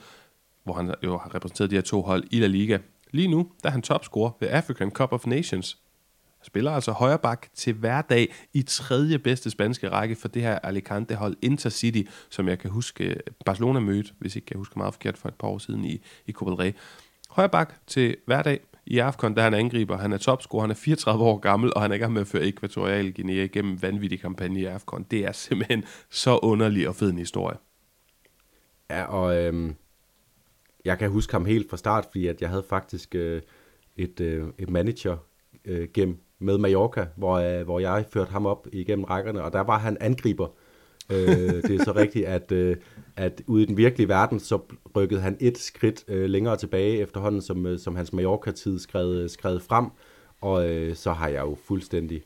[0.65, 2.79] hvor han jo har repræsenteret de her to hold i La Liga.
[3.11, 5.82] Lige nu, der er han topscorer ved African Cup of Nations.
[6.43, 11.37] Spiller altså højre bak til hverdag i tredje bedste spanske række for det her Alicante-hold
[11.43, 13.17] Intercity, som jeg kan huske øh,
[13.47, 16.33] Barcelona mødte, hvis ikke jeg husker meget forkert, for et par år siden i, i
[16.33, 16.73] Copa del Rey.
[17.31, 19.97] Højre bak til hverdag i AFCON, der han angriber.
[19.99, 22.27] Han er topscorer, han er 34 år gammel, og han er i gang med at
[22.27, 25.07] føre Ekvatorial Guinea igennem vanvittig kampagne i AFCON.
[25.11, 27.57] Det er simpelthen så underlig og fed en historie.
[28.91, 29.75] Ja, og øhm,
[30.85, 33.43] jeg kan huske ham helt fra start, fordi at jeg havde faktisk øh,
[33.97, 35.17] et, øh, et manager
[35.65, 39.61] øh, gennem med Mallorca, hvor, øh, hvor jeg førte ham op igennem rækkerne, og der
[39.61, 40.47] var han angriber.
[41.11, 42.77] øh, det er så rigtigt, at, øh,
[43.17, 44.59] at ude i den virkelige verden, så
[44.97, 49.31] rykkede han et skridt øh, længere tilbage efterhånden, som, øh, som hans Mallorca-tid skred, øh,
[49.31, 49.87] skred frem,
[50.41, 52.23] og øh, så har jeg jo fuldstændig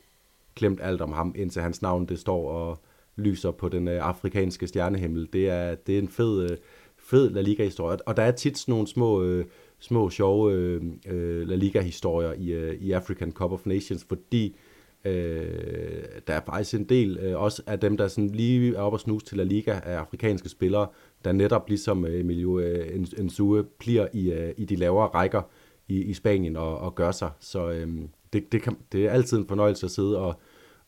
[0.57, 2.79] glemt alt om ham, indtil hans navn det står og
[3.17, 5.29] lyser på den øh, afrikanske stjernehimmel.
[5.33, 6.57] Det er, det er en fed, øh,
[6.99, 9.23] fed La Liga-historie, og der er tit sådan nogle små...
[9.23, 9.45] Øh,
[9.79, 14.57] små sjove øh, øh, La Liga-historier i, øh, i African Cup of Nations, fordi
[15.05, 18.97] øh, der er faktisk en del øh, også af dem, der sådan lige er oppe
[18.97, 20.87] og snuse til La Liga af afrikanske spillere,
[21.25, 25.43] der netop ligesom øh, Emilio øh, Enzue bliver i, øh, i de lavere rækker
[25.89, 27.31] i, i Spanien og, og gør sig.
[27.41, 27.89] Så øh,
[28.33, 30.41] det, det, kan, det er altid en fornøjelse at sidde og,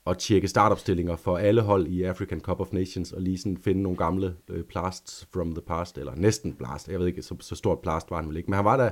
[0.08, 3.82] og tjekke startopstillinger for alle hold i African Cup of Nations, og lige sådan finde
[3.82, 7.54] nogle gamle øh, plasts from the past, eller næsten blast, jeg ved ikke, så, så
[7.54, 8.90] stort plast var han vel ikke, men han var da,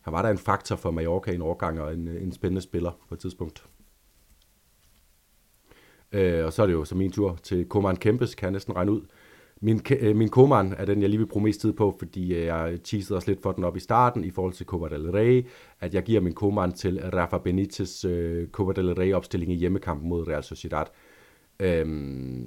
[0.00, 2.90] han var da en faktor for Mallorca i en årgang, og en, en spændende spiller
[3.08, 3.66] på et tidspunkt.
[6.12, 8.76] Øh, og så er det jo så min tur til Koman Kempes, kan jeg næsten
[8.76, 9.02] regne ud.
[9.60, 12.44] Min, øh, min Koman er den, jeg lige vil bruge mest tid på, fordi øh,
[12.44, 15.46] jeg teasede også lidt for den op i starten i forhold til Copa del Rey,
[15.80, 20.08] at jeg giver min Koman til Rafa Benitez øh, Copa del Rey opstilling i hjemmekampen
[20.08, 20.84] mod Real Sociedad.
[21.60, 22.46] Øhm,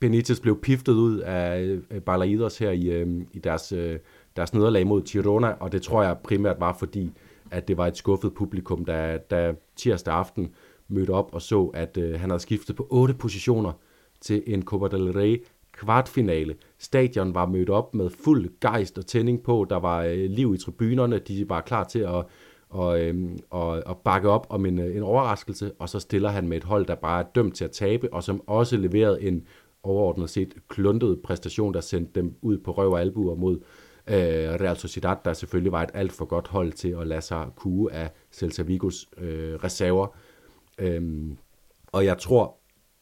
[0.00, 1.60] Benitez blev piftet ud af
[1.90, 3.98] øh, Balaidos her i, øh, i deres, øh,
[4.36, 7.12] deres nederlag mod Girona, og det tror jeg primært var fordi,
[7.50, 10.54] at det var et skuffet publikum, der, der tirsdag aften
[10.88, 13.72] mødte op og så, at øh, han havde skiftet på otte positioner
[14.20, 15.44] til en Copa del Rey
[15.76, 16.54] kvartfinale.
[16.78, 19.66] Stadion var mødt op med fuld gejst og tænding på.
[19.70, 21.18] Der var øh, liv i tribunerne.
[21.18, 22.24] De var klar til at,
[22.68, 25.72] og, øh, og, og bakke op om en, øh, en overraskelse.
[25.78, 28.22] Og så stiller han med et hold, der bare er dømt til at tabe, og
[28.22, 29.46] som også leverede en
[29.82, 33.56] overordnet set kluntet præstation, der sendte dem ud på røv og albuer mod
[34.06, 34.16] øh,
[34.60, 37.92] Real Sociedad, der selvfølgelig var et alt for godt hold til at lade sig kue
[37.92, 40.16] af Celta Vigos øh, reserver.
[40.78, 41.36] Øhm,
[41.92, 42.56] og jeg tror,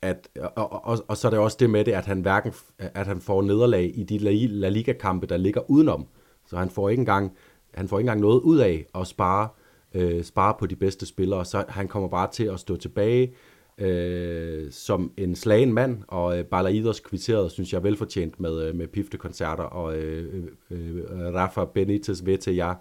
[0.04, 3.06] at, og, og, og så er det også det med det, at han hverken, at
[3.06, 4.18] han får nederlag i de
[4.48, 6.06] La Liga-kampe, der ligger udenom.
[6.46, 7.36] Så han får ikke engang,
[7.74, 9.48] han får ikke engang noget ud af at spare,
[9.94, 11.44] øh, spare på de bedste spillere.
[11.44, 13.34] Så han kommer bare til at stå tilbage
[13.78, 18.88] øh, som en slagen mand, og øh, Balaidos kvitteret, synes jeg, velfortjent med, øh, med
[18.88, 22.76] piftekoncerter, og øh, øh, øh Rafa Benitez ved til jeg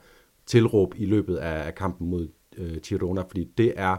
[0.46, 2.28] tilråb i løbet af, af kampen mod
[2.58, 3.98] øh, Girona, fordi det er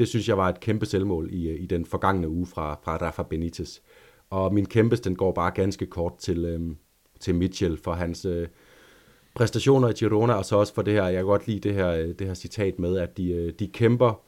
[0.00, 2.96] det synes jeg var et kæmpe selvmål i, øh, i den forgangne uge fra, fra
[2.96, 3.78] Rafa Benitez.
[4.30, 6.76] Og min kæmpes, den går bare ganske kort til, øhm,
[7.20, 8.48] til Mitchell for hans øh,
[9.34, 11.88] præstationer i Girona, og så også for det her, jeg kan godt lide det her,
[11.90, 14.20] øh, det her citat med, at de, øh, de kæmper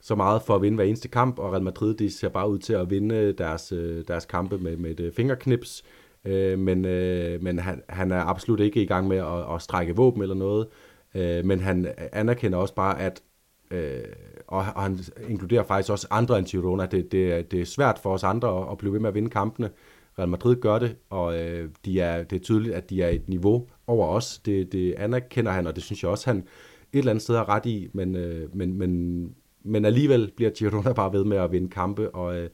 [0.00, 2.58] så meget for at vinde hver eneste kamp, og Real Madrid de ser bare ud
[2.58, 5.84] til at vinde øh, deres, øh, deres kampe med, med et fingerknips,
[6.24, 9.96] øh, men, øh, men han, han er absolut ikke i gang med at, at strække
[9.96, 10.66] våben eller noget,
[11.14, 13.22] øh, men han anerkender også bare, at
[13.70, 14.02] øh,
[14.46, 14.98] og, og han
[15.28, 16.86] inkluderer faktisk også andre end Girona.
[16.86, 19.30] Det, det, det er svært for os andre at, at blive ved med at vinde
[19.30, 19.70] kampene.
[20.18, 23.28] Real Madrid gør det, og øh, de er, det er tydeligt, at de er et
[23.28, 24.38] niveau over os.
[24.38, 27.48] Det, det anerkender han, og det synes jeg også, han et eller andet sted har
[27.48, 31.68] ret i, men, øh, men, men, men alligevel bliver Girona bare ved med at vinde
[31.68, 32.50] kampe, og øh,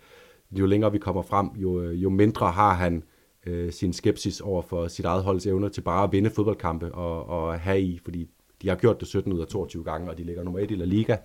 [0.52, 3.02] jo længere vi kommer frem, jo, øh, jo mindre har han
[3.46, 7.26] øh, sin skepsis over for sit eget holds evner til bare at vinde fodboldkampe og,
[7.28, 8.28] og have i, fordi
[8.66, 10.74] de har gjort det 17 ud af 22 gange, og de ligger nummer 1 i
[10.74, 11.16] La Liga.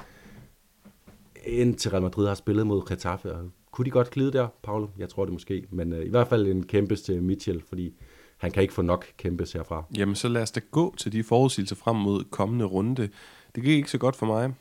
[1.46, 3.36] Indtil Real Madrid har spillet mod Getafe.
[3.72, 4.88] Kunne de godt glide der, Paolo?
[4.98, 5.66] Jeg tror det måske.
[5.70, 7.94] Men øh, i hvert fald en kæmpe til Mitchell, fordi
[8.38, 9.84] han kan ikke få nok kæmpe herfra.
[9.98, 13.10] Jamen, så lad os da gå til de forudsigelser frem mod kommende runde.
[13.56, 14.54] Det gik ikke så godt for mig.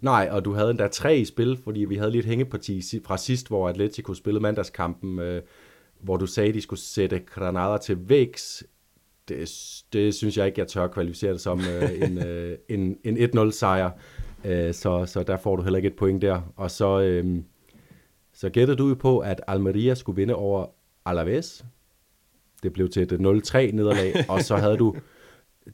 [0.00, 3.48] Nej, og du havde endda tre i spil, fordi vi havde lidt hængeparti fra sidst,
[3.48, 5.42] hvor Atletico spillede mandagskampen, øh,
[6.00, 8.64] hvor du sagde, at de skulle sætte Granada til vægs.
[9.28, 9.48] Det,
[9.92, 13.50] det synes jeg ikke, jeg tør kvalificere det som øh, en, øh, en, en 1-0
[13.50, 13.90] sejr.
[14.44, 16.52] Øh, så, så der får du heller ikke et point der.
[16.56, 17.42] Og så, øh,
[18.32, 20.66] så gættede du på, at Almeria skulle vinde over
[21.06, 21.64] Alaves.
[22.62, 23.16] Det blev til et 0-3
[23.72, 24.96] nederlag, og så havde du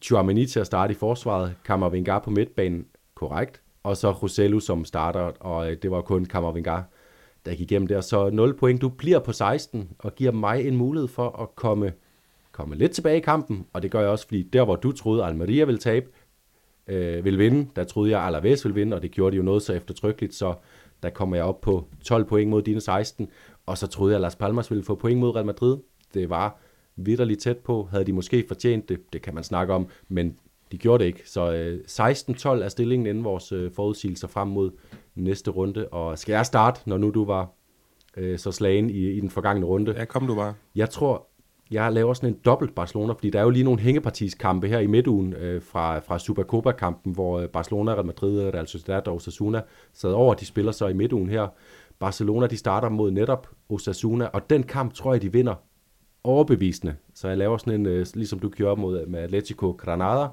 [0.02, 5.20] Chouameni til at starte i forsvaret, Kammervengar på midtbanen, korrekt, og så Roselu som starter,
[5.20, 6.88] og øh, det var kun Kammervengar,
[7.46, 8.00] der gik igennem der.
[8.00, 11.92] Så 0 point, du bliver på 16, og giver mig en mulighed for at komme,
[12.54, 15.24] komme lidt tilbage i kampen, og det gør jeg også, fordi der hvor du troede,
[15.24, 16.06] Almeria ville tabe,
[16.86, 19.62] øh, ville vinde, der troede jeg, Alaves ville vinde, og det gjorde de jo noget
[19.62, 20.54] så eftertrykkeligt, så
[21.02, 23.28] der kommer jeg op på 12 point mod dine 16,
[23.66, 25.76] og så troede jeg, at Las Palmas ville få point mod Real Madrid.
[26.14, 26.60] Det var
[26.96, 27.88] vidderligt tæt på.
[27.90, 29.12] Havde de måske fortjent det?
[29.12, 30.36] Det kan man snakke om, men
[30.72, 31.22] de gjorde det ikke.
[31.30, 34.70] Så øh, 16-12 er stillingen inden vores øh, forudsigelser frem mod
[35.14, 35.88] næste runde.
[35.88, 37.48] Og skal jeg starte, når nu du var
[38.16, 39.94] øh, så slagen i, i den forgangne runde?
[39.98, 40.54] Ja, kom du bare.
[40.74, 41.28] Jeg tror,
[41.70, 44.86] jeg laver sådan en dobbelt Barcelona, fordi der er jo lige nogle hængepartiskampe her i
[44.86, 49.62] midtugen øh, fra, fra Supercopa-kampen, hvor øh, Barcelona, Real Madrid, Real Sociedad og Osasuna
[49.92, 50.34] sad over.
[50.34, 51.48] De spiller så i midtugen her.
[51.98, 55.54] Barcelona, de starter mod netop Osasuna, og den kamp tror jeg, de vinder
[56.24, 56.94] overbevisende.
[57.14, 60.28] Så jeg laver sådan en, øh, ligesom du gjorde mod, øh, med Atletico Granada,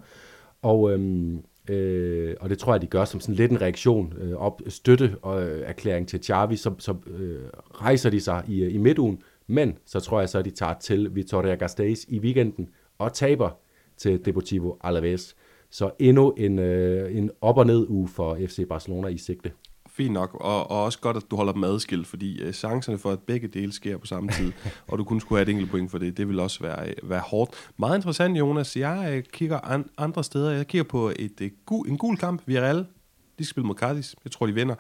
[0.61, 4.33] og, øhm, øh, og det tror jeg, de gør som sådan lidt en reaktion, øh,
[4.33, 7.39] op, støtte og øh, erklæring til Xavi, så, så øh,
[7.71, 9.21] rejser de sig i, øh, i midtugen,
[9.51, 13.49] men så tror jeg så, at de tager til Vitoria Gasteiz i weekenden og taber
[13.97, 15.35] til Deportivo Alaves.
[15.69, 19.51] Så endnu en, øh, en op- og ned uge for FC Barcelona i sigte
[19.91, 23.11] fint nok, og, og også godt, at du holder dem adskilt, fordi øh, chancerne for,
[23.11, 24.51] at begge dele sker på samme tid,
[24.87, 27.09] og du kun skulle have et enkelt point for det, det vil også være, øh,
[27.09, 27.51] være hårdt.
[27.77, 28.77] Meget interessant, Jonas.
[28.77, 30.51] Jeg øh, kigger an, andre steder.
[30.51, 32.77] Jeg kigger på et, øh, gu, en gul kamp, Villarreal.
[33.39, 34.15] De skal spille mod Cardis.
[34.23, 34.75] Jeg tror, de vinder.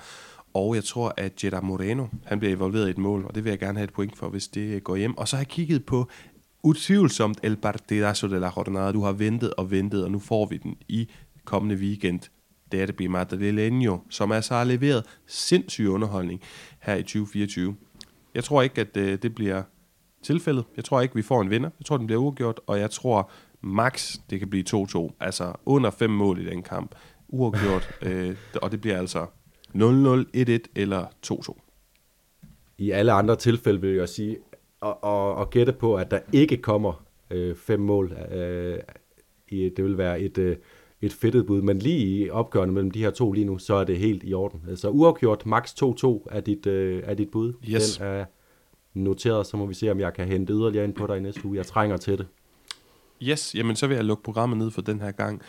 [0.53, 3.49] Og jeg tror, at Jetta Moreno, han bliver involveret i et mål, og det vil
[3.49, 5.17] jeg gerne have et point for, hvis det øh, går hjem.
[5.17, 6.09] Og så har jeg kigget på
[6.63, 8.91] utvivlsomt El Partidazo de la Jornada.
[8.91, 11.09] Du har ventet og ventet, og nu får vi den i
[11.45, 12.19] kommende weekend
[12.71, 16.41] Derby Madrileño, som altså har leveret sindssyg underholdning
[16.79, 17.75] her i 2024.
[18.35, 19.63] Jeg tror ikke, at øh, det bliver
[20.23, 20.65] tilfældet.
[20.75, 21.69] Jeg tror ikke, vi får en vinder.
[21.79, 25.09] Jeg tror, den bliver uafgjort, og jeg tror max, det kan blive 2-2.
[25.19, 26.95] Altså under fem mål i den kamp.
[27.27, 29.25] Uafgjort, øh, og det bliver altså
[29.75, 29.77] 0-0,
[30.37, 31.57] 1-1 eller 2-2.
[32.77, 34.37] I alle andre tilfælde vil jeg sige,
[34.79, 38.17] og, og, og gætte på, at der ikke kommer øh, fem mål.
[38.31, 38.79] Øh,
[39.49, 40.37] i, det vil være et...
[40.37, 40.55] Øh,
[41.01, 43.83] et fedtet bud, men lige i opgørende mellem de her to lige nu, så er
[43.83, 44.77] det helt i orden.
[44.77, 47.53] Så uafgjort, max 2-2 er dit, øh, er dit bud.
[47.69, 47.97] Yes.
[47.97, 48.25] Den er
[48.93, 51.45] noteret, så må vi se, om jeg kan hente yderligere ind på dig i næste
[51.45, 51.57] uge.
[51.57, 52.27] Jeg trænger til det.
[53.23, 55.41] Yes, jamen så vil jeg lukke programmet ned for den her gang.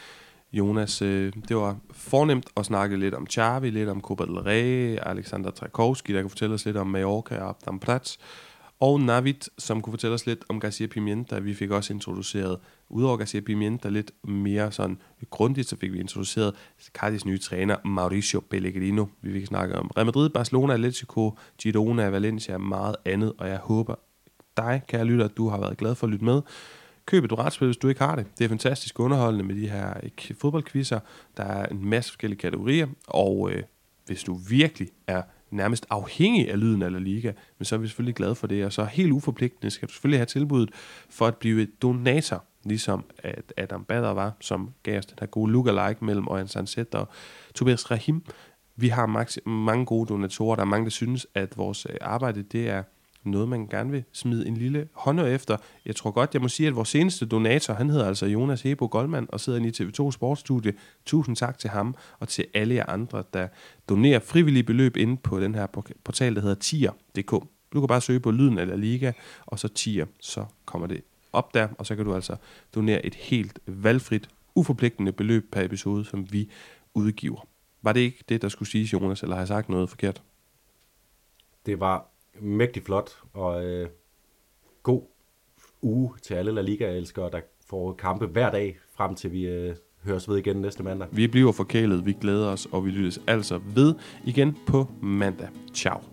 [0.53, 4.99] Jonas, øh, det var fornemt at snakke lidt om Xavi, lidt om Copa del Rey,
[5.03, 8.19] Alexander Trakowski, der kunne fortælle os lidt om Mallorca og Abdam Prats
[8.83, 11.39] og Navid, som kunne fortælle os lidt om Garcia Pimienta.
[11.39, 12.59] Vi fik også introduceret,
[12.89, 14.99] udover Garcia Pimienta, lidt mere sådan
[15.31, 16.55] grundigt, så fik vi introduceret
[16.93, 19.07] Cardis nye træner, Mauricio Pellegrino.
[19.21, 23.59] Vi fik snakket om Real Madrid, Barcelona, Atletico, Girona, Valencia og meget andet, og jeg
[23.59, 23.95] håber
[24.57, 26.43] dig, kære lytter, at du har været glad for at lytte med.
[27.07, 28.27] Køb et brætspil, hvis du ikke har det.
[28.39, 31.01] Det er fantastisk underholdende med de her eh, fodboldquizzer.
[31.37, 33.63] Der er en masse forskellige kategorier, og øh,
[34.07, 37.87] hvis du virkelig er nærmest afhængig af lyden af La Liga, men så er vi
[37.87, 40.71] selvfølgelig glade for det, og så helt uforpligtende skal du selvfølgelig have tilbuddet
[41.11, 45.53] for at blive donator, ligesom at Adam Bader var, som gav os den her gode
[45.53, 47.09] look-alike mellem Ojan Sanset og
[47.55, 48.23] Tobias Rahim.
[48.77, 49.07] Vi har
[49.49, 52.83] mange gode donatorer, der er mange, der synes, at vores eh, arbejde, det er
[53.25, 55.57] noget, man gerne vil smide en lille hånd efter.
[55.87, 58.89] Jeg tror godt, jeg må sige, at vores seneste donator, han hedder altså Jonas Hebo
[58.91, 60.75] Goldman og sidder i TV2 Sportsstudie.
[61.07, 63.49] Tusind tak til ham og til alle jer andre, der
[63.89, 65.67] donerer frivillige beløb inde på den her
[66.05, 67.31] portal, der hedder tier.dk.
[67.73, 69.13] Du kan bare søge på lyden eller Liga,
[69.47, 72.37] og så tier, så kommer det op der, og så kan du altså
[72.75, 76.51] donere et helt valgfrit, uforpligtende beløb per episode, som vi
[76.95, 77.47] udgiver.
[77.83, 80.23] Var det ikke det, der skulle siges, Jonas, eller har jeg sagt noget forkert?
[81.67, 83.89] Det var mægtig flot, og øh,
[84.83, 85.03] god
[85.83, 87.41] uge til alle La Liga-elskere, der
[87.71, 91.09] får kampe hver dag, frem til vi øh, høres ved igen næste mandag.
[91.13, 93.95] Vi bliver forkælet, vi glæder os, og vi lyttes altså ved
[94.25, 95.49] igen på mandag.
[95.75, 96.12] Ciao.